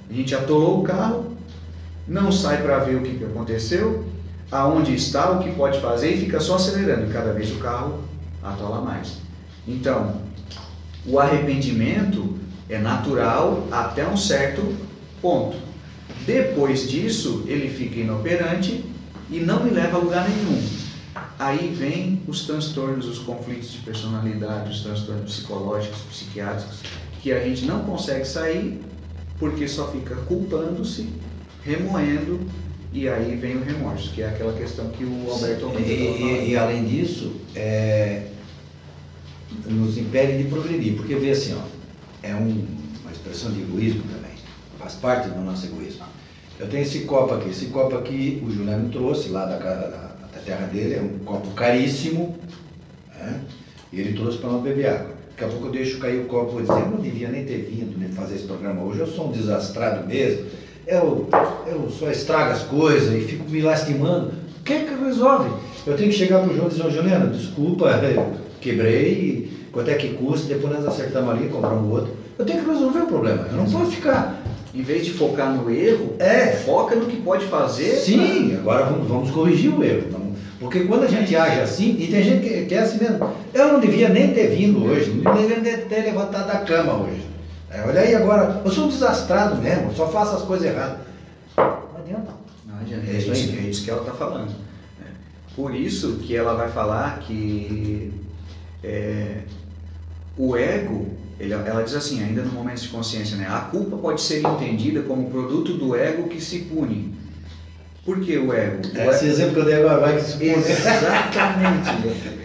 a 0.08 0.12
gente 0.12 0.34
atolou 0.34 0.80
o 0.80 0.82
carro, 0.82 1.36
não 2.08 2.30
sai 2.30 2.62
para 2.62 2.78
ver 2.78 2.96
o 2.96 3.02
que, 3.02 3.24
aconteceu, 3.24 4.04
aonde 4.50 4.94
está, 4.94 5.32
o 5.32 5.42
que 5.42 5.52
pode 5.52 5.80
fazer 5.80 6.14
e 6.14 6.20
fica 6.20 6.40
só 6.40 6.56
acelerando. 6.56 7.10
E 7.10 7.12
cada 7.12 7.32
vez 7.32 7.50
o 7.50 7.56
carro 7.56 8.00
atola 8.42 8.80
mais. 8.80 9.18
Então, 9.66 10.20
o 11.04 11.18
arrependimento 11.18 12.36
é 12.68 12.79
natural 12.79 13.66
até 13.70 14.07
um 14.07 14.16
certo 14.16 14.74
ponto. 15.20 15.57
Depois 16.24 16.88
disso, 16.88 17.44
ele 17.46 17.68
fica 17.68 18.00
inoperante 18.00 18.85
e 19.31 19.40
não 19.40 19.64
me 19.64 19.70
leva 19.70 19.96
a 19.96 20.00
lugar 20.00 20.29
nenhum. 20.29 20.62
Aí 21.38 21.74
vem 21.74 22.22
os 22.26 22.46
transtornos, 22.46 23.07
os 23.07 23.18
conflitos 23.18 23.72
de 23.72 23.79
personalidade, 23.79 24.70
os 24.70 24.81
transtornos 24.81 25.35
psicológicos, 25.35 26.00
psiquiátricos, 26.11 26.81
que 27.22 27.33
a 27.33 27.40
gente 27.40 27.64
não 27.64 27.85
consegue 27.85 28.24
sair 28.24 28.81
porque 29.38 29.68
só 29.68 29.90
fica 29.90 30.16
culpando-se, 30.16 31.09
remoendo 31.62 32.40
e 32.92 33.09
aí 33.09 33.37
vem 33.37 33.57
o 33.57 33.62
remorso, 33.62 34.11
que 34.12 34.22
é 34.22 34.29
aquela 34.29 34.55
questão 34.55 34.88
que 34.88 35.05
o 35.05 35.31
Alberto 35.31 35.70
e, 35.79 35.83
e, 35.83 36.50
e, 36.50 36.57
além 36.57 36.85
disso, 36.87 37.33
é, 37.55 38.29
nos 39.66 39.98
impede 39.98 40.42
de 40.42 40.48
progredir, 40.48 40.94
porque 40.96 41.14
vê 41.16 41.33
assim, 41.33 41.55
ó, 41.55 41.75
é 42.28 42.34
um, 42.34 42.66
uma 43.02 43.12
expressão 43.12 43.52
de 43.52 43.60
egoísmo 43.60 44.02
também, 44.02 44.32
faz 44.78 44.94
parte 44.94 45.28
do 45.28 45.40
nosso 45.40 45.66
egoísmo. 45.66 46.04
Eu 46.58 46.66
tenho 46.68 46.82
esse 46.82 47.00
copo 47.00 47.34
aqui, 47.34 47.50
esse 47.50 47.66
copo 47.66 47.96
aqui 47.96 48.42
o 48.44 48.50
Juliano 48.50 48.88
trouxe 48.90 49.28
lá 49.28 49.44
da, 49.44 49.58
da, 49.58 49.74
da 50.32 50.38
terra 50.44 50.66
dele, 50.66 50.94
é 50.94 51.00
um 51.00 51.18
copo 51.24 51.50
caríssimo, 51.50 52.36
né? 53.14 53.40
e 53.92 54.00
ele 54.00 54.14
trouxe 54.14 54.38
para 54.38 54.50
não 54.50 54.60
beber 54.60 54.88
água. 54.88 55.16
Daqui 55.30 55.44
a 55.44 55.48
pouco 55.48 55.66
eu 55.66 55.72
deixo 55.72 55.98
cair 55.98 56.20
o 56.20 56.24
copo 56.24 56.58
e 56.58 56.62
dizer, 56.62 56.72
eu 56.72 56.90
não 56.90 57.00
devia 57.00 57.28
nem 57.28 57.44
ter 57.44 57.58
vindo 57.58 57.98
nem 57.98 58.08
fazer 58.08 58.36
esse 58.36 58.44
programa 58.44 58.82
hoje, 58.82 59.00
eu 59.00 59.06
sou 59.06 59.28
um 59.28 59.32
desastrado 59.32 60.06
mesmo, 60.06 60.46
eu, 60.86 61.28
eu 61.66 61.90
só 61.90 62.10
estrago 62.10 62.52
as 62.52 62.62
coisas 62.62 63.14
e 63.14 63.20
fico 63.20 63.48
me 63.50 63.60
lastimando. 63.60 64.32
O 64.60 64.62
que 64.64 64.72
é 64.72 64.84
que 64.84 65.04
resolve? 65.04 65.50
Eu 65.86 65.96
tenho 65.96 66.10
que 66.10 66.16
chegar 66.16 66.40
para 66.40 66.50
o 66.50 66.54
João 66.54 66.68
e 66.68 66.70
dizer, 66.70 66.90
Juliano, 66.90 67.32
desculpa, 67.32 68.00
quebrei, 68.60 69.55
quanto 69.76 69.90
é 69.90 69.94
que 69.94 70.14
custa, 70.14 70.48
depois 70.48 70.72
nós 70.72 70.86
acertamos 70.86 71.30
ali, 71.30 71.48
compramos 71.48 71.92
outro. 71.92 72.16
Eu 72.38 72.46
tenho 72.46 72.62
que 72.62 72.70
resolver 72.70 73.00
o 73.00 73.06
problema, 73.06 73.46
eu 73.50 73.58
não 73.58 73.66
posso 73.66 73.90
ficar 73.90 74.42
em 74.74 74.80
vez 74.80 75.04
de 75.04 75.12
focar 75.12 75.54
no 75.54 75.70
erro, 75.70 76.14
é. 76.18 76.48
foca 76.48 76.96
no 76.96 77.04
que 77.04 77.16
pode 77.18 77.44
fazer. 77.44 77.94
Sim, 77.96 78.48
pra... 78.48 78.58
agora 78.58 78.84
vamos, 78.86 79.06
vamos 79.06 79.30
corrigir 79.30 79.70
o 79.70 79.84
erro. 79.84 80.26
Porque 80.58 80.84
quando 80.84 81.04
a 81.04 81.06
gente 81.06 81.36
age 81.36 81.60
assim, 81.60 81.94
e 81.98 82.06
tem 82.08 82.22
gente 82.22 82.48
que, 82.48 82.64
que 82.64 82.74
é 82.74 82.78
assim 82.78 82.98
mesmo, 82.98 83.30
eu 83.52 83.72
não 83.74 83.80
devia 83.80 84.08
nem 84.08 84.32
ter 84.32 84.48
vindo 84.48 84.82
hoje, 84.82 85.10
não 85.10 85.34
devia 85.34 85.58
nem 85.58 85.76
ter 85.76 86.02
levantado 86.04 86.46
da 86.46 86.60
cama 86.60 86.94
hoje. 86.94 87.22
É, 87.70 87.82
olha 87.86 88.00
aí 88.00 88.14
agora, 88.14 88.62
eu 88.64 88.70
sou 88.70 88.86
um 88.86 88.88
desastrado 88.88 89.60
mesmo, 89.60 89.92
só 89.94 90.08
faço 90.08 90.36
as 90.36 90.42
coisas 90.42 90.66
erradas. 90.66 91.00
Não 91.58 91.98
adianta. 91.98 92.30
Não 92.64 92.78
adianta, 92.80 93.10
é, 93.10 93.18
isso, 93.18 93.30
é 93.30 93.60
isso 93.68 93.84
que 93.84 93.90
ela 93.90 94.00
está 94.00 94.12
falando. 94.12 94.50
É. 95.02 95.08
Por 95.54 95.74
isso 95.74 96.16
que 96.22 96.34
ela 96.34 96.54
vai 96.54 96.70
falar 96.70 97.18
que 97.18 98.10
é, 98.82 99.40
o 100.38 100.57
ego, 100.57 101.07
ele, 101.38 101.53
ela 101.53 101.83
diz 101.83 101.94
assim, 101.94 102.22
ainda 102.22 102.42
no 102.42 102.53
momento 102.53 102.81
de 102.81 102.88
consciência, 102.88 103.37
né? 103.37 103.46
A 103.49 103.61
culpa 103.61 103.96
pode 103.96 104.20
ser 104.20 104.40
entendida 104.40 105.03
como 105.03 105.31
produto 105.31 105.75
do 105.75 105.94
ego 105.94 106.29
que 106.29 106.40
se 106.40 106.61
pune 106.61 107.14
por 108.07 108.20
que 108.20 108.38
o 108.38 108.55
ego? 108.55 108.83
Esse 109.11 109.27
exemplo 109.27 109.55
que 109.55 109.61
eu 109.61 109.64
dei 109.64 109.75
agora 109.75 109.99
vai 109.99 110.16
que 110.16 110.22
se 110.22 110.44
Exatamente. 110.44 111.90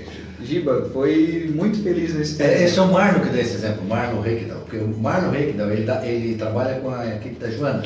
Giba 0.43 0.89
foi 0.91 1.51
muito 1.53 1.83
feliz 1.83 2.15
nesse 2.15 2.35
tempo. 2.35 2.49
É, 2.49 2.63
esse 2.63 2.79
é 2.79 2.81
o 2.81 2.91
Marlon 2.91 3.19
que 3.19 3.29
dá 3.29 3.39
esse 3.39 3.53
exemplo, 3.53 3.83
o 3.83 3.87
Marlon 3.87 4.21
Reikdal. 4.21 4.61
Porque 4.61 4.77
o 4.77 4.87
Marlon 4.87 5.29
Reikdal, 5.29 5.69
ele, 5.69 5.83
dá, 5.83 6.03
ele 6.03 6.35
trabalha 6.35 6.79
com 6.79 6.89
a 6.89 7.05
equipe 7.15 7.35
da 7.35 7.51
Joana. 7.51 7.83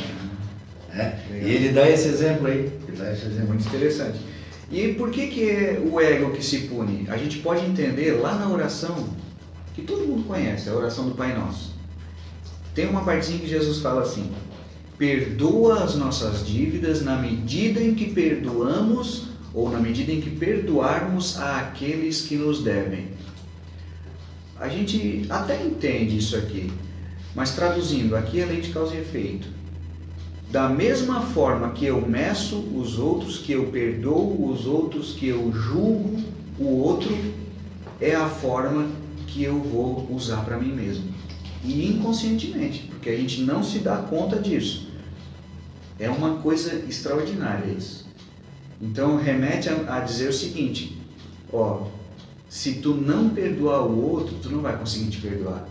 Né? 0.94 1.20
E 1.34 1.52
ele 1.52 1.74
dá 1.74 1.90
esse 1.90 2.08
exemplo 2.08 2.48
aí. 2.48 2.72
Ele 2.88 2.98
dá 2.98 3.12
esse 3.12 3.26
exemplo. 3.26 3.50
Muito 3.50 3.68
interessante. 3.68 4.20
E 4.72 4.94
por 4.94 5.12
que, 5.12 5.28
que 5.28 5.50
é 5.50 5.82
o 5.86 6.00
ego 6.00 6.32
que 6.32 6.44
se 6.44 6.60
pune? 6.60 7.06
A 7.10 7.18
gente 7.18 7.40
pode 7.40 7.66
entender 7.66 8.14
lá 8.14 8.36
na 8.36 8.48
oração, 8.48 9.10
que 9.76 9.82
todo 9.82 10.08
mundo 10.08 10.26
conhece, 10.26 10.70
a 10.70 10.74
oração 10.74 11.10
do 11.10 11.16
Pai 11.16 11.38
Nosso. 11.38 11.76
Tem 12.74 12.88
uma 12.88 13.04
partezinha 13.04 13.40
que 13.40 13.48
Jesus 13.48 13.80
fala 13.80 14.04
assim: 14.04 14.32
perdoa 14.98 15.84
as 15.84 15.96
nossas 15.96 16.48
dívidas 16.48 17.04
na 17.04 17.18
medida 17.18 17.82
em 17.82 17.94
que 17.94 18.12
perdoamos 18.12 19.28
ou 19.54 19.70
na 19.70 19.80
medida 19.80 20.12
em 20.12 20.22
que 20.22 20.30
perdoarmos 20.30 21.38
a 21.40 21.60
aqueles 21.60 22.22
que 22.22 22.36
nos 22.36 22.64
devem. 22.64 23.08
A 24.58 24.70
gente 24.70 25.26
até 25.30 25.62
entende 25.62 26.18
isso 26.18 26.38
aqui, 26.38 26.72
mas 27.36 27.52
traduzindo, 27.52 28.16
aqui 28.16 28.40
é 28.40 28.46
lei 28.46 28.62
de 28.62 28.72
causa 28.72 28.96
e 28.96 29.00
efeito. 29.00 29.48
Da 30.50 30.70
mesma 30.70 31.22
forma 31.22 31.72
que 31.72 31.86
eu 31.86 32.00
meço 32.08 32.60
os 32.74 32.98
outros, 32.98 33.40
que 33.40 33.52
eu 33.52 33.66
perdoo 33.68 34.50
os 34.50 34.66
outros, 34.66 35.14
que 35.14 35.28
eu 35.28 35.52
julgo 35.52 36.22
o 36.58 36.66
outro, 36.66 37.14
é 38.00 38.16
a 38.16 38.30
forma 38.30 38.88
que 39.36 39.44
eu 39.44 39.60
vou 39.60 40.08
usar 40.10 40.46
para 40.46 40.58
mim 40.58 40.72
mesmo. 40.72 41.14
E 41.62 41.86
inconscientemente, 41.86 42.84
porque 42.84 43.10
a 43.10 43.18
gente 43.18 43.42
não 43.42 43.62
se 43.62 43.80
dá 43.80 43.98
conta 43.98 44.40
disso. 44.40 44.88
É 46.00 46.10
uma 46.10 46.38
coisa 46.38 46.74
extraordinária 46.88 47.70
isso. 47.70 48.06
Então 48.82 49.18
remete 49.18 49.68
a, 49.68 49.98
a 49.98 50.00
dizer 50.00 50.30
o 50.30 50.34
seguinte: 50.34 50.98
ó, 51.52 51.88
se 52.48 52.76
tu 52.76 52.94
não 52.94 53.30
perdoar 53.30 53.86
o 53.86 54.02
outro, 54.10 54.36
tu 54.42 54.50
não 54.50 54.62
vai 54.62 54.78
conseguir 54.78 55.10
te 55.10 55.18
perdoar. 55.18 55.68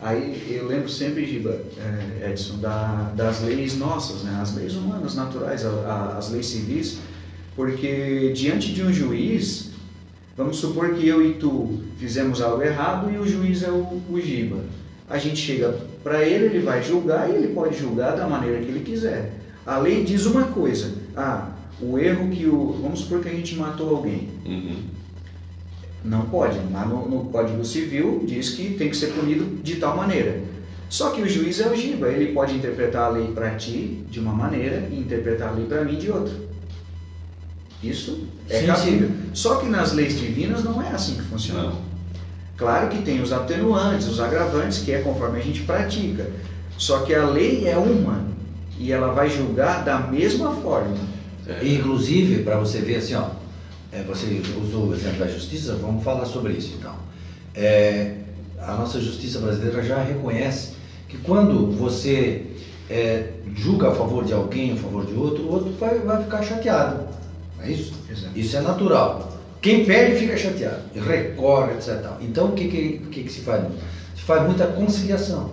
Aí 0.00 0.46
eu 0.48 0.66
lembro 0.66 0.88
sempre, 0.88 1.26
Giba, 1.26 1.60
é, 1.76 2.30
Edson, 2.30 2.58
da, 2.58 3.12
das 3.14 3.42
leis 3.42 3.76
nossas, 3.76 4.22
né? 4.22 4.38
as 4.40 4.54
leis 4.54 4.74
humanas, 4.74 5.14
naturais, 5.14 5.66
a, 5.66 5.70
a, 5.70 6.18
as 6.18 6.30
leis 6.30 6.46
civis, 6.46 6.98
porque 7.56 8.32
diante 8.34 8.72
de 8.72 8.82
um 8.82 8.92
juiz, 8.92 9.72
vamos 10.38 10.58
supor 10.58 10.94
que 10.94 11.06
eu 11.06 11.22
e 11.26 11.34
tu 11.34 11.80
fizemos 11.98 12.40
algo 12.40 12.62
errado 12.62 13.10
e 13.10 13.18
o 13.18 13.26
juiz 13.26 13.64
é 13.64 13.70
o, 13.70 14.00
o 14.08 14.20
Giba. 14.20 14.58
A 15.10 15.18
gente 15.18 15.36
chega 15.36 15.76
para 16.04 16.24
ele, 16.24 16.46
ele 16.46 16.60
vai 16.60 16.80
julgar 16.80 17.28
e 17.28 17.34
ele 17.34 17.48
pode 17.48 17.76
julgar 17.76 18.16
da 18.16 18.28
maneira 18.28 18.60
que 18.60 18.68
ele 18.68 18.84
quiser. 18.84 19.32
A 19.66 19.78
lei 19.78 20.04
diz 20.04 20.26
uma 20.26 20.44
coisa. 20.44 20.94
Ah, 21.16 21.48
o 21.80 21.98
erro 21.98 22.28
que 22.30 22.46
o. 22.46 22.72
Vamos 22.80 23.00
supor 23.00 23.20
que 23.20 23.28
a 23.28 23.32
gente 23.32 23.56
matou 23.56 23.96
alguém. 23.96 24.28
Uhum. 24.46 24.76
Não 26.04 26.22
pode. 26.26 26.58
Lá 26.72 26.86
no, 26.86 27.08
no, 27.08 27.24
Código 27.30 27.64
Civil 27.64 28.22
diz 28.24 28.50
que 28.50 28.74
tem 28.74 28.88
que 28.88 28.96
ser 28.96 29.08
punido 29.08 29.44
de 29.62 29.76
tal 29.76 29.96
maneira. 29.96 30.40
Só 30.88 31.10
que 31.10 31.20
o 31.20 31.28
juiz 31.28 31.60
é 31.60 31.68
o 31.68 31.74
Giba. 31.74 32.08
Ele 32.08 32.32
pode 32.32 32.54
interpretar 32.54 33.06
a 33.06 33.08
lei 33.08 33.28
para 33.32 33.56
ti 33.56 34.04
de 34.08 34.20
uma 34.20 34.32
maneira 34.32 34.88
e 34.90 34.98
interpretar 34.98 35.48
a 35.48 35.52
lei 35.52 35.66
para 35.66 35.84
mim 35.84 35.96
de 35.96 36.10
outra. 36.10 36.47
Isso 37.82 38.26
é 38.48 38.62
cabível. 38.62 39.10
Só 39.32 39.56
que 39.56 39.66
nas 39.66 39.92
leis 39.92 40.18
divinas 40.18 40.64
não 40.64 40.82
é 40.82 40.88
assim 40.88 41.14
que 41.14 41.22
funciona. 41.22 41.62
Não. 41.62 41.88
Claro 42.56 42.88
que 42.88 43.02
tem 43.02 43.22
os 43.22 43.32
atenuantes, 43.32 44.08
os 44.08 44.18
agravantes, 44.18 44.78
que 44.78 44.92
é 44.92 45.00
conforme 45.00 45.38
a 45.38 45.42
gente 45.42 45.60
pratica. 45.62 46.28
Só 46.76 47.00
que 47.00 47.14
a 47.14 47.24
lei 47.24 47.68
é 47.68 47.76
uma 47.76 48.26
e 48.78 48.92
ela 48.92 49.12
vai 49.12 49.30
julgar 49.30 49.84
da 49.84 49.98
mesma 49.98 50.52
forma. 50.56 50.96
É. 51.46 51.64
Inclusive, 51.64 52.42
para 52.42 52.58
você 52.58 52.80
ver 52.80 52.96
assim, 52.96 53.14
ó, 53.14 53.30
é, 53.92 54.02
você 54.02 54.42
usou 54.60 54.88
o 54.88 54.94
exemplo 54.94 55.18
da 55.18 55.28
justiça, 55.28 55.76
vamos 55.76 56.04
falar 56.04 56.26
sobre 56.26 56.52
isso 56.52 56.74
então. 56.78 56.94
É, 57.54 58.16
a 58.60 58.74
nossa 58.74 59.00
justiça 59.00 59.38
brasileira 59.38 59.82
já 59.82 60.02
reconhece 60.02 60.72
que 61.08 61.16
quando 61.18 61.70
você 61.72 62.44
é, 62.90 63.30
julga 63.56 63.88
a 63.88 63.94
favor 63.94 64.24
de 64.24 64.32
alguém, 64.32 64.72
a 64.72 64.76
favor 64.76 65.06
de 65.06 65.14
outro, 65.14 65.44
o 65.44 65.52
outro 65.52 65.72
vai, 65.78 65.98
vai 66.00 66.22
ficar 66.22 66.42
chateado. 66.42 67.06
É 67.68 67.72
isso? 67.72 67.92
Exato. 68.10 68.38
Isso 68.38 68.56
é 68.56 68.60
natural. 68.60 69.38
Quem 69.60 69.84
perde 69.84 70.20
fica 70.20 70.36
chateado, 70.36 70.82
recorre, 70.94 71.74
etc. 71.74 72.12
Então 72.20 72.48
o 72.48 72.52
que, 72.52 72.68
que, 72.68 72.98
que, 73.10 73.24
que 73.24 73.32
se 73.32 73.40
faz? 73.40 73.64
Se 74.14 74.22
faz 74.22 74.44
muita 74.44 74.66
conciliação. 74.68 75.50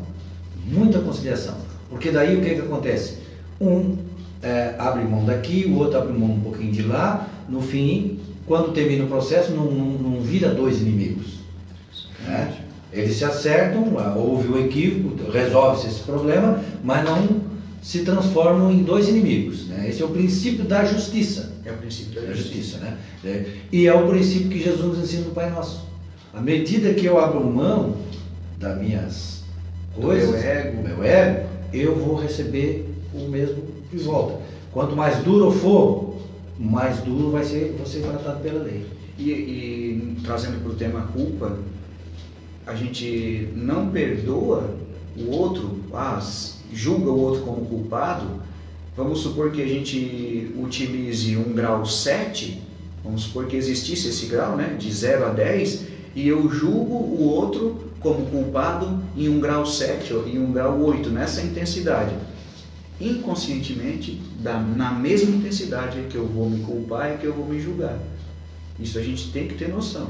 Muita 0.65 0.99
conciliação. 0.99 1.55
Porque 1.89 2.11
daí 2.11 2.37
o 2.37 2.41
que, 2.41 2.55
que 2.55 2.61
acontece? 2.61 3.17
Um 3.59 3.97
é, 4.43 4.75
abre 4.77 5.03
mão 5.03 5.25
daqui, 5.25 5.65
o 5.65 5.77
outro 5.77 5.97
abre 5.97 6.13
mão 6.13 6.31
um 6.31 6.39
pouquinho 6.39 6.71
de 6.71 6.83
lá, 6.83 7.27
no 7.49 7.61
fim, 7.61 8.19
quando 8.45 8.73
termina 8.73 9.05
o 9.05 9.07
processo, 9.07 9.51
não, 9.51 9.65
não, 9.65 9.85
não 9.85 10.21
vira 10.21 10.49
dois 10.49 10.81
inimigos. 10.81 11.39
Né? 12.25 12.53
Eles 12.93 13.17
se 13.17 13.25
acertam, 13.25 13.93
houve 14.15 14.47
o 14.47 14.65
equívoco, 14.65 15.31
resolve-se 15.31 15.87
esse 15.87 15.99
problema, 16.01 16.63
mas 16.83 17.03
não 17.03 17.41
se 17.85 17.99
transformam 17.99 18.71
em 18.71 18.81
dois 18.81 19.07
inimigos. 19.07 19.67
Né? 19.67 19.87
Esse 19.87 20.01
é 20.01 20.05
o 20.05 20.09
princípio 20.09 20.65
da 20.65 20.83
justiça. 20.83 21.53
É 21.63 21.71
o 21.71 21.77
princípio 21.77 22.19
da, 22.19 22.21
da 22.21 22.33
justiça. 22.33 22.53
justiça. 22.53 22.77
né? 22.79 22.97
É, 23.23 23.45
e 23.71 23.85
é 23.85 23.93
o 23.93 24.07
princípio 24.07 24.49
que 24.49 24.59
Jesus 24.59 24.97
nos 24.97 24.97
ensina 24.97 25.25
no 25.25 25.35
Pai 25.35 25.51
Nosso. 25.51 25.87
À 26.33 26.41
medida 26.41 26.95
que 26.95 27.05
eu 27.05 27.19
abro 27.19 27.45
mão 27.45 27.97
das 28.57 28.81
minhas 28.81 29.43
coisas, 29.93 30.31
meu 30.31 30.39
ego. 30.39 30.81
meu 30.81 31.03
ego, 31.03 31.47
eu 31.71 31.95
vou 31.95 32.15
receber 32.15 32.89
o 33.13 33.29
mesmo 33.29 33.63
de 33.91 33.99
volta. 33.99 34.39
Quanto 34.71 34.95
mais 34.95 35.19
duro 35.19 35.51
for, 35.51 36.15
mais 36.57 36.97
duro 37.01 37.29
vai 37.29 37.43
ser 37.43 37.75
você 37.79 37.99
tratado 37.99 38.41
pela 38.41 38.63
lei. 38.63 38.83
E, 39.19 39.29
e 39.29 40.17
trazendo 40.23 40.59
para 40.63 40.71
o 40.71 40.75
tema 40.75 41.01
culpa, 41.13 41.55
a 42.65 42.73
gente 42.73 43.47
não 43.53 43.89
perdoa 43.91 44.75
o 45.15 45.29
outro, 45.29 45.81
ah, 45.93 46.19
julga 46.73 47.09
o 47.09 47.19
outro 47.19 47.41
como 47.41 47.65
culpado. 47.65 48.41
Vamos 48.95 49.19
supor 49.19 49.51
que 49.51 49.61
a 49.61 49.67
gente 49.67 50.53
utilize 50.57 51.35
um 51.35 51.53
grau 51.53 51.85
7, 51.85 52.61
vamos 53.03 53.23
supor 53.23 53.45
que 53.47 53.55
existisse 53.55 54.07
esse 54.07 54.27
grau, 54.27 54.55
né, 54.55 54.75
de 54.79 54.91
0 54.91 55.25
a 55.25 55.29
10, 55.29 55.85
e 56.15 56.27
eu 56.27 56.49
julgo 56.49 56.93
o 56.95 57.27
outro 57.27 57.91
como 57.99 58.25
culpado 58.27 59.03
em 59.17 59.27
um 59.27 59.39
grau 59.39 59.65
7 59.65 60.13
ou 60.13 60.27
em 60.27 60.39
um 60.39 60.51
grau 60.53 60.79
8, 60.79 61.09
nessa 61.09 61.41
intensidade. 61.41 62.15
Inconscientemente, 63.01 64.21
na 64.77 64.91
mesma 64.91 65.35
intensidade 65.35 65.99
que 66.09 66.15
eu 66.15 66.25
vou 66.25 66.49
me 66.49 66.63
culpar 66.63 67.13
e 67.13 67.17
que 67.17 67.25
eu 67.25 67.33
vou 67.33 67.45
me 67.45 67.59
julgar. 67.59 67.99
Isso 68.79 68.97
a 68.97 69.01
gente 69.01 69.31
tem 69.31 69.47
que 69.47 69.55
ter 69.55 69.67
noção. 69.67 70.09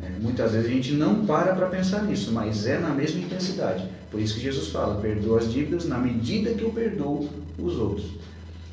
É, 0.00 0.08
muitas 0.20 0.52
vezes 0.52 0.70
a 0.70 0.72
gente 0.72 0.92
não 0.92 1.26
para 1.26 1.54
para 1.54 1.66
pensar 1.66 2.04
nisso, 2.04 2.30
mas 2.32 2.66
é 2.66 2.78
na 2.78 2.90
mesma 2.90 3.20
intensidade. 3.20 3.84
Por 4.10 4.20
isso 4.20 4.34
que 4.34 4.40
Jesus 4.40 4.68
fala: 4.68 5.00
perdoa 5.00 5.38
as 5.38 5.52
dívidas 5.52 5.86
na 5.86 5.98
medida 5.98 6.54
que 6.54 6.62
eu 6.62 6.70
perdoo 6.70 7.28
os 7.58 7.76
outros. 7.78 8.06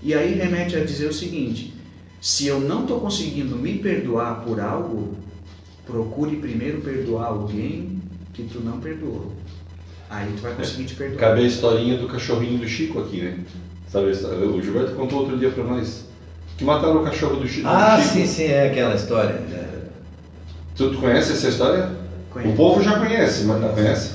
E 0.02 0.14
aí 0.14 0.34
remete 0.36 0.76
a 0.76 0.84
dizer 0.84 1.08
o 1.08 1.14
seguinte: 1.14 1.74
se 2.22 2.48
eu 2.48 2.60
não 2.60 2.82
estou 2.82 3.00
conseguindo 3.00 3.56
me 3.56 3.80
perdoar 3.80 4.42
por 4.42 4.60
algo, 4.60 5.16
procure 5.86 6.38
primeiro 6.38 6.82
perdoar 6.82 7.28
alguém 7.28 8.02
que 8.34 8.44
tu 8.44 8.60
não 8.60 8.80
perdoou. 8.80 9.34
Aí 10.10 10.32
tu 10.36 10.42
vai 10.42 10.54
conseguir 10.54 10.86
te 10.86 10.96
perdoar. 10.96 11.20
Cabe 11.20 11.42
a 11.42 11.48
historinha 11.48 11.98
do 11.98 12.08
cachorrinho 12.08 12.60
do 12.60 12.68
Chico 12.68 13.00
aqui, 13.00 13.22
né? 13.22 13.40
Sabe, 13.88 14.12
o 14.12 14.62
Gilberto 14.62 14.94
contou 14.96 15.20
outro 15.20 15.38
dia 15.38 15.50
para 15.50 15.64
nós 15.64 16.06
que 16.58 16.64
mataram 16.64 17.02
o 17.02 17.04
cachorro 17.04 17.38
do 17.38 17.48
Chico. 17.48 17.68
Ah, 17.68 17.98
do 17.98 18.04
Chico. 18.04 18.14
sim, 18.14 18.28
sim, 18.28 18.44
é 18.44 18.68
aquela 18.68 18.96
história. 18.96 19.34
É. 19.34 19.76
Tu, 20.76 20.92
tu 20.92 20.98
conhece 21.00 21.32
essa 21.32 21.48
história? 21.48 21.92
Conheço. 22.30 22.54
O 22.54 22.56
povo 22.56 22.84
já 22.84 23.00
conhece, 23.00 23.46
mas 23.46 23.62
não 23.62 23.70
conhece? 23.70 24.14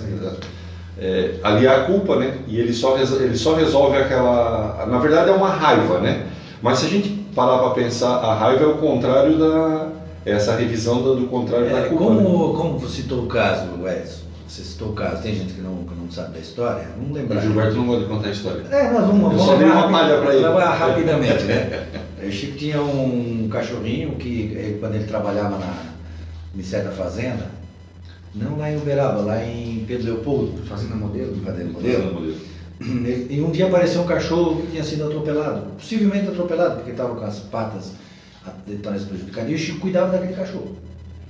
É, 1.00 1.34
ali 1.42 1.66
é 1.66 1.70
a 1.70 1.84
culpa, 1.84 2.16
né? 2.16 2.34
E 2.46 2.58
ele 2.58 2.72
só, 2.74 2.96
ele 2.98 3.36
só 3.36 3.54
resolve 3.54 3.96
aquela. 3.96 4.84
Na 4.86 4.98
verdade 4.98 5.30
é 5.30 5.32
uma 5.32 5.48
raiva, 5.48 5.98
né? 6.00 6.26
Mas 6.60 6.78
se 6.78 6.86
a 6.86 6.88
gente 6.90 7.08
parar 7.34 7.58
para 7.58 7.70
pensar, 7.70 8.16
a 8.16 8.34
raiva 8.34 8.64
é 8.64 8.66
o 8.66 8.74
contrário 8.76 9.38
da. 9.38 9.88
Essa 10.26 10.54
revisão 10.54 11.00
do, 11.02 11.16
do 11.16 11.26
contrário 11.28 11.66
É, 11.68 11.70
da 11.70 11.88
culpa. 11.88 12.04
como, 12.04 12.20
né? 12.20 12.54
como 12.58 12.78
você 12.78 13.00
citou 13.00 13.20
o 13.20 13.26
caso, 13.26 13.64
Edson, 13.88 14.24
você 14.46 14.62
citou 14.62 14.88
o 14.90 14.92
caso, 14.92 15.22
tem 15.22 15.34
gente 15.34 15.54
que 15.54 15.62
não, 15.62 15.76
que 15.76 15.94
não 15.94 16.10
sabe 16.10 16.34
da 16.34 16.38
história, 16.40 16.88
vamos 16.94 17.16
lembrar. 17.16 17.38
O 17.38 17.40
Gilberto 17.40 17.76
não 17.78 17.86
gosta 17.86 18.02
de 18.02 18.06
contar 18.08 18.28
a 18.28 18.30
história. 18.30 18.62
É, 18.70 18.90
nós 18.90 19.06
vamos, 19.06 19.22
Eu 19.22 19.28
vamos 19.30 19.42
só 19.42 19.54
dei 19.54 19.66
uma 19.66 19.88
palha 19.88 20.18
pra 20.18 20.34
ele. 20.34 20.42
vamos 20.42 20.62
rapidamente, 20.62 21.44
né? 21.44 21.86
O 22.22 22.30
Chico 22.30 22.58
tinha 22.58 22.82
um 22.82 23.48
cachorrinho 23.50 24.10
que, 24.16 24.52
ele- 24.54 24.76
quando 24.78 24.96
ele 24.96 25.04
trabalhava 25.04 25.56
na 25.56 25.72
Ministério 26.52 26.90
da 26.90 26.92
Fazenda, 26.94 27.46
não 28.34 28.58
lá 28.58 28.70
em 28.70 28.76
Uberaba, 28.76 29.20
lá 29.20 29.44
em 29.44 29.84
Pedro 29.86 30.14
Leopoldo, 30.14 30.62
Fazenda 30.66 30.94
modelo? 30.94 31.36
fazendo 31.44 31.72
modelo, 31.72 32.34
e 32.80 33.40
um 33.42 33.50
dia 33.50 33.66
apareceu 33.66 34.00
um 34.00 34.06
cachorro 34.06 34.62
que 34.62 34.70
tinha 34.72 34.82
sido 34.82 35.04
atropelado, 35.04 35.72
possivelmente 35.72 36.28
atropelado, 36.28 36.76
porque 36.76 36.92
estava 36.92 37.14
com 37.14 37.24
as 37.24 37.40
patas 37.40 37.92
dentárias 38.66 39.04
prejudicadas, 39.04 39.50
e 39.50 39.54
o 39.54 39.58
Chico 39.58 39.80
cuidava 39.80 40.12
daquele 40.12 40.32
cachorro. 40.34 40.76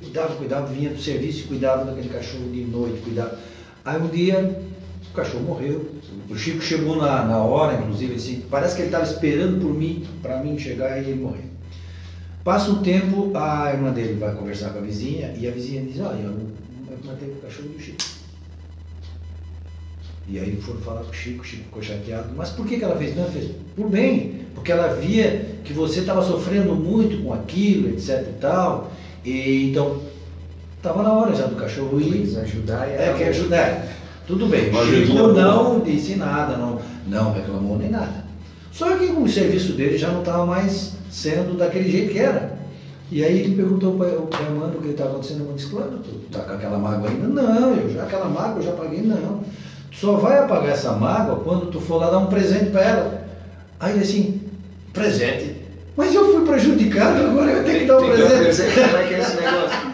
Cuidava, 0.01 0.35
cuidava, 0.37 0.67
vinha 0.67 0.91
do 0.91 1.01
serviço 1.01 1.41
e 1.41 1.43
cuidava 1.45 1.85
daquele 1.85 2.09
cachorro 2.09 2.49
de 2.51 2.65
noite, 2.65 3.01
cuidava. 3.03 3.37
Aí 3.85 4.01
um 4.01 4.07
dia 4.07 4.63
o 5.11 5.15
cachorro 5.15 5.45
morreu. 5.45 5.91
O 6.29 6.37
Chico 6.37 6.63
chegou 6.63 6.97
na, 6.97 7.25
na 7.25 7.39
hora, 7.39 7.81
inclusive, 7.81 8.15
assim, 8.15 8.45
parece 8.49 8.77
que 8.77 8.83
ele 8.83 8.89
estava 8.89 9.05
esperando 9.05 9.61
por 9.61 9.75
mim, 9.75 10.07
para 10.23 10.43
mim 10.43 10.57
chegar 10.57 10.99
e 10.99 11.11
ele 11.11 11.21
morreu. 11.21 11.51
Passa 12.45 12.71
um 12.71 12.83
tempo, 12.83 13.33
a 13.37 13.73
irmã 13.73 13.91
dele 13.91 14.15
vai 14.15 14.35
conversar 14.35 14.71
com 14.71 14.79
a 14.79 14.83
vizinha 14.83 15.35
e 15.37 15.47
a 15.47 15.51
vizinha 15.51 15.83
diz, 15.83 16.01
olha, 16.01 16.31
eu 17.03 17.11
matei 17.11 17.29
o 17.29 17.35
cachorro 17.37 17.69
do 17.69 17.81
Chico. 17.81 17.99
E 20.29 20.39
aí 20.39 20.57
foram 20.61 20.81
falar 20.81 21.01
com 21.01 21.11
o 21.11 21.15
Chico, 21.15 21.43
o 21.43 21.45
Chico 21.45 21.65
ficou 21.65 21.83
chateado. 21.83 22.29
Mas 22.37 22.51
por 22.51 22.67
que, 22.67 22.79
que 22.79 22.85
ela 22.85 22.97
fez? 22.97 23.17
Não, 23.17 23.25
ela 23.25 23.33
fez 23.33 23.51
por 23.75 23.89
bem, 23.89 24.47
porque 24.55 24.71
ela 24.71 24.95
via 24.95 25.61
que 25.65 25.73
você 25.73 26.01
estava 26.01 26.23
sofrendo 26.23 26.75
muito 26.75 27.23
com 27.23 27.33
aquilo, 27.33 27.89
etc 27.89 28.29
e 28.29 28.41
tal. 28.41 28.93
E 29.25 29.71
então, 29.71 30.01
estava 30.77 31.03
na 31.03 31.13
hora 31.13 31.35
já 31.35 31.47
do 31.47 31.57
cachorro 31.57 32.01
ir. 32.01 32.21
Quis 32.21 32.37
ajudar 32.37 32.89
e 32.89 32.93
É, 32.93 33.15
quer 33.17 33.29
ajudar. 33.29 33.87
Tudo 34.27 34.47
bem. 34.47 34.71
O 34.71 34.87
Chico 34.87 35.33
não 35.33 35.81
disse 35.81 36.15
nada, 36.15 36.57
não, 36.57 36.81
não 37.09 37.33
reclamou 37.33 37.77
nem 37.77 37.91
nada. 37.91 38.25
Só 38.73 38.97
que 38.97 39.07
o 39.07 39.29
serviço 39.29 39.73
dele 39.73 39.99
já 39.99 40.09
não 40.09 40.21
estava 40.21 40.47
mais 40.47 40.93
sendo 41.11 41.57
daquele 41.57 41.91
jeito 41.91 42.13
que 42.13 42.19
era. 42.19 42.50
E 43.11 43.25
aí 43.25 43.41
ele 43.41 43.57
perguntou 43.57 43.95
para 43.95 44.07
o 44.07 44.29
Armando 44.33 44.79
o 44.79 44.83
que 44.83 44.89
estava 44.89 45.11
acontecendo. 45.11 45.47
Eu 45.49 45.55
disse, 45.55 45.69
claro, 45.69 45.99
tu 45.99 46.11
tá 46.31 46.41
com 46.41 46.53
aquela 46.53 46.79
mágoa 46.79 47.11
ainda? 47.11 47.27
Não, 47.27 47.75
eu 47.75 47.91
já, 47.93 48.05
aquela 48.05 48.27
mágoa 48.27 48.59
eu 48.59 48.63
já 48.63 48.73
paguei, 48.73 49.03
não. 49.03 49.43
Tu 49.91 49.97
só 49.97 50.13
vai 50.15 50.39
apagar 50.39 50.71
essa 50.71 50.93
mágoa 50.93 51.41
quando 51.41 51.71
tu 51.71 51.81
for 51.81 51.97
lá 51.97 52.11
dar 52.11 52.19
um 52.19 52.27
presente 52.27 52.71
para 52.71 52.83
ela. 52.83 53.25
Aí 53.81 53.95
ele 53.95 54.03
assim, 54.03 54.41
presente? 54.93 55.57
Mas 55.97 56.15
eu 56.15 56.33
fui 56.33 56.47
prejudicado, 56.47 57.27
agora 57.27 57.51
eu 57.51 57.65
tenho 57.65 57.81
que 57.81 57.87
dar 57.87 57.99
um 57.99 58.01
Tem 58.03 58.11
que 58.13 58.17
dar 58.17 58.25
um 58.25 58.29
presente. 58.29 58.45
presente, 58.45 58.75
como 58.75 58.97
é 58.97 59.09
que 59.09 59.15
é 59.15 59.19
esse 59.19 59.37
negócio? 59.37 59.91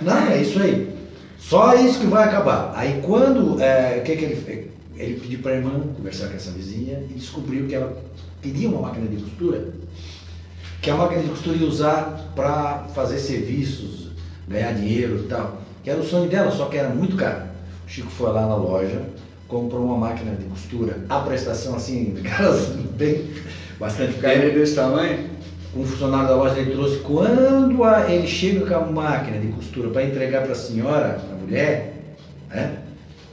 Não, 0.02 0.18
é 0.28 0.42
isso 0.42 0.62
aí. 0.62 0.94
Só 1.38 1.74
isso 1.74 2.00
que 2.00 2.06
vai 2.06 2.24
acabar. 2.24 2.72
Aí 2.74 3.02
quando, 3.04 3.60
é, 3.60 3.98
o 3.98 4.02
que, 4.02 4.16
que 4.16 4.24
ele 4.24 4.36
fez? 4.36 4.64
Ele 4.96 5.20
pediu 5.20 5.40
para 5.40 5.52
a 5.52 5.56
irmã 5.56 5.80
conversar 5.96 6.28
com 6.28 6.36
essa 6.36 6.50
vizinha 6.52 7.02
e 7.10 7.14
descobriu 7.14 7.66
que 7.66 7.74
ela 7.74 7.96
queria 8.40 8.68
uma 8.68 8.80
máquina 8.80 9.06
de 9.08 9.16
costura, 9.22 9.68
que 10.84 10.90
a 10.90 10.96
máquina 10.96 11.22
de 11.22 11.30
costura 11.30 11.56
ia 11.56 11.66
usar 11.66 12.30
para 12.36 12.84
fazer 12.94 13.16
serviços, 13.18 14.10
ganhar 14.46 14.72
dinheiro 14.72 15.20
e 15.24 15.28
tal. 15.28 15.62
Que 15.82 15.88
era 15.88 15.98
o 15.98 16.04
sonho 16.04 16.28
dela, 16.28 16.50
só 16.50 16.66
que 16.66 16.76
era 16.76 16.90
muito 16.90 17.16
caro. 17.16 17.44
O 17.86 17.90
Chico 17.90 18.10
foi 18.10 18.30
lá 18.30 18.46
na 18.46 18.54
loja, 18.54 19.00
comprou 19.48 19.82
uma 19.82 19.96
máquina 19.96 20.32
de 20.32 20.44
costura, 20.44 20.98
a 21.08 21.20
prestação 21.20 21.74
assim, 21.74 22.12
daquelas 22.22 22.66
bem, 22.66 23.30
bastante 23.80 24.12
Ficar 24.12 24.34
cara 24.34 24.50
desse 24.50 24.74
tamanho? 24.74 25.30
um 25.74 25.84
funcionário 25.84 26.28
da 26.28 26.36
loja 26.36 26.58
ele 26.58 26.70
trouxe 26.72 26.98
quando 26.98 27.82
a- 27.82 28.08
ele 28.08 28.28
chega 28.28 28.64
com 28.66 28.74
a 28.74 28.80
máquina 28.86 29.38
de 29.38 29.48
costura 29.48 29.88
para 29.88 30.04
entregar 30.04 30.42
para 30.42 30.52
a 30.52 30.54
senhora, 30.54 31.18
para 31.26 31.34
a 31.34 31.38
mulher, 31.40 31.94
né? 32.48 32.78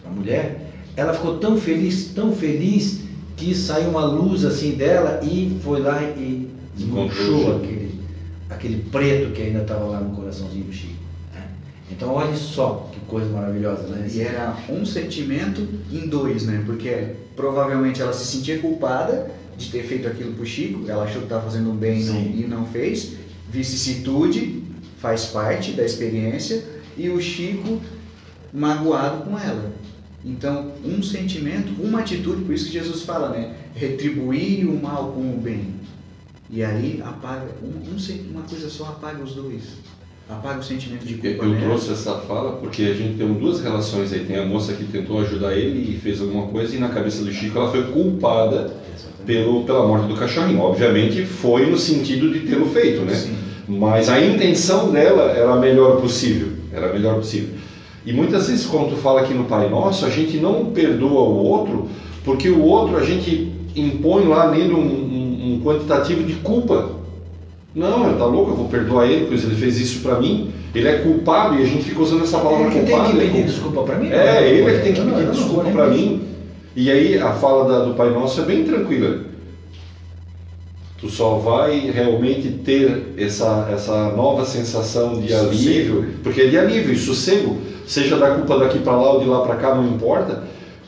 A 0.05 0.09
mulher, 0.09 0.59
ela 0.95 1.13
ficou 1.13 1.37
tão 1.37 1.55
feliz, 1.57 2.05
tão 2.15 2.31
feliz 2.31 3.01
que 3.37 3.53
saiu 3.53 3.89
uma 3.89 4.03
luz 4.05 4.43
assim 4.43 4.71
dela 4.71 5.19
e 5.21 5.59
foi 5.61 5.81
lá 5.81 6.01
e 6.01 6.50
desmanchou 6.76 7.38
Chico. 7.39 7.51
aquele, 7.57 8.01
aquele 8.49 8.84
preto 8.91 9.32
que 9.34 9.41
ainda 9.41 9.61
estava 9.61 9.86
lá 9.86 9.99
no 10.01 10.15
coraçãozinho 10.15 10.65
do 10.65 10.74
Chico. 10.74 10.93
né? 11.34 11.47
Então 11.91 12.13
olha 12.13 12.36
só 12.36 12.89
que 12.91 12.99
coisa 13.01 13.30
maravilhosa, 13.30 13.84
né? 13.88 14.07
E 14.11 14.22
era 14.22 14.55
um 14.69 14.86
sentimento 14.86 15.67
em 15.91 16.07
dois, 16.07 16.45
né? 16.45 16.63
Porque 16.65 17.15
provavelmente 17.36 18.01
ela 18.01 18.13
se 18.13 18.26
sentia 18.26 18.59
culpada 18.59 19.30
de 19.57 19.69
ter 19.69 19.84
feito 19.84 20.07
aquilo 20.07 20.34
pro 20.34 20.45
Chico, 20.45 20.86
ela 20.89 21.03
achou 21.03 21.19
que 21.19 21.26
estava 21.26 21.43
fazendo 21.43 21.69
um 21.72 21.76
bem 21.76 22.01
e 22.01 22.03
não- 22.05 22.22
e 22.22 22.47
não 22.47 22.65
fez. 22.65 23.13
Vicissitude 23.49 24.63
faz 24.99 25.26
parte 25.26 25.72
da 25.74 25.84
experiência 25.84 26.63
e 26.97 27.09
o 27.09 27.19
Chico 27.22 27.80
magoado 28.53 29.24
com 29.30 29.38
ela. 29.38 29.72
Então, 30.24 30.72
um 30.86 31.01
sentimento, 31.01 31.72
uma 31.82 31.99
atitude, 32.01 32.43
por 32.43 32.53
isso 32.53 32.65
que 32.67 32.74
Jesus 32.74 33.01
fala, 33.03 33.30
né? 33.30 33.55
Retribuir 33.76 34.67
o 34.69 34.80
mal 34.82 35.11
com 35.13 35.22
o 35.34 35.38
bem. 35.38 35.67
E 36.51 36.63
aí 36.63 37.01
apaga, 37.03 37.47
um, 37.63 37.67
um 37.67 38.31
uma 38.31 38.41
coisa 38.41 38.69
só 38.69 38.85
apaga 38.85 39.23
os 39.23 39.33
dois. 39.33 39.63
Apaga 40.29 40.59
o 40.59 40.63
sentimento 40.63 41.05
de 41.05 41.13
Eu, 41.13 41.19
culpa. 41.19 41.45
eu 41.45 41.49
nela. 41.49 41.65
trouxe 41.65 41.91
essa 41.91 42.15
fala 42.15 42.53
porque 42.53 42.83
a 42.83 42.93
gente 42.93 43.17
tem 43.17 43.33
duas 43.33 43.61
relações 43.61 44.11
aí. 44.11 44.25
Tem 44.25 44.37
a 44.37 44.45
moça 44.45 44.73
que 44.73 44.83
tentou 44.85 45.19
ajudar 45.21 45.55
ele 45.55 45.95
e 45.95 45.99
fez 45.99 46.21
alguma 46.21 46.47
coisa, 46.47 46.75
e 46.75 46.79
na 46.79 46.89
cabeça 46.89 47.23
do 47.23 47.31
Chico 47.31 47.57
ela 47.57 47.71
foi 47.71 47.83
culpada 47.83 48.73
pelo, 49.25 49.63
pela 49.63 49.87
morte 49.87 50.07
do 50.07 50.15
cachorrinho. 50.15 50.59
Obviamente 50.59 51.25
foi 51.25 51.69
no 51.69 51.77
sentido 51.77 52.31
de 52.31 52.41
tê-lo 52.41 52.65
feito, 52.67 53.01
né? 53.01 53.13
Sim. 53.13 53.35
Mas 53.67 54.09
a 54.09 54.19
intenção 54.19 54.91
dela 54.91 55.31
era 55.31 55.53
a 55.53 55.57
melhor 55.59 56.01
possível. 56.01 56.49
Era 56.73 56.89
a 56.89 56.93
melhor 56.93 57.15
possível. 57.15 57.49
E 58.05 58.11
muitas 58.11 58.47
vezes, 58.49 58.65
quando 58.65 58.89
tu 58.89 58.95
fala 58.97 59.21
aqui 59.21 59.33
no 59.33 59.45
Pai 59.45 59.69
Nosso, 59.69 60.05
a 60.05 60.09
gente 60.09 60.37
não 60.37 60.65
perdoa 60.65 61.21
o 61.21 61.43
outro, 61.45 61.87
porque 62.25 62.49
o 62.49 62.61
outro 62.61 62.97
a 62.97 63.03
gente 63.03 63.51
impõe 63.75 64.25
lá 64.27 64.49
nele 64.51 64.73
um, 64.73 64.79
um- 65.41 65.53
um 65.55 65.61
quantitativo 65.61 66.23
de 66.23 66.33
culpa. 66.35 66.89
Não, 67.73 68.07
ele 68.09 68.17
tá 68.17 68.25
louco, 68.25 68.51
eu 68.51 68.55
vou 68.55 68.67
perdoar 68.67 69.05
ele, 69.07 69.27
pois 69.27 69.43
ele 69.43 69.55
fez 69.55 69.79
isso 69.79 69.99
para 70.01 70.19
mim. 70.19 70.51
Ele 70.75 70.87
é 70.87 70.97
culpado 70.99 71.55
e 71.55 71.61
a 71.61 71.65
gente 71.65 71.83
fica 71.83 72.01
usando 72.01 72.23
essa 72.23 72.37
palavra 72.39 72.67
Ele 72.67 72.79
que 72.79 72.85
tem 72.85 72.89
culpado. 72.95 73.11
que 73.11 73.17
é 73.17 73.19
pedir 73.21 73.31
culpa. 73.33 73.47
desculpa 73.47 73.83
para 73.83 73.97
mim? 73.97 74.07
É, 74.09 74.47
ele 74.49 74.61
é 74.69 74.77
que 74.77 74.83
tem 74.83 74.93
que 74.93 75.01
pedir 75.01 75.29
desculpa 75.31 75.69
para 75.69 75.87
nem- 75.89 76.07
mim. 76.09 76.21
E 76.75 76.89
aí 76.91 77.17
a 77.19 77.31
fala 77.33 77.65
da- 77.67 77.85
do 77.85 77.93
Pai 77.93 78.09
Nosso 78.11 78.41
é 78.41 78.43
bem 78.45 78.63
tranquila. 78.63 79.19
Tu 80.99 81.09
só 81.09 81.35
vai 81.35 81.79
realmente 81.91 82.49
ter 82.63 83.13
essa, 83.17 83.67
essa 83.73 84.11
nova 84.11 84.45
sensação 84.45 85.19
de 85.19 85.29
Sossego. 85.29 85.49
alívio, 85.49 86.05
porque 86.21 86.41
é 86.41 86.47
de 86.47 86.57
alívio 86.59 86.93
e 86.93 86.97
sossego, 86.97 87.57
seja 87.87 88.17
da 88.17 88.31
culpa 88.35 88.59
daqui 88.59 88.79
para 88.79 88.95
lá 88.95 89.13
ou 89.13 89.19
de 89.19 89.25
lá 89.25 89.41
para 89.41 89.55
cá, 89.55 89.73
não 89.73 89.87
importa, 89.87 90.43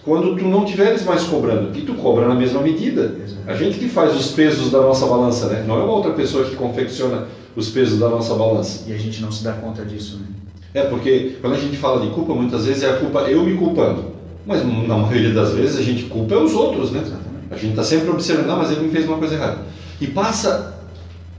quando 0.06 0.36
tu 0.36 0.46
não 0.46 0.66
tiveres 0.66 1.04
mais 1.06 1.24
cobrando, 1.24 1.78
e 1.78 1.82
tu 1.82 1.94
cobra 1.94 2.28
na 2.28 2.36
mesma 2.36 2.62
medida. 2.62 3.16
Exato. 3.24 3.42
A 3.48 3.56
gente 3.56 3.80
que 3.80 3.88
faz 3.88 4.16
os 4.16 4.32
pesos 4.32 4.70
da 4.70 4.82
nossa 4.82 5.06
balança, 5.06 5.48
né? 5.48 5.64
Não 5.66 5.80
é 5.80 5.84
uma 5.84 5.94
outra 5.94 6.12
pessoa 6.12 6.44
que 6.44 6.56
confecciona 6.56 7.28
os 7.56 7.70
pesos 7.70 8.00
da 8.00 8.10
nossa 8.10 8.34
balança. 8.36 8.84
E 8.88 8.94
a 8.94 8.98
gente 8.98 9.22
não 9.22 9.32
se 9.32 9.44
dá 9.44 9.54
conta 9.54 9.86
disso, 9.86 10.18
né? 10.18 10.26
É 10.74 10.82
porque 10.84 11.38
quando 11.40 11.54
a 11.54 11.60
gente 11.60 11.78
fala 11.78 12.02
de 12.02 12.12
culpa, 12.14 12.34
muitas 12.34 12.66
vezes 12.66 12.84
é 12.84 12.90
a 12.90 12.98
culpa 12.98 13.22
eu 13.22 13.44
me 13.44 13.56
culpando. 13.56 14.06
Mas 14.46 14.66
na 14.66 14.98
maioria 14.98 15.32
das 15.32 15.54
vezes 15.54 15.78
a 15.78 15.82
gente 15.82 16.04
culpa 16.04 16.36
os 16.36 16.54
outros, 16.54 16.92
né? 16.92 17.00
Exatamente. 17.00 17.48
A 17.52 17.56
gente 17.56 17.70
está 17.70 17.84
sempre 17.84 18.10
observando, 18.10 18.48
não, 18.48 18.58
mas 18.58 18.72
ele 18.72 18.82
me 18.82 18.90
fez 18.90 19.08
uma 19.08 19.18
coisa 19.18 19.36
errada. 19.36 19.60
E 20.02 20.08
passa 20.08 20.74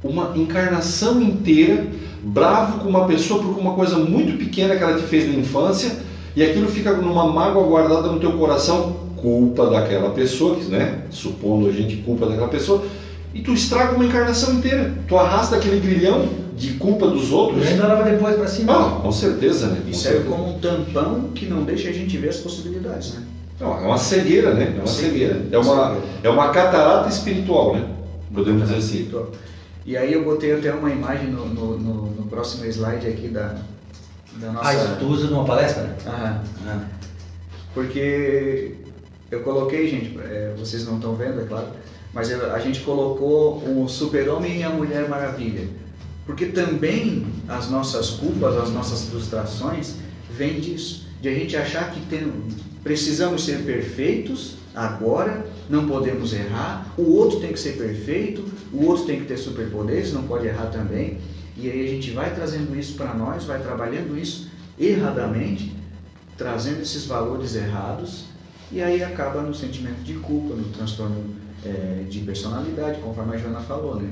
uma 0.02 0.32
encarnação 0.36 1.20
inteira 1.20 1.86
bravo 2.22 2.78
com 2.78 2.88
uma 2.88 3.06
pessoa 3.06 3.42
por 3.42 3.58
uma 3.58 3.74
coisa 3.74 3.96
muito 3.98 4.38
pequena 4.38 4.76
que 4.76 4.82
ela 4.82 4.96
te 4.96 5.02
fez 5.02 5.28
na 5.28 5.38
infância 5.38 5.98
e 6.36 6.42
aquilo 6.42 6.68
fica 6.68 6.92
numa 6.92 7.26
mágoa 7.32 7.64
guardada 7.64 8.08
no 8.08 8.18
teu 8.20 8.32
coração, 8.32 8.96
culpa 9.16 9.66
daquela 9.70 10.10
pessoa, 10.10 10.56
né? 10.68 11.02
Supondo 11.10 11.68
a 11.68 11.72
gente 11.72 11.96
culpa 11.98 12.26
daquela 12.26 12.48
pessoa, 12.48 12.82
e 13.32 13.40
tu 13.40 13.52
estraga 13.52 13.94
uma 13.94 14.04
encarnação 14.04 14.54
inteira. 14.54 14.92
Tu 15.08 15.16
arrasta 15.16 15.56
aquele 15.56 15.80
grilhão 15.80 16.28
de 16.56 16.74
culpa 16.74 17.08
dos 17.08 17.32
outros. 17.32 17.64
E 17.64 17.68
ainda 17.68 17.86
leva 17.88 18.08
depois 18.08 18.36
para 18.36 18.46
cima. 18.46 18.72
Ah, 18.72 19.00
com 19.00 19.10
certeza, 19.10 19.66
né? 19.68 19.80
Com 19.82 19.90
E 19.90 19.94
serve 19.94 20.18
certeza. 20.18 20.36
como 20.36 20.54
um 20.54 20.58
tampão 20.60 21.20
que 21.34 21.46
não 21.46 21.62
deixa 21.64 21.88
a 21.88 21.92
gente 21.92 22.16
ver 22.16 22.28
as 22.28 22.36
possibilidades, 22.36 23.14
né? 23.14 23.22
Não, 23.60 23.78
é 23.78 23.86
uma 23.86 23.98
cegueira, 23.98 24.52
né? 24.54 24.72
É 24.76 24.78
uma 24.78 24.86
cegueira. 24.86 25.46
É 25.50 25.58
uma, 25.58 25.64
Cegueira. 25.86 26.06
é 26.24 26.28
uma 26.28 26.48
catarata 26.50 27.08
espiritual, 27.08 27.74
né? 27.74 27.86
Podemos 28.32 28.62
dizer 28.62 28.76
assim. 28.76 28.86
Espiritual. 28.88 29.30
E 29.86 29.96
aí 29.96 30.12
eu 30.12 30.24
botei 30.24 30.52
até 30.52 30.72
uma 30.72 30.90
imagem 30.90 31.28
no, 31.30 31.46
no, 31.46 31.78
no- 31.78 32.06
no 32.18 32.22
próximo 32.28 32.64
slide 32.66 33.06
aqui 33.06 33.28
da, 33.28 33.54
da 34.36 34.52
nossa... 34.52 34.68
Ah, 34.68 34.74
isso 34.74 34.96
tu 34.98 35.06
usa 35.06 35.26
numa 35.28 35.44
palestra? 35.44 35.96
Aham. 36.06 36.44
Ah. 36.66 36.84
Porque 37.72 38.74
eu 39.30 39.40
coloquei, 39.40 39.88
gente, 39.88 40.18
é, 40.20 40.54
vocês 40.56 40.86
não 40.86 40.96
estão 40.96 41.14
vendo, 41.14 41.40
é 41.40 41.44
claro, 41.44 41.68
mas 42.12 42.30
a 42.32 42.58
gente 42.60 42.80
colocou 42.80 43.56
o 43.58 43.88
super-homem 43.88 44.60
e 44.60 44.62
a 44.62 44.70
mulher 44.70 45.08
maravilha. 45.08 45.68
Porque 46.24 46.46
também 46.46 47.26
as 47.48 47.68
nossas 47.68 48.10
culpas, 48.10 48.56
as 48.56 48.70
nossas 48.70 49.08
frustrações, 49.08 49.96
vêm 50.30 50.60
disso. 50.60 51.06
De 51.20 51.28
a 51.28 51.34
gente 51.34 51.56
achar 51.56 51.90
que 51.90 52.00
tem, 52.06 52.32
precisamos 52.82 53.44
ser 53.44 53.64
perfeitos 53.64 54.54
agora, 54.74 55.44
não 55.68 55.86
podemos 55.86 56.32
errar, 56.32 56.86
o 56.96 57.14
outro 57.16 57.40
tem 57.40 57.52
que 57.52 57.58
ser 57.58 57.76
perfeito, 57.76 58.44
o 58.72 58.84
outro 58.84 59.04
tem 59.04 59.20
que 59.20 59.26
ter 59.26 59.36
superpoderes, 59.36 60.12
não 60.12 60.22
pode 60.22 60.46
errar 60.46 60.66
também. 60.66 61.18
E 61.56 61.70
aí 61.70 61.86
a 61.86 61.88
gente 61.88 62.10
vai 62.10 62.34
trazendo 62.34 62.76
isso 62.78 62.94
para 62.94 63.14
nós, 63.14 63.44
vai 63.44 63.60
trabalhando 63.60 64.18
isso 64.18 64.50
erradamente, 64.78 65.74
trazendo 66.36 66.82
esses 66.82 67.06
valores 67.06 67.54
errados 67.54 68.24
e 68.72 68.82
aí 68.82 69.04
acaba 69.04 69.40
no 69.40 69.54
sentimento 69.54 70.02
de 70.02 70.14
culpa, 70.14 70.54
no 70.54 70.64
transtorno 70.64 71.24
eh, 71.64 72.04
de 72.08 72.20
personalidade, 72.20 73.00
conforme 73.00 73.36
a 73.36 73.38
Joana 73.38 73.60
falou, 73.60 73.96
né? 73.96 74.10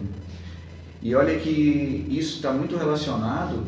E 1.03 1.14
olha 1.16 1.36
que 1.38 2.07
isso 2.09 2.36
está 2.36 2.53
muito 2.53 2.76
relacionado 2.76 3.64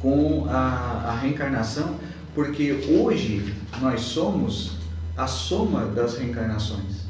com 0.00 0.46
a, 0.48 1.10
a 1.10 1.18
reencarnação, 1.18 1.96
porque 2.34 2.72
hoje 2.88 3.54
nós 3.80 4.00
somos 4.00 4.78
a 5.16 5.26
soma 5.26 5.84
das 5.86 6.16
reencarnações 6.16 7.04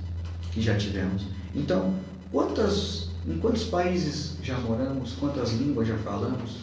que 0.50 0.60
já 0.60 0.76
tivemos. 0.76 1.26
Então, 1.54 1.94
quantas, 2.32 3.03
em 3.26 3.38
quantos 3.38 3.64
países 3.64 4.32
já 4.42 4.58
moramos, 4.58 5.12
quantas 5.18 5.52
línguas 5.52 5.88
já 5.88 5.96
falamos, 5.98 6.58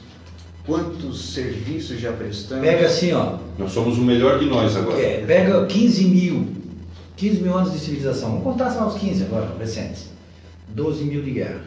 quantos 0.65 1.33
serviços 1.33 1.99
já 1.99 2.11
prestamos? 2.11 2.65
Pega 2.65 2.85
assim, 2.85 3.11
ó. 3.13 3.37
Nós 3.57 3.71
somos 3.71 3.97
o 3.97 4.01
melhor 4.01 4.39
de 4.39 4.45
nós 4.45 4.75
agora. 4.75 5.01
É, 5.01 5.25
pega 5.25 5.65
15 5.65 6.05
mil. 6.05 6.47
15 7.17 7.41
mil 7.41 7.57
anos 7.57 7.73
de 7.73 7.79
civilização. 7.79 8.29
Vamos 8.29 8.43
contar 8.43 8.71
só 8.71 8.87
os 8.87 8.95
15 8.95 9.23
agora, 9.23 9.55
recentes. 9.59 10.09
12 10.69 11.03
mil 11.03 11.21
de 11.21 11.31
guerra. 11.31 11.61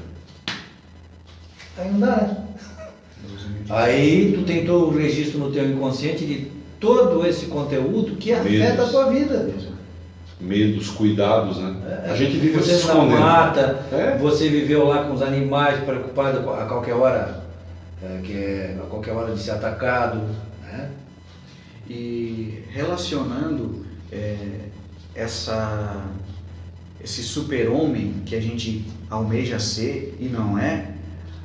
Aí 1.77 1.91
não 1.91 2.01
dá, 2.01 2.17
né? 2.17 2.45
Aí 3.69 4.33
tu 4.37 4.45
tem 4.45 4.65
todo 4.67 4.87
o 4.87 4.97
registro 4.97 5.39
no 5.39 5.51
teu 5.51 5.69
inconsciente 5.69 6.25
de 6.25 6.49
todo 6.79 7.27
esse 7.27 7.47
conteúdo 7.47 8.17
que 8.17 8.33
afeta 8.33 8.51
Medos. 8.51 8.89
a 8.89 8.89
tua 8.89 9.11
vida. 9.11 9.51
Medos, 10.45 10.91
cuidados, 10.91 11.59
né? 11.59 12.03
É, 12.07 12.11
A 12.11 12.17
gente 12.17 12.37
vive 12.37 12.59
se 12.63 12.65
Você 12.65 12.73
na 12.73 12.79
escondendo. 12.79 13.21
mata, 13.21 13.85
É. 13.93 14.19
você 14.19 14.49
viveu 14.49 14.87
lá 14.87 15.05
com 15.05 15.15
os 15.15 15.23
animais 15.23 15.83
preocupado 15.85 16.51
a 16.51 16.67
qualquer 16.67 16.95
hora, 16.95 17.45
é, 18.03 18.21
que 18.23 18.33
é, 18.33 18.79
a 18.83 18.87
qualquer 18.87 19.13
hora 19.13 19.33
de 19.35 19.41
ser 19.41 19.53
atacado. 19.53 20.21
Né? 20.63 20.91
E 21.89 22.63
relacionando 22.71 23.85
é, 24.13 24.37
essa, 25.15 26.03
esse 27.03 27.23
super-homem 27.23 28.15
que 28.27 28.35
a 28.35 28.41
gente 28.41 28.85
almeja 29.11 29.59
ser 29.59 30.17
e 30.21 30.27
não 30.27 30.59
é, 30.59 30.89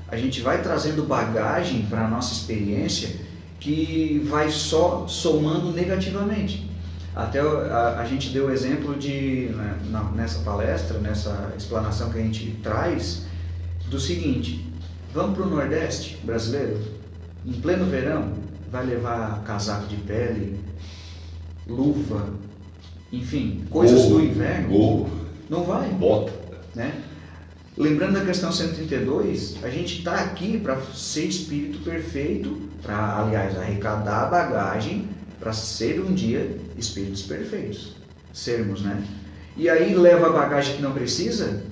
a 0.07 0.17
gente 0.17 0.41
vai 0.41 0.61
trazendo 0.61 1.03
bagagem 1.03 1.83
para 1.89 2.05
a 2.05 2.07
nossa 2.07 2.33
experiência 2.33 3.15
que 3.59 4.25
vai 4.29 4.49
só 4.49 5.05
somando 5.07 5.71
negativamente. 5.71 6.68
Até 7.19 7.41
a, 7.41 7.99
a 7.99 8.05
gente 8.05 8.29
deu 8.29 8.47
o 8.47 8.51
exemplo 8.51 8.95
de, 8.95 9.49
né, 9.53 9.77
na- 9.91 10.09
nessa 10.11 10.39
palestra, 10.39 10.97
nessa 10.99 11.53
explanação 11.57 12.09
que 12.11 12.17
a 12.17 12.21
gente 12.21 12.51
traz, 12.63 13.25
do 13.89 13.99
seguinte: 13.99 14.73
vamos 15.13 15.37
para 15.37 15.45
o 15.45 15.49
Nordeste 15.49 16.17
brasileiro, 16.23 16.79
em 17.45 17.51
pleno 17.53 17.85
verão, 17.87 18.35
vai 18.71 18.85
levar 18.85 19.43
casaco 19.43 19.87
de 19.87 19.97
pele, 19.97 20.63
luva, 21.67 22.29
enfim, 23.11 23.65
coisas 23.69 24.05
do 24.05 24.21
inverno? 24.23 24.69
Não 25.49 25.63
vai, 25.65 25.89
bota. 25.89 26.31
né? 26.73 27.01
Lembrando 27.75 28.13
da 28.13 28.25
questão 28.25 28.51
132, 28.51 29.57
a 29.63 29.69
gente 29.69 29.99
está 29.99 30.15
aqui 30.15 30.57
para 30.57 30.79
ser 30.93 31.25
espírito 31.25 31.79
perfeito, 31.79 32.69
para, 32.81 33.19
aliás, 33.23 33.57
arrecadar 33.57 34.23
a 34.23 34.29
bagagem 34.29 35.09
para 35.39 35.51
ser 35.53 35.99
um 36.01 36.13
dia 36.13 36.59
espíritos 36.79 37.23
perfeitos. 37.23 37.95
Sermos, 38.31 38.81
né? 38.81 39.03
E 39.57 39.67
aí 39.69 39.93
leva 39.95 40.27
a 40.27 40.31
bagagem 40.31 40.75
que 40.75 40.81
não 40.81 40.91
precisa, 40.91 41.63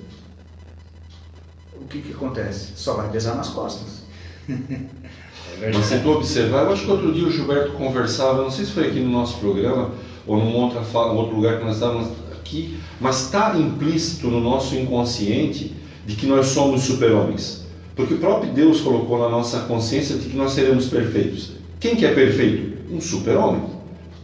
o 1.72 1.84
que, 1.86 2.00
que 2.02 2.12
acontece? 2.12 2.72
Só 2.74 2.94
vai 2.94 3.10
pesar 3.10 3.34
nas 3.34 3.48
costas. 3.48 4.02
É 4.48 5.70
Mas 5.72 5.86
se 5.86 5.98
tu 6.00 6.10
observar, 6.10 6.64
eu 6.64 6.72
acho 6.72 6.84
que 6.84 6.90
outro 6.90 7.12
dia 7.12 7.26
o 7.26 7.30
Gilberto 7.30 7.72
conversava, 7.72 8.42
não 8.42 8.50
sei 8.50 8.64
se 8.64 8.72
foi 8.72 8.88
aqui 8.88 9.00
no 9.00 9.10
nosso 9.10 9.38
programa 9.38 9.92
ou 10.26 10.36
num 10.36 10.54
outra 10.56 10.82
fa- 10.82 11.06
outro 11.12 11.36
lugar 11.36 11.58
que 11.58 11.64
nós 11.64 11.74
estávamos 11.74 12.08
aqui, 12.32 12.78
mas 13.00 13.24
está 13.24 13.58
implícito 13.58 14.28
no 14.28 14.40
nosso 14.40 14.74
inconsciente 14.76 15.74
de 16.04 16.16
que 16.16 16.26
nós 16.26 16.46
somos 16.48 16.82
super-homens. 16.82 17.66
Porque 17.96 18.14
o 18.14 18.18
próprio 18.18 18.52
Deus 18.52 18.80
colocou 18.80 19.18
na 19.18 19.28
nossa 19.28 19.60
consciência 19.60 20.16
de 20.16 20.28
que 20.28 20.36
nós 20.36 20.52
seremos 20.52 20.86
perfeitos. 20.86 21.52
Quem 21.80 21.96
que 21.96 22.04
é 22.06 22.14
perfeito? 22.14 22.92
Um 22.92 23.00
super-homem, 23.00 23.62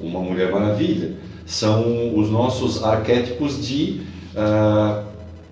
uma 0.04 0.20
mulher 0.20 0.50
maravilha. 0.52 1.12
São 1.46 2.16
os 2.18 2.30
nossos 2.30 2.82
arquétipos 2.82 3.64
de 3.66 4.00
ah, 4.36 5.02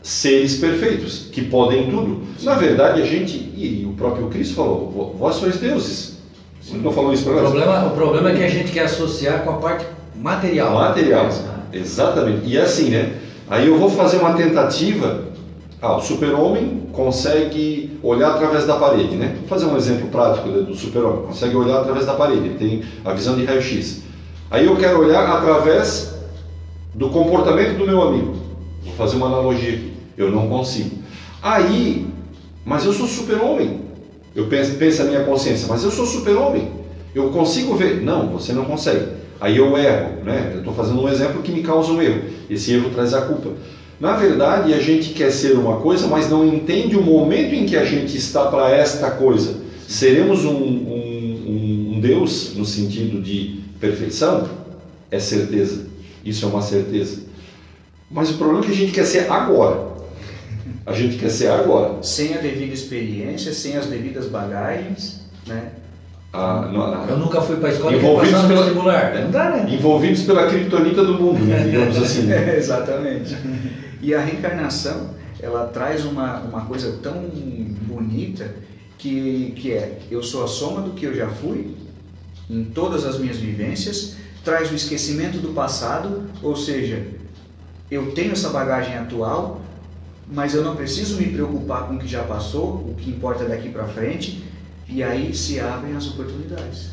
seres 0.02 0.56
perfeitos, 0.56 1.28
que 1.30 1.42
podem 1.42 1.90
tudo. 1.90 2.22
Na 2.42 2.54
verdade, 2.54 3.00
a 3.02 3.04
gente, 3.06 3.36
e 3.36 3.86
o 3.88 3.92
próprio 3.94 4.28
Cristo 4.28 4.54
falou, 4.54 4.90
"Vo- 4.90 5.14
vós 5.18 5.36
sois 5.36 5.56
deuses. 5.58 6.16
Ele 6.70 6.82
não 6.82 6.92
falou 6.92 7.12
isso 7.12 7.24
para 7.24 7.34
nós? 7.34 7.42
problema, 7.50 7.86
o 7.86 7.90
problema 7.90 8.30
é 8.30 8.34
que 8.34 8.42
a 8.44 8.48
gente 8.48 8.72
quer 8.72 8.84
associar 8.84 9.42
com 9.42 9.50
a 9.50 9.54
parte 9.54 9.84
material. 10.16 10.74
Material. 10.74 11.28
Exatamente. 11.72 12.46
E 12.48 12.56
assim, 12.58 12.90
né? 12.90 13.14
Aí 13.50 13.66
eu 13.66 13.76
vou 13.78 13.90
fazer 13.90 14.18
uma 14.18 14.34
tentativa. 14.34 15.24
Ah, 15.80 15.96
o 15.96 16.00
super-homem 16.00 16.84
consegue 16.92 17.98
olhar 18.02 18.30
através 18.30 18.64
da 18.66 18.76
parede, 18.76 19.16
né? 19.16 19.34
Vou 19.40 19.48
fazer 19.48 19.66
um 19.66 19.76
exemplo 19.76 20.06
prático 20.08 20.48
do 20.48 20.74
super-homem. 20.76 21.22
Consegue 21.26 21.56
olhar 21.56 21.80
através 21.80 22.06
da 22.06 22.14
parede, 22.14 22.46
ele 22.46 22.54
tem 22.56 22.82
a 23.04 23.12
visão 23.12 23.34
de 23.34 23.44
raio-x. 23.44 24.02
Aí 24.52 24.66
eu 24.66 24.76
quero 24.76 25.00
olhar 25.00 25.26
através 25.26 26.12
do 26.92 27.08
comportamento 27.08 27.78
do 27.78 27.86
meu 27.86 28.02
amigo. 28.02 28.36
Vou 28.84 28.92
fazer 28.92 29.16
uma 29.16 29.28
analogia 29.28 29.70
aqui. 29.70 29.92
Eu 30.14 30.30
não 30.30 30.46
consigo. 30.46 30.90
Aí, 31.42 32.06
mas 32.62 32.84
eu 32.84 32.92
sou 32.92 33.06
super-homem. 33.06 33.80
Eu 34.36 34.48
penso, 34.48 34.74
pensa 34.74 35.04
a 35.04 35.06
minha 35.06 35.24
consciência, 35.24 35.66
mas 35.66 35.82
eu 35.82 35.90
sou 35.90 36.04
super-homem. 36.04 36.68
Eu 37.14 37.30
consigo 37.30 37.74
ver. 37.74 38.02
Não, 38.02 38.28
você 38.28 38.52
não 38.52 38.66
consegue. 38.66 39.12
Aí 39.40 39.56
eu 39.56 39.74
erro, 39.74 40.22
né? 40.22 40.50
Eu 40.52 40.58
estou 40.58 40.74
fazendo 40.74 41.00
um 41.00 41.08
exemplo 41.08 41.40
que 41.40 41.50
me 41.50 41.62
causa 41.62 41.90
um 41.90 42.02
erro. 42.02 42.20
Esse 42.50 42.74
erro 42.74 42.90
traz 42.90 43.14
a 43.14 43.22
culpa. 43.22 43.52
Na 43.98 44.16
verdade, 44.16 44.74
a 44.74 44.80
gente 44.80 45.14
quer 45.14 45.32
ser 45.32 45.56
uma 45.56 45.76
coisa, 45.76 46.06
mas 46.08 46.28
não 46.28 46.46
entende 46.46 46.94
o 46.94 47.02
momento 47.02 47.54
em 47.54 47.64
que 47.64 47.76
a 47.76 47.86
gente 47.86 48.18
está 48.18 48.44
para 48.48 48.70
esta 48.70 49.12
coisa. 49.12 49.54
Seremos 49.88 50.44
um, 50.44 50.50
um, 50.52 51.92
um 51.94 52.00
Deus 52.00 52.52
no 52.54 52.66
sentido 52.66 53.18
de 53.22 53.61
perfeição? 53.82 54.48
É 55.10 55.18
certeza. 55.18 55.86
Isso 56.24 56.46
é 56.46 56.48
uma 56.48 56.62
certeza. 56.62 57.22
Mas 58.08 58.30
o 58.30 58.34
problema 58.34 58.62
é 58.62 58.66
que 58.66 58.72
a 58.72 58.76
gente 58.76 58.92
quer 58.92 59.04
ser 59.04 59.30
agora. 59.30 59.90
A 60.86 60.92
gente 60.92 61.18
quer 61.18 61.30
ser 61.30 61.48
agora. 61.48 62.00
Sem 62.02 62.34
a 62.34 62.38
devida 62.38 62.72
experiência, 62.72 63.52
sem 63.52 63.76
as 63.76 63.86
devidas 63.86 64.26
bagagens, 64.26 65.22
né? 65.46 65.72
Ah, 66.32 66.70
não, 66.72 67.08
eu 67.08 67.18
nunca 67.18 67.42
fui 67.42 67.56
para 67.56 67.68
a 67.68 67.72
escola 67.72 67.94
envolvidos 67.94 68.40
pelo 68.42 68.62
vestibular. 68.62 69.14
Não 69.14 69.30
dá, 69.30 69.50
né? 69.50 69.74
Envolvidos 69.74 70.22
pela 70.22 70.46
criptonita 70.46 71.04
do 71.04 71.14
mundo, 71.14 71.44
né? 71.44 71.62
digamos 71.64 71.96
assim. 71.98 72.22
Né? 72.22 72.56
exatamente. 72.56 73.36
E 74.00 74.14
a 74.14 74.20
reencarnação, 74.20 75.10
ela 75.42 75.66
traz 75.66 76.06
uma, 76.06 76.40
uma 76.40 76.64
coisa 76.64 76.98
tão 77.02 77.28
bonita 77.82 78.54
que, 78.96 79.52
que 79.56 79.72
é, 79.72 79.98
eu 80.10 80.22
sou 80.22 80.44
a 80.44 80.46
soma 80.46 80.80
do 80.80 80.92
que 80.92 81.04
eu 81.04 81.14
já 81.14 81.28
fui, 81.28 81.76
em 82.48 82.64
todas 82.64 83.04
as 83.04 83.18
minhas 83.18 83.36
vivências, 83.36 84.16
traz 84.44 84.70
o 84.70 84.74
esquecimento 84.74 85.38
do 85.38 85.52
passado, 85.54 86.28
ou 86.42 86.56
seja, 86.56 87.06
eu 87.90 88.12
tenho 88.12 88.32
essa 88.32 88.50
bagagem 88.50 88.96
atual, 88.96 89.60
mas 90.26 90.54
eu 90.54 90.64
não 90.64 90.74
preciso 90.74 91.16
me 91.18 91.26
preocupar 91.26 91.86
com 91.86 91.94
o 91.94 91.98
que 91.98 92.08
já 92.08 92.24
passou, 92.24 92.74
o 92.74 92.94
que 92.96 93.10
importa 93.10 93.44
daqui 93.44 93.68
para 93.68 93.84
frente, 93.84 94.44
e 94.88 95.02
aí 95.02 95.34
se 95.34 95.60
abrem 95.60 95.96
as 95.96 96.06
oportunidades 96.08 96.92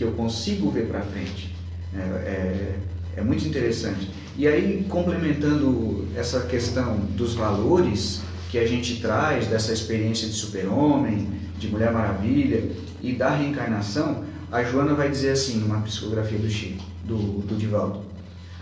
que 0.00 0.04
eu 0.04 0.12
consigo 0.12 0.70
ver 0.70 0.86
para 0.86 1.02
frente. 1.02 1.54
É, 1.94 1.98
é, 1.98 2.74
é, 3.18 3.22
muito 3.22 3.46
interessante. 3.46 4.10
E 4.34 4.48
aí, 4.48 4.86
complementando 4.88 6.08
essa 6.16 6.40
questão 6.46 6.96
dos 7.16 7.34
valores 7.34 8.22
que 8.50 8.58
a 8.58 8.66
gente 8.66 9.00
traz 9.00 9.46
dessa 9.46 9.74
experiência 9.74 10.26
de 10.26 10.32
super-homem, 10.32 11.28
de 11.58 11.68
Mulher 11.68 11.92
Maravilha 11.92 12.70
e 13.02 13.12
da 13.12 13.28
reencarnação, 13.28 14.24
a 14.50 14.62
Joana 14.62 14.94
vai 14.94 15.08
dizer 15.08 15.32
assim, 15.32 15.58
numa 15.58 15.80
psicografia 15.80 16.38
do 16.38 16.48
Chico, 16.50 16.84
do, 17.04 17.16
do 17.40 17.56
Divaldo: 17.56 18.02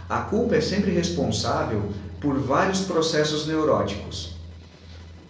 a 0.09 0.18
culpa 0.20 0.57
é 0.57 0.61
sempre 0.61 0.91
responsável 0.91 1.91
por 2.20 2.39
vários 2.39 2.80
processos 2.80 3.47
neuróticos 3.47 4.39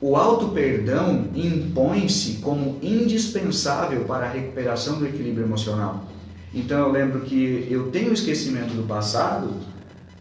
o 0.00 0.14
auto-perdão 0.14 1.26
impõe-se 1.34 2.34
como 2.34 2.78
indispensável 2.80 4.04
para 4.04 4.26
a 4.26 4.30
recuperação 4.30 4.98
do 4.98 5.06
equilíbrio 5.06 5.44
emocional. 5.44 6.06
Então 6.54 6.78
eu 6.78 6.92
lembro 6.92 7.22
que 7.22 7.66
eu 7.68 7.90
tenho 7.90 8.12
esquecimento 8.12 8.74
do 8.74 8.86
passado, 8.86 9.54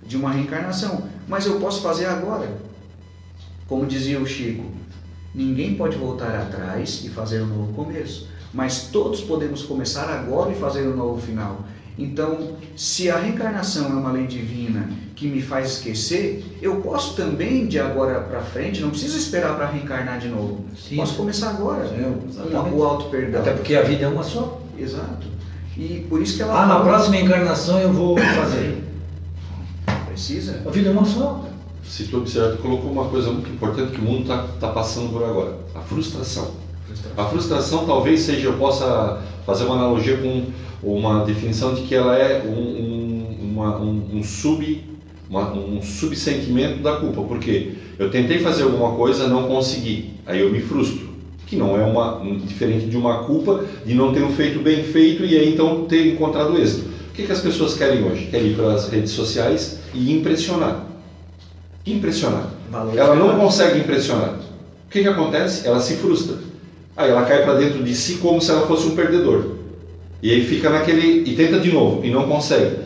de 0.04 0.18
uma 0.18 0.32
reencarnação, 0.32 1.08
mas 1.28 1.46
eu 1.46 1.60
posso 1.60 1.82
fazer 1.82 2.06
agora. 2.06 2.58
Como 3.68 3.86
dizia 3.86 4.20
o 4.20 4.26
Chico, 4.26 4.66
ninguém 5.34 5.76
pode 5.76 5.96
voltar 5.96 6.36
atrás 6.36 7.04
e 7.06 7.10
fazer 7.10 7.42
um 7.42 7.48
novo 7.48 7.74
começo, 7.74 8.28
mas 8.58 8.88
todos 8.92 9.22
podemos 9.22 9.62
começar 9.62 10.10
agora 10.10 10.52
e 10.52 10.56
fazer 10.56 10.88
um 10.88 10.96
novo 10.96 11.22
final. 11.22 11.60
Então, 11.96 12.58
se 12.76 13.08
a 13.08 13.18
reencarnação 13.20 13.86
é 13.86 13.90
uma 13.90 14.12
lei 14.12 14.26
divina 14.26 14.90
que 15.16 15.28
me 15.28 15.44
faz 15.44 15.74
esquecer, 15.74 16.44
eu 16.60 16.78
posso 16.78 17.16
também 17.16 17.68
de 17.68 17.80
agora 17.80 18.20
para 18.20 18.42
frente, 18.42 18.82
não 18.82 18.90
preciso 18.90 19.16
esperar 19.16 19.56
para 19.56 19.68
reencarnar 19.68 20.18
de 20.18 20.28
novo. 20.30 20.66
Sim. 20.76 20.96
Posso 20.96 21.14
começar 21.16 21.52
agora 21.52 21.88
com 21.88 22.76
o 22.76 22.84
auto 22.84 23.10
perdão. 23.12 23.42
Até 23.42 23.54
porque 23.54 23.76
a 23.76 23.84
vida 23.84 24.06
é 24.06 24.08
uma 24.08 24.24
só. 24.24 24.60
Exato. 24.76 25.28
E 25.78 26.04
por 26.10 26.20
isso 26.20 26.36
que 26.36 26.42
ela 26.42 26.54
Ah, 26.54 26.68
fala... 26.68 26.80
na 26.80 26.86
próxima 26.86 27.18
encarnação 27.18 27.80
eu 27.80 27.94
vou 27.94 28.18
fazer. 28.18 28.84
Precisa? 30.08 30.64
A 30.66 30.70
vida 30.72 30.90
é 30.90 30.92
uma 30.92 31.06
só. 31.06 31.46
Se 31.84 32.06
tu 32.06 32.18
observar, 32.18 32.56
tu 32.58 32.64
colocou 32.64 32.92
uma 32.92 33.06
coisa 33.06 33.30
muito 33.32 33.50
importante 33.52 33.92
que 33.92 34.02
o 34.02 34.04
mundo 34.04 34.22
está 34.24 34.48
tá 34.60 34.70
passando 34.70 35.12
por 35.12 35.24
agora: 35.24 35.58
a 35.76 35.80
frustração. 35.80 36.66
A 37.18 37.26
frustração 37.26 37.86
talvez 37.86 38.22
seja, 38.22 38.46
eu 38.48 38.54
possa 38.54 39.20
fazer 39.44 39.66
uma 39.66 39.76
analogia 39.76 40.18
com 40.18 40.44
uma 40.84 41.26
definição 41.26 41.74
de 41.74 41.82
que 41.82 41.96
ela 41.96 42.16
é 42.16 42.44
um, 42.44 42.52
um, 42.52 43.38
uma, 43.42 43.78
um, 43.80 44.18
um 44.18 44.24
sub 44.24 44.86
uma, 45.30 45.52
um 45.52 45.82
subsentimento 45.82 46.82
da 46.82 46.98
culpa, 46.98 47.22
porque 47.24 47.74
eu 47.98 48.10
tentei 48.10 48.40
fazer 48.40 48.64
alguma 48.64 48.96
coisa, 48.96 49.28
não 49.28 49.44
consegui, 49.44 50.14
aí 50.26 50.40
eu 50.40 50.52
me 50.52 50.62
frustro, 50.62 51.10
que 51.46 51.56
não 51.56 51.76
é 51.76 51.84
uma 51.84 52.22
diferente 52.46 52.86
de 52.86 52.96
uma 52.96 53.24
culpa 53.24 53.66
de 53.86 53.94
não 53.94 54.14
ter 54.14 54.26
feito 54.30 54.60
bem 54.60 54.84
feito 54.84 55.26
e 55.26 55.38
aí 55.38 55.52
então 55.52 55.86
ter 55.86 56.14
encontrado 56.14 56.58
êxito. 56.58 56.88
O 57.10 57.14
que, 57.14 57.24
que 57.24 57.32
as 57.32 57.42
pessoas 57.42 57.74
querem 57.74 58.04
hoje? 58.04 58.28
Querem 58.28 58.52
ir 58.52 58.56
para 58.56 58.74
as 58.74 58.90
redes 58.90 59.12
sociais 59.12 59.80
e 59.94 60.14
impressionar. 60.14 60.86
Impressionar. 61.86 62.48
Ela 62.96 63.16
não 63.16 63.40
consegue 63.40 63.80
impressionar. 63.80 64.36
O 64.86 64.90
que, 64.90 65.02
que 65.02 65.08
acontece? 65.08 65.68
Ela 65.68 65.80
se 65.80 65.96
frustra. 65.96 66.47
Aí 66.98 67.12
ela 67.12 67.26
cai 67.26 67.44
para 67.44 67.54
dentro 67.54 67.84
de 67.84 67.96
si 67.96 68.16
como 68.16 68.42
se 68.42 68.50
ela 68.50 68.66
fosse 68.66 68.88
um 68.88 68.96
perdedor. 68.96 69.58
E 70.22 70.32
aí 70.32 70.44
fica 70.44 70.70
naquele. 70.72 71.30
e 71.30 71.36
tenta 71.36 71.60
de 71.60 71.72
novo 71.72 72.04
e 72.04 72.10
não 72.10 72.28
consegue. 72.28 72.78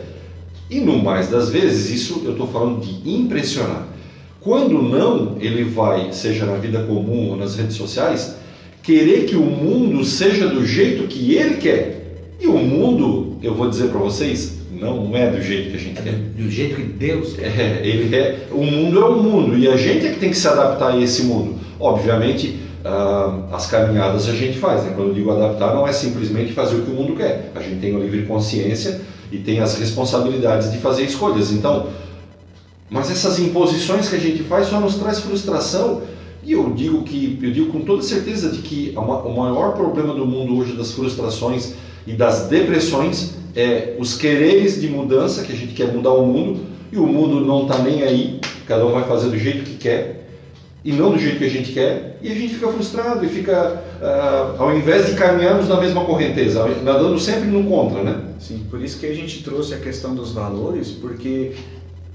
E 0.70 0.80
no 0.80 0.98
mais 0.98 1.28
das 1.28 1.48
vezes, 1.50 1.90
isso 1.90 2.22
eu 2.24 2.32
estou 2.32 2.46
falando 2.46 2.80
de 2.80 3.10
impressionar. 3.10 3.88
Quando 4.40 4.82
não, 4.82 5.36
ele 5.40 5.64
vai, 5.64 6.12
seja 6.12 6.44
na 6.44 6.56
vida 6.56 6.82
comum 6.82 7.30
ou 7.30 7.36
nas 7.36 7.56
redes 7.56 7.76
sociais, 7.76 8.36
querer 8.82 9.24
que 9.24 9.36
o 9.36 9.42
mundo 9.42 10.04
seja 10.04 10.48
do 10.48 10.66
jeito 10.66 11.06
que 11.06 11.34
ele 11.34 11.56
quer. 11.56 12.02
E 12.40 12.46
o 12.46 12.58
mundo, 12.58 13.38
eu 13.42 13.54
vou 13.54 13.70
dizer 13.70 13.88
para 13.88 14.00
vocês, 14.00 14.62
não 14.72 15.16
é 15.16 15.30
do 15.30 15.40
jeito 15.40 15.70
que 15.70 15.76
a 15.76 15.80
gente 15.80 15.98
é 15.98 16.02
quer. 16.02 16.14
Do, 16.14 16.50
jeito 16.50 16.74
que 16.74 16.82
Deus 16.82 17.34
quer. 17.34 17.46
É, 17.58 17.86
ele 17.86 18.14
é. 18.14 18.48
O 18.50 18.64
mundo 18.64 19.00
é 19.00 19.04
o 19.04 19.22
mundo 19.22 19.56
e 19.56 19.68
a 19.68 19.76
gente 19.76 20.06
é 20.06 20.10
que 20.10 20.18
tem 20.18 20.30
que 20.30 20.36
se 20.36 20.48
adaptar 20.48 20.94
a 20.94 21.00
esse 21.00 21.22
mundo. 21.22 21.54
Obviamente, 21.78 22.56
uh, 22.84 23.54
as 23.54 23.66
caminhadas 23.66 24.28
a 24.28 24.32
gente 24.32 24.58
faz. 24.58 24.84
Né? 24.84 24.92
Quando 24.94 25.08
eu 25.08 25.14
digo 25.14 25.30
adaptar, 25.30 25.74
não 25.74 25.86
é 25.86 25.92
simplesmente 25.92 26.52
fazer 26.52 26.76
o 26.76 26.82
que 26.82 26.90
o 26.90 26.94
mundo 26.94 27.16
quer. 27.16 27.50
A 27.54 27.60
gente 27.60 27.80
tem 27.80 27.94
a 27.94 27.98
livre 27.98 28.24
consciência 28.26 29.00
e 29.30 29.38
tem 29.38 29.60
as 29.60 29.76
responsabilidades 29.78 30.70
de 30.70 30.78
fazer 30.78 31.04
escolhas. 31.04 31.52
Então, 31.52 31.88
mas 32.90 33.10
essas 33.10 33.38
imposições 33.38 34.08
que 34.08 34.16
a 34.16 34.20
gente 34.20 34.42
faz 34.42 34.68
só 34.68 34.78
nos 34.78 34.96
traz 34.96 35.20
frustração. 35.20 36.02
E 36.44 36.52
eu 36.52 36.70
digo 36.70 37.04
que 37.04 37.38
eu 37.40 37.52
digo 37.52 37.72
com 37.72 37.82
toda 37.82 38.02
certeza 38.02 38.50
de 38.50 38.58
que 38.58 38.92
o 38.96 39.30
maior 39.30 39.74
problema 39.74 40.12
do 40.12 40.26
mundo 40.26 40.56
hoje 40.58 40.72
das 40.72 40.90
frustrações 40.90 41.74
e 42.04 42.12
das 42.12 42.48
depressões 42.48 43.36
é 43.54 43.94
os 43.98 44.16
quereres 44.16 44.80
de 44.80 44.88
mudança 44.88 45.42
que 45.42 45.52
a 45.52 45.54
gente 45.54 45.72
quer 45.72 45.92
mudar 45.92 46.10
o 46.10 46.26
mundo 46.26 46.60
e 46.90 46.96
o 46.96 47.06
mundo 47.06 47.40
não 47.40 47.62
está 47.62 47.78
nem 47.78 48.02
aí. 48.02 48.40
Cada 48.66 48.84
um 48.84 48.90
vai 48.90 49.04
fazer 49.04 49.28
do 49.28 49.38
jeito 49.38 49.62
que 49.62 49.76
quer 49.76 50.21
e 50.84 50.92
não 50.92 51.12
do 51.12 51.18
jeito 51.18 51.38
que 51.38 51.44
a 51.44 51.50
gente 51.50 51.72
quer, 51.72 52.18
e 52.20 52.30
a 52.30 52.34
gente 52.34 52.54
fica 52.54 52.68
frustrado 52.68 53.24
e 53.24 53.28
fica, 53.28 53.82
uh, 54.00 54.60
ao 54.60 54.76
invés 54.76 55.06
de 55.06 55.14
caminharmos 55.14 55.68
na 55.68 55.80
mesma 55.80 56.04
correnteza, 56.04 56.66
nadando 56.82 57.18
sempre 57.20 57.48
no 57.48 57.64
contra, 57.64 58.02
né? 58.02 58.20
Sim, 58.40 58.66
por 58.68 58.80
isso 58.82 58.98
que 58.98 59.06
a 59.06 59.14
gente 59.14 59.42
trouxe 59.44 59.74
a 59.74 59.78
questão 59.78 60.14
dos 60.14 60.32
valores, 60.32 60.90
porque 60.90 61.52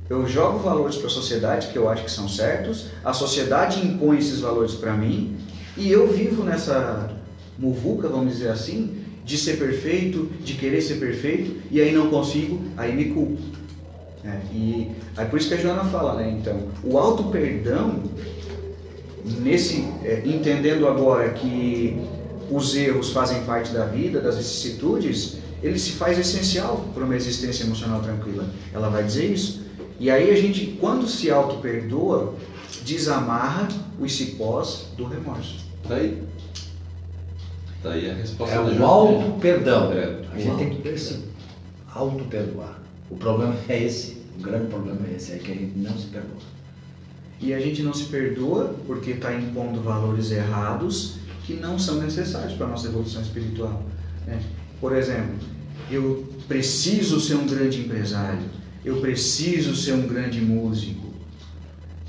eu 0.10 0.28
jogo 0.28 0.60
valores 0.60 0.98
para 0.98 1.08
a 1.08 1.10
sociedade 1.10 1.68
que 1.68 1.78
eu 1.78 1.90
acho 1.90 2.04
que 2.04 2.12
são 2.12 2.28
certos, 2.28 2.88
a 3.04 3.14
sociedade 3.14 3.86
impõe 3.86 4.18
esses 4.18 4.42
valores 4.42 4.74
para 4.74 4.94
mim, 4.94 5.38
e 5.78 5.90
eu 5.90 6.08
vivo 6.08 6.44
nessa 6.44 7.10
muvuca, 7.58 8.10
vamos 8.10 8.34
dizer 8.34 8.50
assim, 8.50 8.98
de 9.24 9.38
ser 9.38 9.58
perfeito, 9.58 10.30
de 10.42 10.54
querer 10.54 10.82
ser 10.82 10.96
perfeito, 10.96 11.56
e 11.72 11.80
aí 11.80 11.94
não 11.94 12.10
consigo, 12.10 12.62
aí 12.76 12.94
me 12.94 13.06
culpo. 13.06 13.38
É, 14.26 14.40
e 14.52 14.92
aí 15.16 15.26
por 15.28 15.40
isso 15.40 15.48
que 15.48 15.54
a 15.54 15.58
Joana 15.58 15.86
fala, 15.86 16.16
né? 16.16 16.36
Então, 16.38 16.68
o 16.84 16.98
auto 16.98 17.26
perdão 17.26 18.04
nesse 19.26 19.88
é, 20.04 20.22
entendendo 20.26 20.88
agora 20.88 21.30
que 21.32 22.00
os 22.50 22.76
erros 22.76 23.12
fazem 23.12 23.44
parte 23.44 23.74
da 23.74 23.86
vida, 23.86 24.22
das 24.22 24.38
vicissitudes, 24.38 25.38
ele 25.62 25.78
se 25.78 25.92
faz 25.94 26.18
essencial 26.18 26.86
para 26.94 27.04
uma 27.04 27.16
existência 27.16 27.64
emocional 27.64 28.02
tranquila. 28.02 28.48
Ela 28.74 28.90
vai 28.90 29.04
dizer 29.04 29.26
isso. 29.26 29.66
E 30.00 30.10
aí 30.10 30.30
a 30.30 30.36
gente, 30.36 30.78
quando 30.80 31.08
se 31.08 31.32
auto-perdoa, 31.32 32.36
desamarra 32.84 33.68
os 34.00 34.16
cipós 34.16 34.88
do 34.96 35.06
remorso. 35.06 35.66
Daí, 35.90 36.22
daí 37.84 38.10
a 38.10 38.14
resposta 38.14 38.56
é 38.56 38.60
o 38.60 38.86
auto-perdão. 38.86 39.92
É, 39.92 40.22
a 40.32 40.40
gente 40.40 40.58
tem 40.58 40.70
que 40.70 40.98
se 40.98 41.24
auto-perdoar. 41.94 42.80
O 43.10 43.16
problema 43.16 43.56
é 43.68 43.84
esse, 43.84 44.18
o 44.38 44.42
grande 44.42 44.68
problema 44.68 45.00
é 45.10 45.16
esse, 45.16 45.34
é 45.34 45.38
que 45.38 45.52
a 45.52 45.56
gente 45.56 45.78
não 45.78 45.98
se 45.98 46.08
perdoa. 46.08 46.57
E 47.40 47.54
a 47.54 47.60
gente 47.60 47.84
não 47.84 47.94
se 47.94 48.06
perdoa 48.06 48.76
porque 48.86 49.12
está 49.12 49.34
impondo 49.34 49.82
valores 49.82 50.32
errados 50.32 51.18
que 51.46 51.54
não 51.54 51.78
são 51.78 52.02
necessários 52.02 52.54
para 52.54 52.66
a 52.66 52.70
nossa 52.70 52.88
evolução 52.88 53.22
espiritual. 53.22 53.84
Né? 54.26 54.42
Por 54.82 54.96
exemplo, 54.96 55.36
eu 55.90 56.28
preciso 56.48 57.20
ser 57.20 57.36
um 57.36 57.46
grande 57.46 57.80
empresário, 57.80 58.40
eu 58.84 58.98
preciso 58.98 59.76
ser 59.76 59.94
um 59.94 60.08
grande 60.08 60.42
músico. 60.42 61.08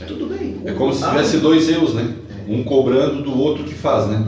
É. 0.00 0.04
Tudo 0.04 0.26
bem. 0.26 0.60
É 0.64 0.72
como 0.72 0.92
se 0.92 1.06
tivesse 1.06 1.38
dois 1.38 1.68
eus, 1.68 1.94
né? 1.94 2.14
É. 2.30 2.52
Um 2.52 2.64
cobrando 2.64 3.22
do 3.22 3.36
outro 3.36 3.64
que 3.64 3.74
faz, 3.74 4.08
né? 4.08 4.24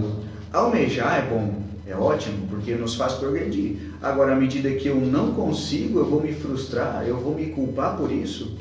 Almejar 0.53 1.18
é 1.18 1.28
bom, 1.28 1.62
é 1.86 1.94
ótimo, 1.94 2.46
porque 2.48 2.74
nos 2.74 2.94
faz 2.94 3.14
progredir. 3.14 3.76
Agora, 4.03 4.32
à 4.32 4.36
medida 4.36 4.70
que 4.72 4.88
eu 4.88 4.96
não 4.96 5.32
consigo, 5.32 5.98
eu 5.98 6.07
vou 6.07 6.20
me 6.20 6.32
frustrar, 6.32 7.05
eu 7.07 7.18
vou 7.18 7.34
me 7.34 7.46
culpar 7.46 7.96
por 7.96 8.11
isso. 8.11 8.57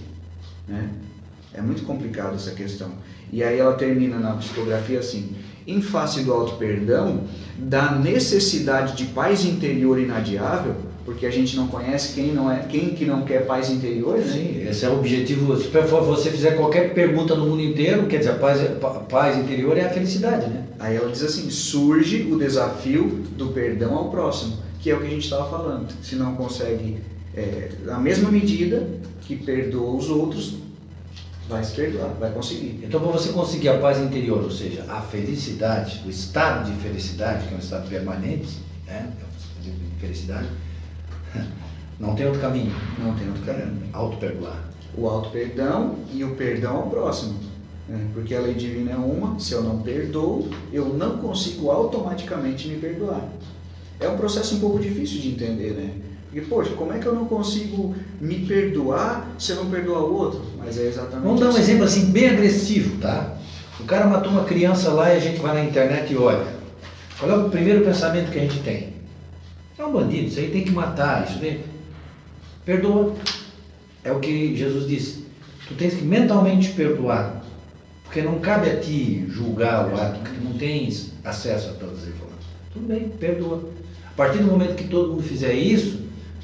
Né? 0.67 0.89
É 1.59 1.61
muito 1.61 1.83
complicado 1.83 2.35
essa 2.35 2.51
questão. 2.51 2.89
E 3.33 3.43
aí 3.43 3.59
ela 3.59 3.73
termina 3.73 4.17
na 4.17 4.31
psicografia 4.31 4.99
assim: 4.99 5.35
em 5.67 5.81
face 5.81 6.23
do 6.23 6.31
auto 6.31 6.53
perdão, 6.53 7.25
da 7.57 7.91
necessidade 7.91 8.95
de 8.95 9.11
paz 9.11 9.43
interior 9.43 9.99
inadiável, 9.99 10.75
porque 11.03 11.25
a 11.25 11.29
gente 11.29 11.57
não 11.57 11.67
conhece 11.67 12.13
quem 12.13 12.31
não 12.31 12.49
é, 12.49 12.59
quem 12.59 12.91
que 12.91 13.03
não 13.03 13.23
quer 13.23 13.45
paz 13.45 13.69
interior, 13.69 14.17
né? 14.17 14.23
Sim, 14.25 14.67
esse 14.69 14.85
é 14.85 14.89
o 14.89 14.97
objetivo. 14.99 15.57
Se 15.57 15.67
você 15.67 16.31
fizer 16.31 16.51
qualquer 16.51 16.93
pergunta 16.93 17.35
no 17.35 17.45
mundo 17.45 17.61
inteiro, 17.61 18.07
quer 18.07 18.19
dizer, 18.19 18.31
a 18.31 18.35
paz, 18.35 18.61
a 18.61 18.89
paz 19.01 19.37
interior 19.37 19.77
é 19.77 19.85
a 19.85 19.89
felicidade, 19.89 20.47
né? 20.47 20.63
Aí 20.79 20.95
ela 20.95 21.11
diz 21.11 21.23
assim: 21.23 21.49
surge 21.49 22.31
o 22.31 22.39
desafio 22.39 23.25
do 23.37 23.47
perdão 23.47 23.95
ao 23.95 24.09
próximo, 24.09 24.57
que 24.79 24.89
é 24.89 24.95
o 24.95 25.01
que 25.01 25.07
a 25.07 25.09
gente 25.09 25.25
estava 25.25 25.49
falando. 25.49 25.87
Se 26.01 26.15
não 26.15 26.35
consegue, 26.35 26.99
é, 27.35 27.69
na 27.83 27.99
mesma 27.99 28.31
medida 28.31 28.87
que 29.21 29.35
perdoa 29.35 29.95
os 29.95 30.09
outros, 30.09 30.68
vai 31.49 31.63
se 31.63 31.75
perdoar, 31.75 32.09
vai 32.19 32.31
conseguir. 32.31 32.79
Então, 32.83 33.01
para 33.01 33.11
você 33.11 33.33
conseguir 33.33 33.69
a 33.69 33.79
paz 33.79 33.97
interior, 33.99 34.43
ou 34.43 34.51
seja, 34.51 34.85
a 34.87 35.01
felicidade, 35.01 36.03
o 36.05 36.09
estado 36.09 36.71
de 36.71 36.79
felicidade, 36.79 37.47
que 37.47 37.53
é 37.53 37.57
um 37.57 37.59
estado 37.59 37.89
permanente, 37.89 38.59
né? 38.85 39.11
É 39.19 39.61
de 39.63 39.73
felicidade, 39.99 40.47
não 41.99 42.15
tem 42.15 42.27
outro 42.27 42.39
caminho. 42.39 42.73
Não 42.99 43.15
tem 43.15 43.27
outro 43.27 43.43
caminho. 43.43 43.81
Auto-perdoar. 43.91 44.69
O 44.95 45.07
auto-perdão 45.07 45.95
e 46.13 46.23
o 46.23 46.35
perdão 46.35 46.77
ao 46.77 46.89
próximo. 46.89 47.39
Né? 47.87 48.07
Porque 48.13 48.35
a 48.35 48.41
lei 48.41 48.53
divina 48.53 48.91
é 48.91 48.95
uma, 48.95 49.39
se 49.39 49.53
eu 49.53 49.63
não 49.63 49.81
perdoo, 49.81 50.49
eu 50.71 50.89
não 50.89 51.17
consigo 51.17 51.71
automaticamente 51.71 52.67
me 52.67 52.77
perdoar. 52.77 53.27
É 53.99 54.07
um 54.07 54.15
processo 54.15 54.55
um 54.55 54.59
pouco 54.59 54.79
difícil 54.79 55.19
de 55.19 55.29
entender, 55.29 55.73
né? 55.73 55.93
Porque, 56.31 56.41
poxa, 56.41 56.71
como 56.73 56.93
é 56.93 56.99
que 56.99 57.07
eu 57.07 57.15
não 57.15 57.25
consigo 57.25 57.95
me 58.21 58.45
perdoar 58.45 59.27
se 59.39 59.51
eu 59.51 59.57
não 59.57 59.69
perdoar 59.69 60.01
o 60.01 60.13
outro? 60.13 60.45
Mas 60.57 60.77
é 60.77 60.85
exatamente 60.85 61.23
Vamos 61.23 61.39
dar 61.39 61.47
um 61.47 61.49
assim. 61.49 61.61
exemplo 61.61 61.83
assim, 61.85 62.11
bem 62.11 62.29
agressivo, 62.29 62.97
tá? 62.99 63.35
O 63.79 63.83
cara 63.85 64.05
matou 64.05 64.31
uma 64.31 64.43
criança 64.43 64.91
lá 64.91 65.11
e 65.11 65.17
a 65.17 65.19
gente 65.19 65.39
vai 65.39 65.55
na 65.55 65.63
internet 65.63 66.13
e 66.13 66.17
olha. 66.17 66.45
Qual 67.17 67.31
é 67.31 67.35
o 67.35 67.49
primeiro 67.49 67.83
pensamento 67.83 68.31
que 68.31 68.37
a 68.37 68.41
gente 68.41 68.59
tem? 68.59 68.93
É 69.77 69.83
um 69.83 69.91
bandido, 69.91 70.27
isso 70.27 70.39
aí 70.39 70.51
tem 70.51 70.63
que 70.63 70.71
matar, 70.71 71.27
isso 71.27 71.43
aí. 71.43 71.63
Perdoa. 72.63 73.15
É 74.03 74.11
o 74.11 74.19
que 74.19 74.55
Jesus 74.55 74.87
disse. 74.87 75.25
Tu 75.67 75.73
tens 75.73 75.95
que 75.95 76.03
mentalmente 76.03 76.69
perdoar. 76.73 77.41
Porque 78.03 78.21
não 78.21 78.39
cabe 78.39 78.69
a 78.69 78.79
ti 78.79 79.25
julgar 79.29 79.87
o 79.91 79.95
ato, 79.95 80.19
porque 80.19 80.37
tu 80.37 80.43
não 80.43 80.53
tens 80.57 81.11
acesso 81.23 81.69
a 81.69 81.73
todas 81.73 81.99
as 81.99 82.07
informações. 82.07 82.45
Tudo 82.73 82.87
bem, 82.87 83.09
perdoa. 83.09 83.63
A 84.05 84.15
partir 84.15 84.39
do 84.39 84.45
momento 84.45 84.75
que 84.75 84.87
todo 84.87 85.09
mundo 85.13 85.23
fizer 85.23 85.53
isso, 85.53 85.98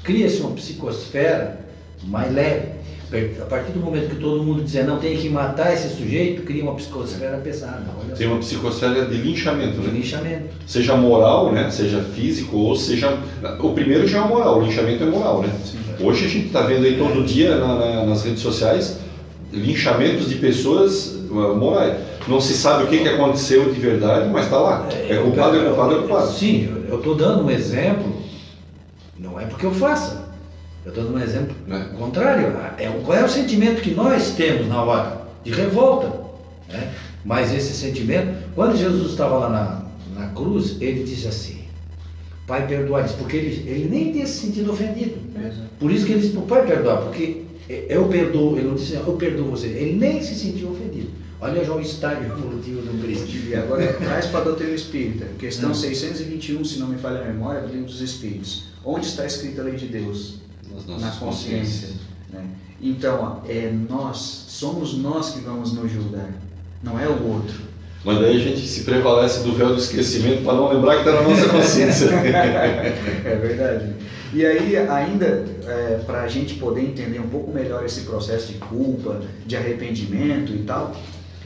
cria-se 0.06 0.40
uma 0.40 0.50
psicosfera 0.50 1.58
mais 2.04 2.32
leve. 2.32 2.76
A 3.40 3.44
partir 3.44 3.72
do 3.72 3.80
momento 3.80 4.08
que 4.10 4.16
todo 4.16 4.42
mundo 4.42 4.62
dizer 4.62 4.84
não 4.84 4.98
tem 4.98 5.16
que 5.16 5.28
matar 5.28 5.72
esse 5.72 5.88
sujeito, 5.96 6.42
cria 6.42 6.62
uma 6.62 6.74
psicosfera 6.74 7.36
pesada. 7.38 7.82
Tem 8.16 8.26
uma 8.26 8.38
psicosfera 8.38 9.04
de 9.06 9.16
linchamento, 9.16 9.80
De 9.80 9.86
né? 9.88 9.92
linchamento. 9.94 10.44
Seja 10.66 10.96
moral, 10.96 11.52
né? 11.52 11.70
Seja 11.70 12.00
físico 12.00 12.56
ou 12.56 12.74
seja. 12.76 13.16
O 13.60 13.70
primeiro 13.70 14.06
já 14.06 14.24
é 14.24 14.28
moral, 14.28 14.58
o 14.60 14.64
linchamento 14.64 15.02
é 15.04 15.06
moral, 15.06 15.42
né? 15.42 15.50
Hoje 16.00 16.24
a 16.24 16.28
gente 16.28 16.46
está 16.46 16.62
vendo 16.62 16.84
aí 16.84 16.96
todo 16.98 17.24
dia 17.24 17.56
na- 17.56 17.74
na- 17.76 18.04
nas 18.06 18.22
redes 18.24 18.40
sociais 18.40 18.98
linchamentos 19.52 20.28
de 20.28 20.34
pessoas 20.36 21.14
uh, 21.30 21.54
morais. 21.56 21.96
Não 22.28 22.40
se 22.40 22.54
sabe 22.54 22.84
o 22.84 22.86
que, 22.88 22.98
que 22.98 23.08
aconteceu 23.08 23.72
de 23.72 23.78
verdade, 23.80 24.28
mas 24.30 24.44
está 24.46 24.58
lá. 24.58 24.88
É 24.92 25.14
culpado, 25.16 25.56
é 25.56 25.64
culpado, 25.64 25.94
é 25.94 25.98
culpado. 26.00 26.26
Sim, 26.32 26.68
eu 26.88 26.96
estou 26.98 27.14
dando 27.14 27.44
um 27.44 27.50
exemplo, 27.50 28.12
não 29.36 29.42
é 29.42 29.46
porque 29.46 29.66
eu 29.66 29.74
faça. 29.74 30.24
Eu 30.84 30.90
estou 30.90 31.04
dando 31.04 31.16
um 31.16 31.22
exemplo 31.22 31.54
Né? 31.66 31.90
contrário. 31.98 32.46
É, 32.78 32.88
qual 33.04 33.18
é 33.18 33.24
o 33.24 33.28
sentimento 33.28 33.82
que 33.82 33.90
nós 33.90 34.30
temos 34.30 34.66
na 34.68 34.82
hora? 34.82 35.20
De 35.44 35.50
revolta. 35.52 36.08
Né? 36.68 36.92
Mas 37.24 37.52
esse 37.52 37.72
sentimento, 37.74 38.34
quando 38.54 38.76
Jesus 38.76 39.10
estava 39.10 39.36
lá 39.38 39.48
na, 40.14 40.20
na 40.20 40.28
cruz, 40.28 40.76
ele 40.80 41.04
disse 41.04 41.26
assim, 41.28 41.60
Pai 42.46 42.66
perdoa 42.66 43.02
porque 43.18 43.36
ele, 43.36 43.68
ele 43.68 43.88
nem 43.90 44.12
tinha 44.12 44.26
se 44.26 44.46
sentido 44.46 44.72
ofendido. 44.72 45.16
Exato. 45.38 45.68
Por 45.80 45.90
isso 45.90 46.06
que 46.06 46.12
ele 46.12 46.20
disse 46.20 46.32
para 46.32 46.42
o 46.42 46.46
Pai 46.46 46.66
perdoar, 46.66 46.98
porque 47.02 47.42
eu 47.68 48.06
perdoo, 48.06 48.56
ele 48.56 48.68
não 48.68 48.76
disse 48.76 48.94
eu 48.94 49.02
perdoo 49.18 49.50
você, 49.50 49.66
ele 49.66 49.98
nem 49.98 50.22
se 50.22 50.34
sentiu 50.36 50.70
ofendido. 50.70 51.08
Olha 51.40 51.64
já 51.64 51.72
o 51.74 51.80
estágio 51.80 52.24
evolutivo 52.32 52.80
do 52.82 53.02
Cristo. 53.02 53.28
E 53.48 53.54
agora 53.54 53.92
traz 53.94 54.26
para 54.26 54.40
a 54.40 54.44
doutrina 54.44 54.72
espírita. 54.74 55.26
Questão 55.38 55.70
Hum. 55.72 55.74
621, 55.74 56.64
se 56.64 56.78
não 56.78 56.86
me 56.86 56.96
falha 56.96 57.20
a 57.20 57.24
memória, 57.24 57.60
do 57.62 57.68
livro 57.72 57.86
dos 57.86 58.00
Espíritos. 58.00 58.64
Onde 58.86 59.06
está 59.06 59.26
escrita 59.26 59.62
a 59.62 59.64
lei 59.64 59.74
de 59.74 59.86
Deus? 59.86 60.36
Na 60.86 61.10
consciência. 61.10 61.88
né? 62.32 62.46
Então, 62.80 63.42
é 63.48 63.68
nós, 63.88 64.44
somos 64.48 64.96
nós 64.96 65.30
que 65.30 65.40
vamos 65.40 65.72
nos 65.72 65.90
julgar, 65.90 66.30
não 66.84 66.98
é 67.00 67.08
o 67.08 67.26
outro. 67.26 67.66
Mas 68.04 68.20
daí 68.20 68.36
a 68.36 68.38
gente 68.38 68.60
se 68.60 68.84
prevalece 68.84 69.42
do 69.42 69.54
véu 69.54 69.70
do 69.70 69.80
esquecimento 69.80 70.44
para 70.44 70.54
não 70.54 70.72
lembrar 70.72 71.02
que 71.02 71.08
está 71.08 71.20
na 71.20 71.28
nossa 71.28 71.48
consciência. 71.48 72.10
é 72.14 73.38
verdade. 73.42 73.94
E 74.32 74.46
aí, 74.46 74.76
ainda, 74.76 75.44
para 76.06 76.22
a 76.22 76.28
gente 76.28 76.54
poder 76.54 76.82
entender 76.82 77.18
um 77.18 77.28
pouco 77.28 77.50
melhor 77.50 77.84
esse 77.84 78.02
processo 78.02 78.52
de 78.52 78.58
culpa, 78.58 79.20
de 79.44 79.56
arrependimento 79.56 80.52
e 80.52 80.58
tal, 80.58 80.94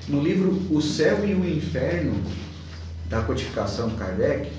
no 0.09 0.23
livro 0.23 0.61
O 0.71 0.83
Céu 0.83 1.25
e 1.25 1.33
o 1.33 1.49
Inferno, 1.49 2.15
da 3.09 3.23
codificação 3.23 3.91
Kardec, 3.91 4.51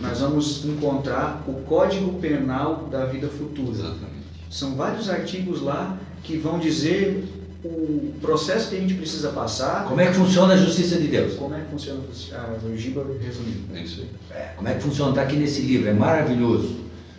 nós 0.00 0.20
vamos 0.20 0.64
encontrar 0.64 1.44
o 1.46 1.54
Código 1.62 2.14
Penal 2.20 2.88
da 2.90 3.06
Vida 3.06 3.28
Futura. 3.28 3.70
Exatamente. 3.70 4.08
São 4.50 4.74
vários 4.76 5.08
artigos 5.10 5.60
lá 5.60 5.98
que 6.22 6.36
vão 6.36 6.58
dizer 6.58 7.24
o 7.64 8.12
processo 8.20 8.70
que 8.70 8.76
a 8.76 8.80
gente 8.80 8.94
precisa 8.94 9.30
passar, 9.30 9.84
Como 9.84 10.00
é 10.00 10.06
que 10.06 10.14
funciona 10.14 10.54
a 10.54 10.56
justiça 10.56 10.96
de 10.96 11.08
Deus? 11.08 11.34
como 11.34 11.54
é 11.54 11.60
que 11.60 11.70
funciona. 11.70 12.00
O 12.00 12.76
Giba 12.76 13.04
resumiu. 13.20 13.62
É 13.74 13.82
isso 13.82 14.02
aí. 14.02 14.08
É, 14.38 14.52
como 14.56 14.68
é 14.68 14.74
que 14.74 14.82
funciona? 14.82 15.10
Está 15.10 15.22
aqui 15.22 15.36
nesse 15.36 15.62
livro, 15.62 15.88
é 15.88 15.92
maravilhoso. 15.92 16.76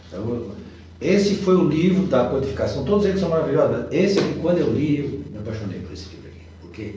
Então, 0.07 0.51
esse 1.01 1.35
foi 1.35 1.55
o 1.55 1.67
livro 1.67 2.07
da 2.07 2.25
codificação, 2.25 2.85
todos 2.85 3.05
eles 3.05 3.19
são 3.19 3.29
maravilhosos. 3.29 3.85
Esse 3.91 4.19
aqui, 4.19 4.39
quando 4.41 4.59
eu 4.59 4.73
li, 4.73 4.99
eu 4.99 5.31
me 5.31 5.37
apaixonei 5.39 5.79
por 5.79 5.91
esse 5.93 6.07
livro 6.09 6.29
aqui, 6.29 6.45
porque 6.61 6.95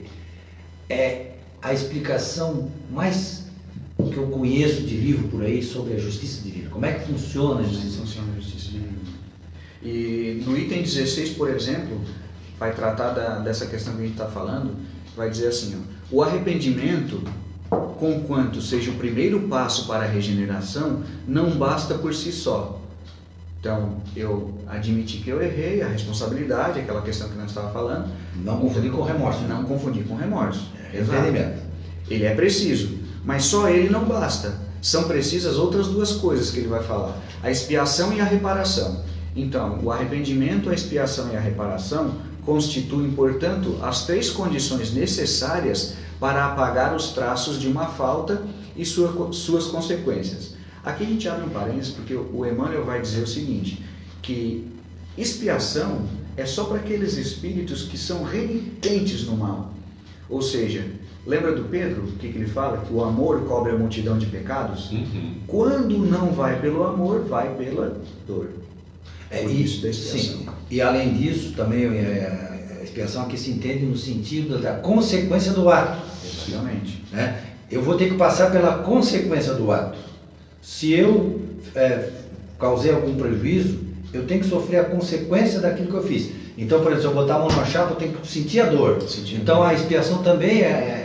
é 0.89 1.31
a 1.61 1.73
explicação 1.73 2.71
mais 2.91 3.42
que 4.09 4.17
eu 4.17 4.27
conheço 4.27 4.81
de 4.83 4.95
livro 4.97 5.27
por 5.29 5.43
aí 5.43 5.61
sobre 5.63 5.93
a 5.93 5.97
justiça 5.97 6.41
divina. 6.41 6.69
Como 6.69 6.85
é 6.85 6.93
que 6.93 7.05
funciona 7.11 7.59
a 7.61 7.63
justiça 7.63 7.81
divina? 7.83 8.01
funciona 8.05 8.27
a 8.31 8.39
justiça 8.41 8.71
divina. 8.71 8.93
E 9.83 10.43
no 10.45 10.57
item 10.57 10.81
16, 10.83 11.31
por 11.31 11.49
exemplo, 11.49 11.99
vai 12.59 12.73
tratar 12.73 13.09
da- 13.11 13.39
dessa 13.39 13.65
questão 13.65 13.93
que 13.95 13.99
a 13.99 14.03
gente 14.03 14.13
está 14.13 14.27
falando, 14.27 14.75
vai 15.15 15.29
dizer 15.29 15.47
assim, 15.47 15.75
ó, 15.75 16.15
o 16.15 16.21
arrependimento, 16.23 17.21
conquanto 17.69 18.61
seja 18.61 18.91
o 18.91 18.95
primeiro 18.95 19.41
passo 19.47 19.87
para 19.87 20.03
a 20.05 20.07
regeneração, 20.07 21.03
não 21.27 21.51
basta 21.57 21.95
por 21.95 22.13
si 22.13 22.31
só. 22.31 22.79
Então, 23.59 24.01
eu 24.15 24.53
admiti 24.67 25.17
que 25.19 25.29
eu 25.29 25.41
errei, 25.41 25.81
a 25.81 25.87
responsabilidade, 25.87 26.79
aquela 26.79 27.01
questão 27.01 27.29
que 27.29 27.37
nós 27.37 27.47
estávamos 27.47 27.73
falando, 27.73 28.11
Não 28.43 28.59
confundir 28.59 28.91
com 28.91 29.01
remorso. 29.03 29.39
né? 29.41 29.47
não 29.49 29.63
confundir 29.63 30.03
com 30.05 30.15
remorso. 30.15 30.65
É, 30.93 30.99
Entendimento. 31.01 31.61
Ele 32.09 32.25
é 32.25 32.35
preciso, 32.35 32.89
mas 33.23 33.45
só 33.45 33.69
ele 33.69 33.89
não 33.89 34.05
basta. 34.05 34.59
São 34.81 35.03
precisas 35.05 35.57
outras 35.57 35.87
duas 35.87 36.13
coisas 36.13 36.51
que 36.51 36.59
ele 36.59 36.67
vai 36.67 36.83
falar: 36.83 37.17
a 37.41 37.49
expiação 37.49 38.13
e 38.13 38.19
a 38.19 38.25
reparação. 38.25 39.03
Então, 39.35 39.79
o 39.81 39.91
arrependimento, 39.91 40.69
a 40.69 40.73
expiação 40.73 41.31
e 41.31 41.35
a 41.35 41.39
reparação 41.39 42.15
constituem, 42.45 43.11
portanto, 43.11 43.79
as 43.81 44.05
três 44.05 44.29
condições 44.29 44.93
necessárias 44.93 45.95
para 46.19 46.45
apagar 46.45 46.95
os 46.95 47.09
traços 47.09 47.59
de 47.59 47.67
uma 47.67 47.87
falta 47.87 48.43
e 48.75 48.85
sua- 48.85 49.31
suas 49.31 49.65
consequências. 49.67 50.53
Aqui 50.83 51.03
a 51.03 51.07
gente 51.07 51.27
abre 51.29 51.45
um 51.45 51.49
parênteses 51.49 51.91
porque 51.93 52.13
o 52.13 52.45
Emmanuel 52.45 52.83
vai 52.85 53.01
dizer 53.01 53.23
o 53.23 53.27
seguinte: 53.27 53.83
que 54.21 54.67
expiação 55.17 56.01
é 56.35 56.45
só 56.45 56.65
para 56.65 56.77
aqueles 56.77 57.15
espíritos 57.15 57.83
que 57.83 57.97
são 57.97 58.23
renitentes 58.23 59.25
no 59.25 59.37
mal. 59.37 59.73
Ou 60.29 60.41
seja, 60.41 60.85
lembra 61.25 61.53
do 61.53 61.63
Pedro, 61.65 62.03
o 62.03 62.11
que, 62.13 62.31
que 62.31 62.37
ele 62.37 62.47
fala? 62.47 62.77
Que 62.77 62.93
o 62.93 63.03
amor 63.03 63.41
cobre 63.45 63.71
a 63.71 63.75
multidão 63.75 64.17
de 64.17 64.25
pecados? 64.25 64.91
Uhum. 64.91 65.35
Quando 65.47 65.99
não 65.99 66.31
vai 66.31 66.59
pelo 66.59 66.83
amor, 66.83 67.25
vai 67.25 67.53
pela 67.55 67.97
dor. 68.27 68.49
É 69.29 69.41
Por 69.41 69.51
isso, 69.51 69.81
da 69.81 69.89
expiação. 69.89 70.19
sim. 70.19 70.45
E 70.69 70.81
além 70.81 71.13
disso, 71.13 71.53
também 71.53 71.85
é, 71.85 72.77
a 72.79 72.83
expiação 72.83 73.23
aqui 73.23 73.37
se 73.37 73.51
entende 73.51 73.85
no 73.85 73.97
sentido 73.97 74.59
da 74.59 74.73
consequência 74.73 75.53
do 75.53 75.69
ato. 75.69 76.01
Exatamente. 76.47 77.03
né? 77.11 77.41
Eu 77.71 77.81
vou 77.81 77.97
ter 77.97 78.09
que 78.09 78.15
passar 78.15 78.51
pela 78.51 78.79
consequência 78.79 79.53
do 79.53 79.71
ato. 79.71 79.97
Se 80.61 80.91
eu 80.93 81.41
é, 81.75 82.09
causei 82.59 82.93
algum 82.93 83.15
prejuízo, 83.15 83.79
eu 84.13 84.27
tenho 84.27 84.41
que 84.41 84.47
sofrer 84.47 84.79
a 84.79 84.83
consequência 84.83 85.59
daquilo 85.59 85.87
que 85.87 85.95
eu 85.95 86.03
fiz. 86.03 86.29
Então, 86.55 86.81
por 86.81 86.91
exemplo, 86.91 87.01
se 87.01 87.07
eu 87.07 87.13
botar 87.21 87.35
a 87.35 87.39
mão 87.39 87.47
numa 87.47 87.65
chapa, 87.65 87.93
eu 87.93 87.95
tenho 87.95 88.13
que 88.13 88.27
sentir 88.27 88.59
a 88.59 88.65
dor. 88.65 89.01
Sentir 89.01 89.35
a 89.35 89.39
então, 89.39 89.63
a 89.63 89.73
expiação 89.73 90.21
também 90.21 90.61
é 90.61 91.02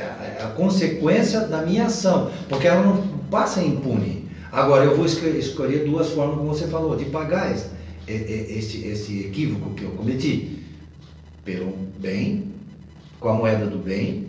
a 0.49 0.51
consequência 0.51 1.41
da 1.41 1.63
minha 1.63 1.87
ação, 1.87 2.31
porque 2.49 2.67
ela 2.67 2.83
não 2.83 3.03
passa 3.31 3.63
impune. 3.63 4.29
Agora, 4.51 4.85
eu 4.85 4.97
vou 4.97 5.05
esco- 5.05 5.27
escolher 5.27 5.85
duas 5.85 6.09
formas, 6.11 6.37
como 6.39 6.49
você 6.49 6.67
falou, 6.67 6.97
de 6.97 7.05
pagar 7.07 7.53
esse, 7.53 7.67
esse, 8.09 8.85
esse 8.87 9.21
equívoco 9.27 9.75
que 9.75 9.85
eu 9.85 9.91
cometi. 9.91 10.59
Pelo 11.45 11.73
bem 11.99 12.45
com 13.21 13.29
a 13.29 13.33
moeda 13.35 13.67
do 13.67 13.79
bem, 13.79 14.29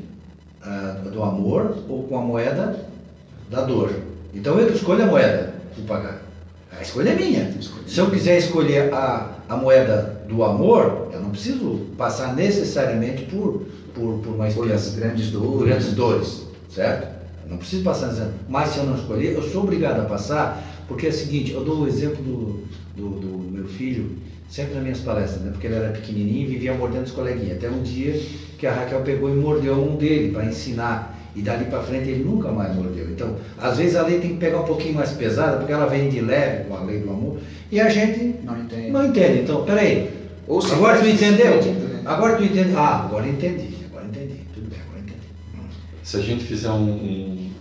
uh, 0.65 1.09
do 1.09 1.22
amor, 1.22 1.78
ou 1.88 2.03
com 2.03 2.17
a 2.17 2.22
moeda 2.22 2.86
da 3.49 3.61
dor. 3.61 3.93
Então 4.34 4.59
eu 4.59 4.74
escolho 4.74 5.03
a 5.03 5.07
moeda 5.07 5.53
de 5.76 5.82
pagar. 5.84 6.22
A 6.78 6.82
escolha 6.82 7.09
é 7.09 7.15
minha. 7.15 7.53
Se 7.88 7.99
eu 7.99 8.09
quiser 8.09 8.38
escolher 8.38 8.93
a, 8.93 9.36
a 9.49 9.57
moeda 9.57 10.22
do 10.28 10.43
amor, 10.43 11.09
eu 11.11 11.20
não 11.20 11.32
preciso 11.32 11.88
passar 11.97 12.36
necessariamente 12.36 13.24
por, 13.26 13.65
por, 14.00 14.20
por 14.20 14.36
uma. 14.36 14.47
Por 14.47 14.68
grandes 14.68 15.32
dores. 15.32 15.68
Grandes 15.68 15.93
dores, 15.93 16.43
certo? 16.74 17.08
Eu 17.43 17.52
não 17.52 17.58
preciso 17.58 17.84
passar. 17.84 18.32
Mas 18.47 18.70
se 18.70 18.80
eu 18.80 18.86
não 18.86 18.95
escolher, 18.95 19.34
eu 19.34 19.43
sou 19.43 19.64
obrigado 19.64 20.00
a 20.00 20.06
passar, 20.06 20.64
porque 20.88 21.08
é 21.08 21.10
o 21.10 21.14
seguinte, 21.14 21.52
eu 21.52 21.64
dou 21.64 21.82
o 21.82 21.88
exemplo 21.88 22.24
do, 22.24 22.64
do, 22.95 23.10
do 23.20 23.52
meu 23.52 23.66
filho, 23.66 24.12
sempre 24.50 24.76
nas 24.76 24.84
minhas 24.84 25.00
palestras, 25.00 25.41
né? 25.41 25.52
porque 25.52 25.68
ele 25.68 25.76
era 25.76 25.89
pequenininho 25.89 26.43
e 26.43 26.45
vivia 26.45 26.74
mordendo 26.74 27.06
os 27.06 27.12
coleguinhas. 27.12 27.58
Até 27.58 27.70
um 27.70 27.82
dia 27.82 28.20
que 28.58 28.66
a 28.66 28.74
Raquel 28.74 29.02
pegou 29.02 29.30
e 29.30 29.34
mordeu 29.34 29.76
um 29.76 29.95
dele 29.95 30.32
para 30.32 30.45
ensinar. 30.45 31.18
E 31.36 31.41
dali 31.41 31.66
para 31.66 31.84
frente 31.84 32.10
ele 32.10 32.24
nunca 32.24 32.52
mais 32.52 32.76
mordeu. 32.76 33.08
Então, 33.12 33.36
às 33.58 33.78
vezes 33.78 33.95
a 33.95 34.02
lei 34.02 34.20
tem 34.20 34.32
que 34.32 34.38
pegar 34.38 34.62
um 34.62 34.66
pouquinho 34.66 34.95
mais 34.95 35.12
pesada, 35.12 35.58
porque 35.58 35.72
ela 35.72 35.86
vem 35.86 36.10
de 36.10 36.20
leve 36.20 36.64
com 36.64 36.76
a 36.76 36.82
lei 36.82 37.00
do 37.00 37.10
amor, 37.12 37.38
e 37.72 37.80
a 37.80 37.88
gente 37.88 38.36
não 38.43 38.60
entende. 38.60 38.89
Não 38.89 39.06
entende. 39.06 39.41
Então, 39.41 39.64
peraí. 39.64 40.10
Ou 40.47 40.60
agora 40.66 41.00
tu 41.00 41.08
entendeu? 41.08 41.62
Né? 41.62 42.02
Agora 42.04 42.36
tu 42.36 42.43
entendeu? 42.43 42.80
Ah. 42.80 43.06
Agora 43.06 43.28
entendi. 43.28 43.68
Se 46.10 46.18
a 46.18 46.22
gente 46.22 46.43
fizer 46.43 46.72
um, 46.72 46.89
um, 46.89 47.51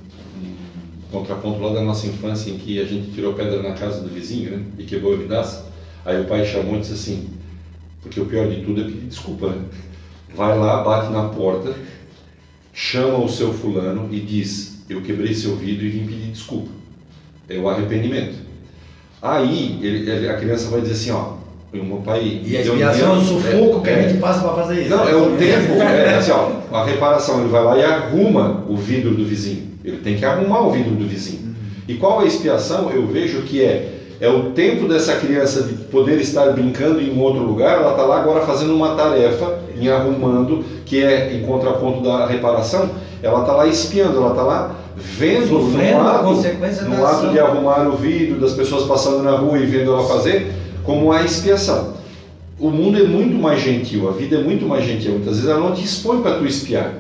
um 0.43 1.11
contraponto 1.13 1.61
lá 1.61 1.75
da 1.75 1.83
nossa 1.83 2.07
infância, 2.07 2.51
em 2.51 2.57
que 2.57 2.81
a 2.81 2.85
gente 2.87 3.11
tirou 3.11 3.35
pedra 3.35 3.63
na 3.63 3.75
casa 3.75 4.01
do 4.01 4.09
vizinho, 4.09 4.57
né? 4.57 4.65
E 4.79 4.85
quebrou 4.85 5.13
a 5.13 5.17
vidraça, 5.19 5.67
aí 6.03 6.19
o 6.19 6.25
pai 6.25 6.47
chamou 6.47 6.77
e 6.77 6.81
disse 6.81 6.95
assim, 6.95 7.29
porque 8.01 8.19
o 8.19 8.25
pior 8.25 8.49
de 8.49 8.63
tudo 8.65 8.81
é 8.81 8.85
pedir 8.85 9.05
desculpa, 9.05 9.51
né? 9.51 9.67
Vai 10.35 10.59
lá, 10.59 10.83
bate 10.83 11.13
na 11.13 11.29
porta, 11.29 11.77
chama 12.73 13.19
o 13.23 13.29
seu 13.29 13.53
fulano 13.53 14.09
e 14.11 14.19
diz: 14.19 14.83
Eu 14.89 15.03
quebrei 15.03 15.35
seu 15.35 15.55
vidro 15.55 15.85
e 15.85 15.91
vim 15.91 16.07
pedir 16.07 16.31
desculpa. 16.31 16.71
É 17.51 17.59
o 17.59 17.69
arrependimento. 17.69 18.39
Aí 19.21 19.79
ele, 19.83 20.27
a 20.27 20.39
criança 20.39 20.71
vai 20.71 20.81
dizer 20.81 20.95
assim: 20.95 21.11
Ó, 21.11 21.37
o 21.73 21.85
meu 21.85 21.97
pai. 21.99 22.41
E 22.45 22.57
a 22.57 22.61
expiação 22.61 23.15
é 23.15 23.19
o 23.19 23.21
sufoco 23.21 23.79
é, 23.79 23.83
que 23.83 23.91
a 23.91 24.09
gente 24.09 24.21
passa 24.21 24.41
para 24.41 24.63
fazer 24.63 24.81
isso. 24.83 24.91
Não, 24.91 25.09
é 25.09 25.15
o 25.15 25.37
tempo. 25.37 25.83
É, 25.83 26.17
assim, 26.17 26.31
ó, 26.31 26.51
a 26.73 26.85
reparação, 26.85 27.41
ele 27.41 27.49
vai 27.49 27.63
lá 27.63 27.79
e 27.79 27.85
arruma 27.85 28.65
o 28.69 28.77
vidro 28.77 29.15
do 29.15 29.25
vizinho. 29.25 29.69
Ele 29.85 29.99
tem 29.99 30.17
que 30.17 30.25
arrumar 30.25 30.61
o 30.61 30.71
vidro 30.71 30.95
do 30.95 31.07
vizinho. 31.07 31.43
Uhum. 31.43 31.55
E 31.87 31.95
qual 31.95 32.21
é 32.21 32.25
a 32.25 32.27
expiação? 32.27 32.91
Eu 32.91 33.07
vejo 33.07 33.43
que 33.43 33.63
é 33.63 33.95
é 34.21 34.29
o 34.29 34.51
tempo 34.51 34.89
dessa 34.89 35.15
criança 35.15 35.63
de 35.63 35.75
poder 35.75 36.21
estar 36.21 36.51
brincando 36.51 37.01
em 37.01 37.13
um 37.13 37.21
outro 37.21 37.43
lugar, 37.43 37.79
ela 37.79 37.93
está 37.93 38.03
lá 38.03 38.21
agora 38.21 38.45
fazendo 38.45 38.75
uma 38.75 38.97
tarefa, 38.97 39.61
em 39.79 39.89
arrumando, 39.89 40.65
que 40.85 41.03
é 41.03 41.35
em 41.35 41.43
contraponto 41.47 42.03
da 42.03 42.27
reparação, 42.27 42.91
ela 43.23 43.43
está 43.43 43.53
lá 43.53 43.67
espiando, 43.67 44.17
ela 44.17 44.31
está 44.31 44.43
lá 44.43 44.75
vendo 44.97 45.49
Sofrendo 45.49 46.03
no 46.03 46.09
ato, 46.09 46.89
no 46.89 47.07
ato 47.07 47.29
de 47.29 47.39
arrumar 47.39 47.87
o 47.87 47.97
vidro, 47.97 48.41
das 48.41 48.55
pessoas 48.55 48.85
passando 48.85 49.23
na 49.23 49.37
rua 49.37 49.59
e 49.59 49.67
vendo 49.67 49.93
ela 49.93 50.03
fazer, 50.03 50.53
como 50.89 51.13
a 51.13 51.23
expiação. 51.23 51.99
O 52.59 52.71
mundo 52.71 52.99
é 52.99 53.03
muito 53.03 53.37
mais 53.37 53.61
gentil, 53.61 54.09
a 54.09 54.13
vida 54.13 54.37
é 54.37 54.43
muito 54.43 54.65
mais 54.65 54.87
gentil. 54.87 55.13
Muitas 55.13 55.35
vezes 55.35 55.51
ela 55.51 55.61
não 55.61 55.75
te 55.75 55.85
expõe 55.85 56.23
para 56.23 56.39
tu 56.39 56.47
espiar. 56.47 56.95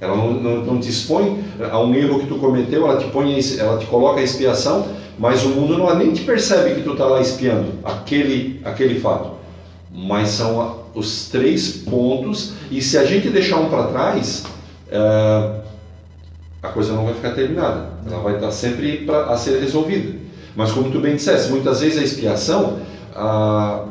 Ela 0.00 0.16
não, 0.16 0.32
não, 0.34 0.64
não, 0.64 0.80
te 0.80 0.88
expõe 0.88 1.42
a 1.60 1.80
um 1.80 1.92
erro 1.92 2.20
que 2.20 2.26
tu 2.26 2.36
cometeu, 2.36 2.86
ela 2.86 3.00
te, 3.00 3.08
põe, 3.10 3.36
ela 3.58 3.78
te 3.78 3.86
coloca 3.86 4.20
a 4.20 4.22
expiação 4.22 4.86
mas 5.18 5.44
o 5.44 5.50
mundo 5.50 5.76
não 5.76 5.94
nem 5.94 6.12
te 6.12 6.22
percebe 6.22 6.74
que 6.74 6.82
tu 6.82 6.92
está 6.92 7.04
lá 7.04 7.20
espiando 7.20 7.74
aquele, 7.84 8.60
aquele 8.64 8.98
fato. 8.98 9.32
Mas 9.92 10.30
são 10.30 10.84
os 10.94 11.28
três 11.28 11.76
pontos, 11.88 12.54
e 12.70 12.80
se 12.80 12.96
a 12.96 13.04
gente 13.04 13.28
deixar 13.28 13.58
um 13.58 13.68
para 13.68 13.84
trás, 13.88 14.44
é, 14.90 15.60
a 16.62 16.68
coisa 16.68 16.94
não 16.94 17.04
vai 17.04 17.14
ficar 17.14 17.32
terminada. 17.32 17.90
Ela 18.06 18.20
vai 18.20 18.34
estar 18.36 18.50
sempre 18.50 18.98
pra, 18.98 19.26
a 19.26 19.36
ser 19.36 19.60
resolvida. 19.60 20.18
Mas 20.56 20.72
como 20.72 20.90
tu 20.90 20.98
bem 20.98 21.16
disseste, 21.16 21.50
muitas 21.50 21.80
vezes 21.80 21.98
a 21.98 22.02
expiação, 22.02 22.80
a, 23.14 23.84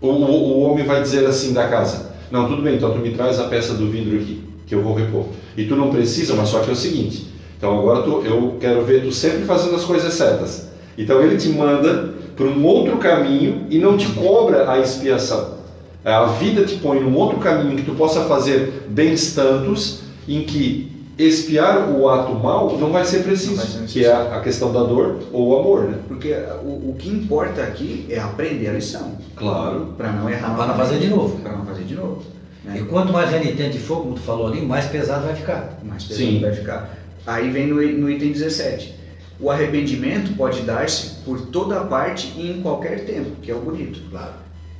o, 0.00 0.08
o, 0.08 0.60
homem 0.60 0.84
vai 0.84 1.02
dizer 1.02 1.26
assim 1.26 1.52
da 1.52 1.68
casa, 1.68 2.12
não, 2.30 2.48
tudo 2.48 2.62
bem, 2.62 2.76
então 2.76 2.92
tu 2.92 2.98
me 2.98 3.10
traz 3.10 3.38
a 3.40 3.44
peça 3.44 3.74
do 3.74 3.90
vidro 3.90 4.16
aqui, 4.16 4.42
que 4.66 4.74
eu 4.74 4.82
vou 4.82 4.94
repor. 4.94 5.26
E 5.56 5.64
tu 5.64 5.74
não 5.74 5.90
precisa, 5.90 6.34
mas 6.34 6.48
só 6.48 6.60
que 6.60 6.70
é 6.70 6.72
o 6.72 6.76
seguinte, 6.76 7.26
então 7.56 7.78
agora 7.78 8.02
tu, 8.02 8.22
eu 8.24 8.56
quero 8.60 8.84
ver 8.84 9.02
tu 9.02 9.12
sempre 9.12 9.44
fazendo 9.44 9.74
as 9.74 9.84
coisas 9.84 10.12
certas. 10.14 10.68
Então 10.96 11.20
ele 11.22 11.36
te 11.36 11.48
manda 11.48 12.14
para 12.36 12.46
um 12.46 12.64
outro 12.64 12.98
caminho 12.98 13.66
e 13.68 13.78
não 13.78 13.96
te 13.96 14.06
cobra 14.12 14.70
a 14.70 14.78
expiação. 14.78 15.58
A 16.04 16.24
vida 16.26 16.64
te 16.64 16.76
põe 16.76 17.00
num 17.00 17.14
outro 17.16 17.38
caminho 17.38 17.76
que 17.76 17.82
tu 17.82 17.94
possa 17.94 18.24
fazer 18.24 18.84
bens 18.88 19.34
tantos 19.34 20.00
em 20.28 20.42
que 20.42 20.97
expiar 21.18 21.90
o 21.90 22.08
ato 22.08 22.32
mal 22.34 22.78
não 22.78 22.92
vai 22.92 23.04
ser 23.04 23.24
preciso, 23.24 23.56
vai 23.56 23.66
ser 23.66 23.86
que 23.86 24.04
é 24.04 24.12
a 24.12 24.40
questão 24.40 24.72
da 24.72 24.84
dor 24.84 25.18
ou 25.32 25.48
o 25.48 25.58
amor, 25.58 25.84
né? 25.84 25.98
Porque 26.06 26.32
o, 26.62 26.90
o 26.90 26.96
que 26.96 27.08
importa 27.08 27.62
aqui 27.62 28.06
é 28.08 28.20
aprender 28.20 28.68
a 28.68 28.72
lição. 28.74 29.18
Claro. 29.34 29.94
Para 29.96 30.12
não 30.12 30.30
errar. 30.30 30.54
Para 30.54 30.66
não 30.68 30.76
fazer 30.76 30.98
de 31.00 31.08
novo. 31.08 31.40
Para 31.40 31.56
não 31.56 31.66
fazer 31.66 31.82
de 31.82 31.94
novo. 31.94 32.22
Né? 32.64 32.78
E 32.78 32.84
quanto 32.84 33.12
mais 33.12 33.30
renitente 33.30 33.78
for, 33.78 34.02
como 34.02 34.14
tu 34.14 34.20
falou 34.20 34.46
ali, 34.46 34.60
mais 34.60 34.86
pesado 34.86 35.26
vai 35.26 35.34
ficar. 35.34 35.78
Mais 35.82 36.04
pesado 36.04 36.24
Sim. 36.24 36.40
vai 36.40 36.52
ficar. 36.52 36.96
Aí 37.26 37.50
vem 37.50 37.66
no, 37.66 37.74
no 37.76 38.10
item 38.10 38.30
17. 38.30 38.94
O 39.40 39.50
arrependimento 39.50 40.36
pode 40.36 40.62
dar-se 40.62 41.16
por 41.24 41.40
toda 41.46 41.80
parte 41.80 42.32
e 42.36 42.50
em 42.50 42.62
qualquer 42.62 43.04
tempo, 43.04 43.36
que 43.42 43.50
é 43.50 43.54
o 43.54 43.60
bonito. 43.60 44.00
Claro. 44.10 44.34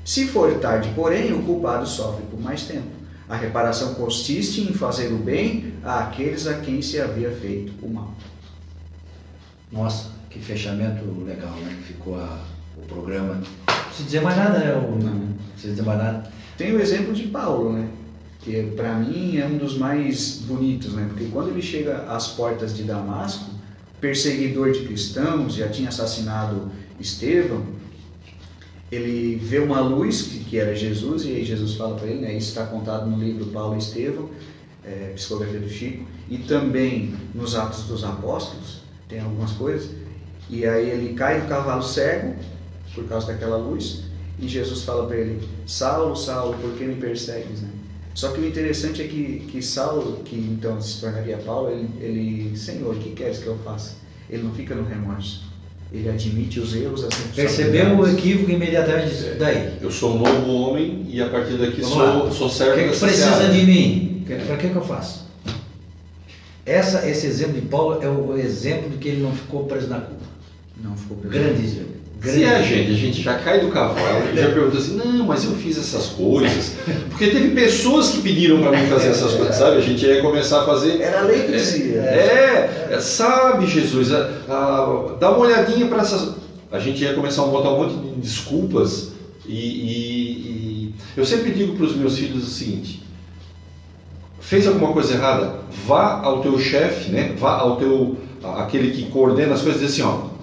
Se 0.04 0.26
for 0.26 0.54
tarde, 0.54 0.90
porém, 0.96 1.32
o 1.32 1.42
culpado 1.42 1.86
sofre 1.86 2.24
por 2.30 2.40
mais 2.40 2.62
tempo. 2.62 2.97
A 3.28 3.36
reparação 3.36 3.94
consiste 3.94 4.62
em 4.62 4.72
fazer 4.72 5.12
o 5.12 5.18
bem 5.18 5.74
àqueles 5.84 6.46
a 6.46 6.54
quem 6.60 6.80
se 6.80 7.00
havia 7.00 7.30
feito 7.30 7.72
o 7.82 7.90
mal. 7.90 8.14
Nossa, 9.70 10.10
que 10.30 10.38
fechamento 10.38 11.04
legal, 11.26 11.52
né? 11.56 11.76
Ficou 11.86 12.18
a, 12.18 12.38
o 12.76 12.86
programa. 12.86 13.34
Não 13.34 13.84
precisa 13.84 14.04
dizer 14.04 14.20
mais 14.22 14.36
nada, 14.36 14.58
né? 14.58 14.72
O, 14.74 14.98
não. 14.98 15.14
não 15.14 15.34
precisa 15.52 15.74
dizer 15.74 15.86
mais 15.86 15.98
nada. 15.98 16.30
Tem 16.56 16.72
o 16.72 16.80
exemplo 16.80 17.12
de 17.12 17.24
Paulo, 17.24 17.72
né? 17.72 17.88
que 18.40 18.62
para 18.76 18.94
mim 18.94 19.36
é 19.36 19.46
um 19.46 19.58
dos 19.58 19.76
mais 19.76 20.38
bonitos, 20.46 20.94
né? 20.94 21.06
Porque 21.08 21.26
quando 21.26 21.50
ele 21.50 21.60
chega 21.60 22.04
às 22.08 22.28
portas 22.28 22.74
de 22.74 22.84
Damasco, 22.84 23.50
perseguidor 24.00 24.72
de 24.72 24.86
cristãos, 24.86 25.54
já 25.54 25.68
tinha 25.68 25.88
assassinado 25.88 26.70
Estevão, 27.00 27.62
ele 28.90 29.36
vê 29.36 29.58
uma 29.58 29.80
luz 29.80 30.22
que, 30.22 30.44
que 30.44 30.58
era 30.58 30.74
Jesus 30.74 31.24
e 31.24 31.32
aí 31.32 31.44
Jesus 31.44 31.74
fala 31.74 31.96
para 31.96 32.08
ele, 32.08 32.20
né? 32.20 32.34
Isso 32.34 32.48
está 32.48 32.66
contado 32.66 33.08
no 33.08 33.22
livro 33.22 33.46
Paulo 33.46 33.74
e 33.74 33.78
Estevão, 33.78 34.30
é, 34.84 35.12
psicografia 35.14 35.60
do 35.60 35.68
Chico, 35.68 36.06
e 36.30 36.38
também 36.38 37.14
nos 37.34 37.54
Atos 37.54 37.84
dos 37.84 38.04
Apóstolos 38.04 38.80
tem 39.08 39.20
algumas 39.20 39.52
coisas. 39.52 39.90
E 40.48 40.66
aí 40.66 40.88
ele 40.88 41.14
cai 41.14 41.40
do 41.40 41.48
cavalo 41.48 41.82
cego 41.82 42.34
por 42.94 43.04
causa 43.06 43.26
daquela 43.26 43.56
luz 43.56 44.04
e 44.38 44.46
Jesus 44.46 44.82
fala 44.82 45.06
para 45.06 45.16
ele: 45.16 45.46
Saulo, 45.66 46.16
Saulo, 46.16 46.56
por 46.58 46.72
que 46.76 46.84
me 46.84 46.94
persegues? 46.94 47.60
Né? 47.60 47.70
Só 48.14 48.32
que 48.32 48.40
o 48.40 48.46
interessante 48.46 49.02
é 49.02 49.06
que, 49.06 49.46
que 49.50 49.62
Saulo, 49.62 50.22
que 50.24 50.36
então 50.36 50.80
se 50.80 51.00
tornaria 51.00 51.36
Paulo, 51.38 51.70
ele, 51.70 51.88
ele, 52.00 52.56
Senhor, 52.56 52.94
o 52.94 52.98
que 52.98 53.10
queres 53.10 53.38
que 53.38 53.46
eu 53.46 53.58
faça? 53.58 53.96
Ele 54.28 54.42
não 54.42 54.52
fica 54.52 54.74
no 54.74 54.84
remorso. 54.84 55.44
Ele 55.90 56.08
admite 56.08 56.60
os 56.60 56.74
erros, 56.74 57.04
as 57.04 57.14
Percebeu 57.34 57.96
o 57.96 58.06
equívoco 58.06 58.50
imediatamente 58.50 59.24
é, 59.24 59.34
daí. 59.38 59.78
Eu 59.80 59.90
sou 59.90 60.16
um 60.16 60.18
novo 60.18 60.52
homem 60.52 61.06
e 61.08 61.20
a 61.22 61.28
partir 61.30 61.54
daqui 61.54 61.82
sou, 61.82 62.30
sou 62.30 62.48
servo 62.48 62.72
O 62.72 62.76
que, 62.76 62.90
que 62.90 62.98
precisa 62.98 63.48
de 63.48 63.64
mim? 63.64 64.24
Para 64.46 64.56
que, 64.58 64.68
que 64.68 64.76
eu 64.76 64.84
faço? 64.84 65.26
Essa, 66.66 67.08
esse 67.08 67.26
exemplo 67.26 67.54
de 67.54 67.62
Paulo 67.62 68.02
é 68.02 68.08
o 68.08 68.36
exemplo 68.36 68.90
de 68.90 68.98
que 68.98 69.08
ele 69.08 69.22
não 69.22 69.32
ficou 69.32 69.64
preso 69.64 69.88
na 69.88 70.00
culpa. 70.00 70.26
Não 70.76 70.94
ficou 70.94 71.16
preso. 71.16 71.32
Grande 71.32 71.64
exemplo. 71.64 71.87
Se 72.20 72.42
é 72.42 72.56
a 72.56 72.62
gente, 72.62 72.90
a 72.90 72.94
gente 72.94 73.22
já 73.22 73.38
cai 73.38 73.60
do 73.60 73.68
cavalo 73.68 74.24
e 74.32 74.36
já 74.36 74.50
pergunta 74.50 74.76
assim, 74.76 74.96
não, 74.96 75.24
mas 75.24 75.44
eu 75.44 75.52
fiz 75.52 75.78
essas 75.78 76.06
coisas. 76.06 76.72
Porque 77.10 77.28
teve 77.28 77.50
pessoas 77.50 78.10
que 78.10 78.22
pediram 78.22 78.60
para 78.60 78.72
mim 78.72 78.88
fazer 78.88 79.10
essas 79.10 79.34
coisas, 79.34 79.54
sabe? 79.54 79.76
A 79.76 79.80
gente 79.80 80.04
ia 80.04 80.20
começar 80.20 80.62
a 80.62 80.64
fazer. 80.66 81.00
Era 81.00 81.20
lei 81.20 81.42
que 81.42 81.52
dizia. 81.52 82.00
É, 82.00 82.88
é, 82.90 83.00
sabe, 83.00 83.66
Jesus, 83.68 84.12
a, 84.12 84.30
a, 84.48 85.14
dá 85.20 85.30
uma 85.30 85.46
olhadinha 85.46 85.86
para 85.86 86.02
essas. 86.02 86.34
A 86.72 86.80
gente 86.80 87.02
ia 87.02 87.14
começar 87.14 87.44
a 87.44 87.46
botar 87.46 87.70
um 87.70 87.84
monte 87.84 87.94
de 87.94 88.20
desculpas 88.20 89.12
e, 89.46 89.54
e, 89.54 89.92
e... 90.88 90.94
eu 91.16 91.24
sempre 91.24 91.52
digo 91.52 91.76
para 91.76 91.86
os 91.86 91.94
meus 91.94 92.18
filhos 92.18 92.42
o 92.42 92.50
seguinte: 92.50 93.00
fez 94.40 94.66
alguma 94.66 94.92
coisa 94.92 95.14
errada, 95.14 95.60
vá 95.86 96.20
ao 96.20 96.42
teu 96.42 96.58
chefe, 96.58 97.10
né? 97.10 97.34
Vá 97.38 97.58
ao 97.58 97.76
teu 97.76 98.16
aquele 98.56 98.90
que 98.90 99.10
coordena 99.10 99.54
as 99.54 99.62
coisas 99.62 99.80
e 99.80 99.86
diz 99.86 99.94
assim, 99.94 100.02
ó 100.02 100.37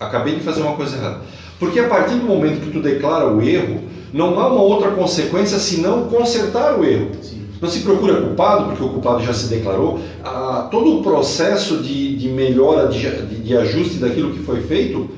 acabei 0.00 0.34
de 0.34 0.40
fazer 0.40 0.62
uma 0.62 0.74
coisa 0.74 0.96
errada. 0.96 1.20
Porque 1.58 1.78
a 1.78 1.88
partir 1.88 2.14
do 2.14 2.24
momento 2.24 2.62
que 2.62 2.70
tu 2.70 2.80
declara 2.80 3.30
o 3.30 3.42
erro, 3.42 3.82
não 4.12 4.40
há 4.40 4.48
uma 4.48 4.62
outra 4.62 4.92
consequência 4.92 5.58
senão 5.58 6.04
consertar 6.04 6.78
o 6.78 6.84
erro. 6.84 7.10
Sim. 7.20 7.46
Não 7.60 7.68
se 7.68 7.80
procura 7.80 8.22
culpado, 8.22 8.64
porque 8.64 8.82
o 8.82 8.88
culpado 8.88 9.22
já 9.22 9.34
se 9.34 9.48
declarou. 9.48 10.00
Ah, 10.24 10.68
todo 10.70 10.98
o 10.98 11.02
processo 11.02 11.76
de, 11.76 12.16
de 12.16 12.28
melhora, 12.28 12.88
de, 12.88 13.26
de, 13.26 13.56
ajuste 13.56 13.98
daquilo 13.98 14.32
que 14.32 14.38
foi 14.38 14.62
feito 14.62 15.10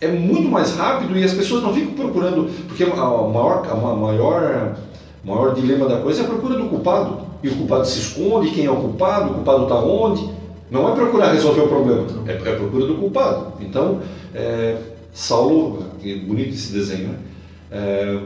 é 0.00 0.06
muito 0.06 0.48
mais 0.48 0.76
rápido 0.76 1.18
e 1.18 1.24
as 1.24 1.32
pessoas 1.32 1.62
não 1.62 1.74
ficam 1.74 1.94
procurando, 1.94 2.48
porque 2.68 2.84
a 2.84 2.86
maior, 2.86 3.66
a 3.68 3.74
maior 3.74 4.76
O 5.24 5.28
maior 5.28 5.54
dilema 5.54 5.86
da 5.86 5.98
coisa 5.98 6.22
é 6.22 6.24
a 6.24 6.28
procura 6.28 6.54
do 6.56 6.68
culpado. 6.68 7.18
E 7.42 7.48
o 7.48 7.56
culpado 7.56 7.84
se 7.86 7.98
esconde, 7.98 8.50
quem 8.50 8.66
é 8.66 8.70
o 8.70 8.76
culpado, 8.76 9.32
o 9.32 9.34
culpado 9.34 9.64
está 9.64 9.74
onde. 9.74 10.28
Não 10.72 10.90
é 10.90 10.94
procurar 10.96 11.32
resolver 11.32 11.60
o 11.60 11.68
problema, 11.68 12.06
é, 12.26 12.32
é 12.32 12.52
a 12.54 12.56
procura 12.56 12.86
do 12.86 12.96
culpado. 12.96 13.52
Então, 13.60 14.00
é, 14.34 14.76
Saulo, 15.12 15.86
é 16.02 16.14
bonito 16.16 16.54
esse 16.54 16.72
desenho, 16.72 17.10
né? 17.10 17.18
É, 17.70 18.18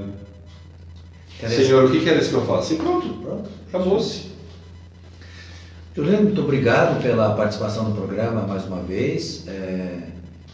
Senhor, 1.49 1.84
o 1.84 1.90
que 1.90 2.01
queres 2.01 2.28
que 2.28 2.34
eu 2.34 2.47
faça? 2.47 2.72
E 2.72 2.76
pronto, 2.76 3.09
pronto 3.22 3.57
acabou-se. 3.76 4.26
Juliano, 5.94 6.24
muito 6.24 6.40
obrigado 6.40 7.03
pela 7.03 7.34
participação 7.34 7.88
no 7.88 7.94
programa 7.94 8.42
mais 8.42 8.64
uma 8.66 8.80
vez. 8.82 9.44
É, 9.49 9.99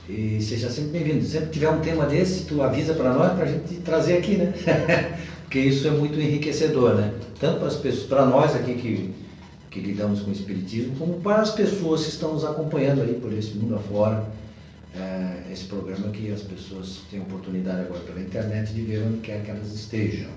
e 0.09 0.41
seja 0.41 0.71
sempre 0.71 0.99
bem-vindo. 0.99 1.25
Sempre 1.25 1.47
que 1.47 1.53
tiver 1.53 1.71
um 1.71 1.81
tema 1.81 2.07
desse, 2.07 2.45
tu 2.45 2.63
avisa 2.63 2.95
para 2.95 3.13
nós, 3.13 3.33
para 3.33 3.45
a 3.45 3.49
gente 3.49 3.75
trazer 3.77 4.19
aqui, 4.19 4.37
né? 4.37 4.53
Porque 5.43 5.59
isso 5.61 5.87
é 5.87 5.91
muito 5.91 6.19
enriquecedor, 6.19 6.95
né? 6.95 7.13
Tanto 7.39 7.59
para 7.59 7.69
as 7.69 7.77
pessoas, 7.77 8.07
para 8.07 8.25
nós 8.25 8.55
aqui 8.55 8.75
que, 8.75 9.15
que 9.73 9.81
lidamos 9.81 10.21
com 10.21 10.31
o 10.31 10.33
Espiritismo, 10.33 10.95
como 10.97 11.15
para 11.21 11.41
as 11.41 11.51
pessoas 11.51 12.05
que 12.05 12.11
estão 12.11 12.35
nos 12.35 12.45
acompanhando 12.45 13.01
aí 13.01 13.15
por 13.15 13.33
esse 13.33 13.55
mundo 13.55 13.75
afora. 13.75 14.25
É, 14.95 15.51
esse 15.51 15.65
programa 15.65 16.11
que 16.11 16.31
as 16.31 16.43
pessoas 16.43 17.01
têm 17.11 17.19
oportunidade 17.23 17.81
agora 17.81 18.01
pela 18.01 18.21
internet 18.21 18.75
de 18.75 18.83
ver 18.83 19.03
onde 19.03 19.21
quer 19.21 19.43
que 19.43 19.51
elas 19.51 19.73
estejam. 19.73 20.29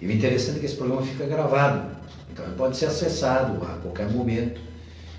E 0.00 0.06
o 0.06 0.12
interessante 0.12 0.58
é 0.58 0.60
que 0.60 0.66
esse 0.66 0.76
programa 0.76 1.02
fica 1.02 1.26
gravado, 1.26 1.96
então 2.30 2.44
ele 2.44 2.54
pode 2.54 2.76
ser 2.76 2.86
acessado 2.86 3.60
a 3.64 3.78
qualquer 3.78 4.08
momento. 4.08 4.60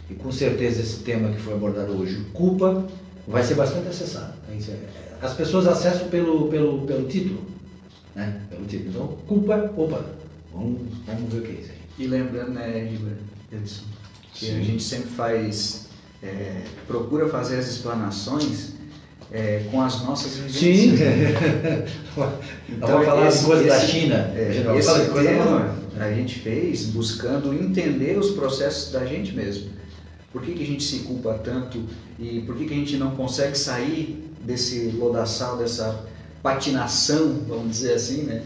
E 0.10 0.14
com 0.14 0.32
certeza 0.32 0.80
esse 0.80 1.00
tema 1.00 1.30
que 1.34 1.42
foi 1.42 1.54
abordado 1.54 2.00
hoje, 2.00 2.24
culpa, 2.34 2.88
vai 3.28 3.44
ser 3.44 3.56
bastante 3.56 3.90
acessado. 3.90 4.34
As 5.22 5.34
pessoas 5.34 5.68
acessam 5.68 6.08
pelo, 6.08 6.48
pelo, 6.48 6.86
pelo 6.86 7.08
título, 7.10 7.42
né? 8.16 8.42
Pelo 8.50 8.66
título. 8.66 8.90
Então, 8.90 9.08
culpa, 9.28 9.70
opa, 9.76 10.06
vamos, 10.54 10.80
vamos 11.06 11.34
ver 11.34 11.40
o 11.40 11.42
que 11.42 11.52
é 11.52 11.56
isso 11.56 11.72
aí. 11.72 12.06
E 12.06 12.08
lembrando, 12.08 12.52
né, 12.52 12.90
Que 13.50 14.46
Sim. 14.46 14.60
a 14.60 14.64
gente 14.64 14.84
sempre 14.84 15.10
faz, 15.10 15.88
é, 16.22 16.64
procura 16.86 17.28
fazer 17.28 17.58
as 17.58 17.68
explanações 17.68 18.74
é, 19.32 19.66
com 19.72 19.82
as 19.82 20.04
nossas 20.04 20.36
vivências. 20.36 20.78
Sim. 20.78 20.96
então, 22.70 22.88
Vamos 22.88 23.06
falar 23.06 23.28
esse, 23.28 23.40
de 23.40 23.46
coisa 23.46 23.64
da 23.68 23.80
China. 23.80 24.16
É, 24.36 24.76
esse 24.78 25.06
tema 25.12 25.76
a 26.00 26.12
gente 26.12 26.40
fez 26.40 26.86
buscando 26.86 27.54
entender 27.54 28.18
os 28.18 28.32
processos 28.32 28.92
da 28.92 29.06
gente 29.06 29.34
mesmo. 29.34 29.70
Por 30.32 30.42
que, 30.42 30.54
que 30.54 30.64
a 30.64 30.68
gente 30.68 30.84
se 30.84 31.00
culpa 31.00 31.34
tanto 31.44 31.84
e 32.20 32.42
por 32.42 32.56
que, 32.56 32.66
que 32.66 32.74
a 32.74 32.78
gente 32.78 32.98
não 32.98 33.12
consegue 33.16 33.58
sair 33.58 34.32
desse 34.44 34.90
lodaçal, 34.90 35.58
dessa 35.58 36.06
patinação, 36.44 37.44
vamos 37.48 37.72
dizer 37.72 37.94
assim, 37.94 38.24
né? 38.24 38.44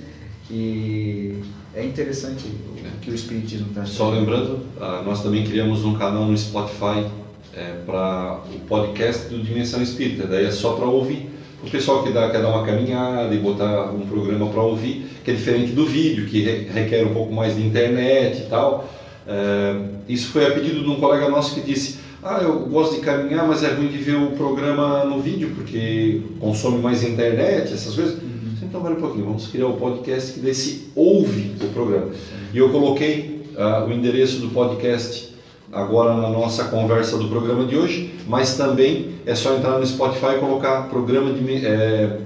E 0.49 1.41
é 1.73 1.85
interessante 1.85 2.47
o 2.47 2.99
que 2.99 3.11
o 3.11 3.15
Espiritismo 3.15 3.67
está 3.69 3.85
Só 3.85 4.09
lembrando, 4.09 4.59
ah, 4.79 5.01
nós 5.05 5.23
também 5.23 5.45
criamos 5.45 5.83
um 5.85 5.93
canal 5.95 6.25
no 6.25 6.37
Spotify 6.37 7.05
é, 7.53 7.73
para 7.85 8.39
o 8.53 8.59
podcast 8.67 9.27
do 9.27 9.41
Dimensão 9.41 9.81
Espírita. 9.81 10.27
Daí 10.27 10.45
é 10.45 10.51
só 10.51 10.73
para 10.73 10.85
ouvir. 10.85 11.29
O 11.63 11.69
pessoal 11.69 12.03
que 12.03 12.11
dá, 12.11 12.29
quer 12.29 12.41
dar 12.41 12.49
uma 12.49 12.65
caminhada 12.65 13.33
e 13.33 13.37
botar 13.37 13.91
um 13.91 14.01
programa 14.01 14.47
para 14.47 14.61
ouvir, 14.61 15.05
que 15.23 15.31
é 15.31 15.33
diferente 15.33 15.73
do 15.73 15.85
vídeo, 15.85 16.25
que 16.25 16.41
requer 16.41 17.05
um 17.05 17.13
pouco 17.13 17.33
mais 17.33 17.55
de 17.55 17.65
internet 17.65 18.41
e 18.41 18.49
tal. 18.49 18.89
É, 19.27 19.75
isso 20.09 20.29
foi 20.29 20.47
a 20.47 20.51
pedido 20.51 20.81
de 20.83 20.89
um 20.89 20.99
colega 20.99 21.29
nosso 21.29 21.53
que 21.53 21.61
disse: 21.61 21.99
Ah, 22.23 22.39
eu 22.41 22.61
gosto 22.61 22.95
de 22.95 23.01
caminhar, 23.01 23.47
mas 23.47 23.63
é 23.63 23.73
ruim 23.73 23.87
de 23.87 23.97
ver 23.97 24.15
o 24.15 24.31
programa 24.31 25.05
no 25.05 25.21
vídeo, 25.21 25.51
porque 25.55 26.21
consome 26.39 26.79
mais 26.79 27.03
internet, 27.03 27.73
essas 27.73 27.93
coisas. 27.93 28.30
Então, 28.61 28.81
vale 28.81 28.95
um 28.95 29.01
pouquinho, 29.01 29.25
vamos 29.25 29.47
criar 29.47 29.67
o 29.67 29.75
um 29.75 29.79
podcast 29.79 30.33
que 30.33 30.39
daí 30.39 30.53
se 30.53 30.91
ouve 30.95 31.55
o 31.61 31.67
programa. 31.69 32.11
E 32.53 32.57
eu 32.57 32.69
coloquei 32.69 33.41
uh, 33.55 33.87
o 33.87 33.91
endereço 33.91 34.39
do 34.39 34.49
podcast 34.49 35.31
agora 35.71 36.13
na 36.15 36.29
nossa 36.29 36.65
conversa 36.65 37.17
do 37.17 37.27
programa 37.27 37.65
de 37.65 37.75
hoje, 37.75 38.13
mas 38.27 38.57
também 38.57 39.15
é 39.25 39.33
só 39.33 39.55
entrar 39.55 39.79
no 39.79 39.85
Spotify 39.85 40.35
e 40.35 40.39
colocar 40.39 40.89
programa 40.89 41.33
de 41.33 41.65
é, 41.65 42.19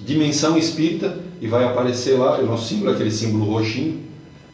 Dimensão 0.00 0.56
Espírita 0.58 1.18
e 1.40 1.48
vai 1.48 1.64
aparecer 1.64 2.18
lá 2.18 2.38
o 2.38 2.46
nosso 2.46 2.68
símbolo, 2.68 2.90
aquele 2.90 3.10
símbolo 3.10 3.52
roxinho, 3.52 4.02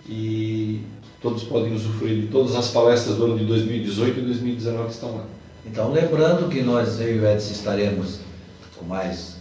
e 0.08 0.80
todos 1.20 1.42
podem 1.42 1.74
usufruir 1.74 2.20
de 2.20 2.26
todas 2.28 2.54
as 2.54 2.68
palestras 2.68 3.16
do 3.16 3.24
ano 3.24 3.38
de 3.38 3.44
2018 3.44 4.18
e 4.18 4.22
2019 4.22 4.84
que 4.86 4.92
estão 4.92 5.16
lá. 5.16 5.24
Então, 5.66 5.92
lembrando 5.92 6.48
que 6.48 6.62
nós, 6.62 7.00
eu 7.00 7.16
e 7.16 7.18
o 7.18 7.26
Edson, 7.26 7.52
estaremos 7.52 8.20
com 8.76 8.84
mais 8.84 9.36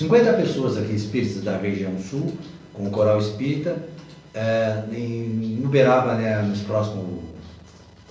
50 0.00 0.32
pessoas 0.32 0.78
aqui 0.78 0.94
espíritas 0.94 1.42
da 1.42 1.58
região 1.58 1.92
sul, 1.98 2.32
com 2.72 2.86
o 2.86 2.90
Coral 2.90 3.18
Espírita, 3.18 3.76
é, 4.32 4.82
em 4.90 5.60
Uberaba, 5.62 6.14
né, 6.14 6.40
nos 6.40 6.60
próximos 6.60 7.20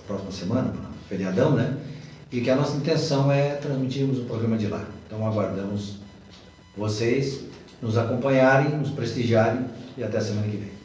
próxima 0.05 0.31
semana, 0.31 0.73
feriadão, 1.07 1.55
né? 1.55 1.77
E 2.31 2.41
que 2.41 2.49
a 2.51 2.55
nossa 2.55 2.77
intenção 2.77 3.31
é 3.31 3.55
transmitirmos 3.55 4.19
o 4.19 4.25
programa 4.25 4.55
de 4.55 4.67
lá. 4.67 4.85
Então 5.07 5.25
aguardamos 5.25 5.95
vocês 6.77 7.45
nos 7.81 7.97
acompanharem, 7.97 8.77
nos 8.77 8.91
prestigiarem 8.91 9.65
e 9.97 10.03
até 10.03 10.19
semana 10.19 10.47
que 10.47 10.57
vem. 10.57 10.78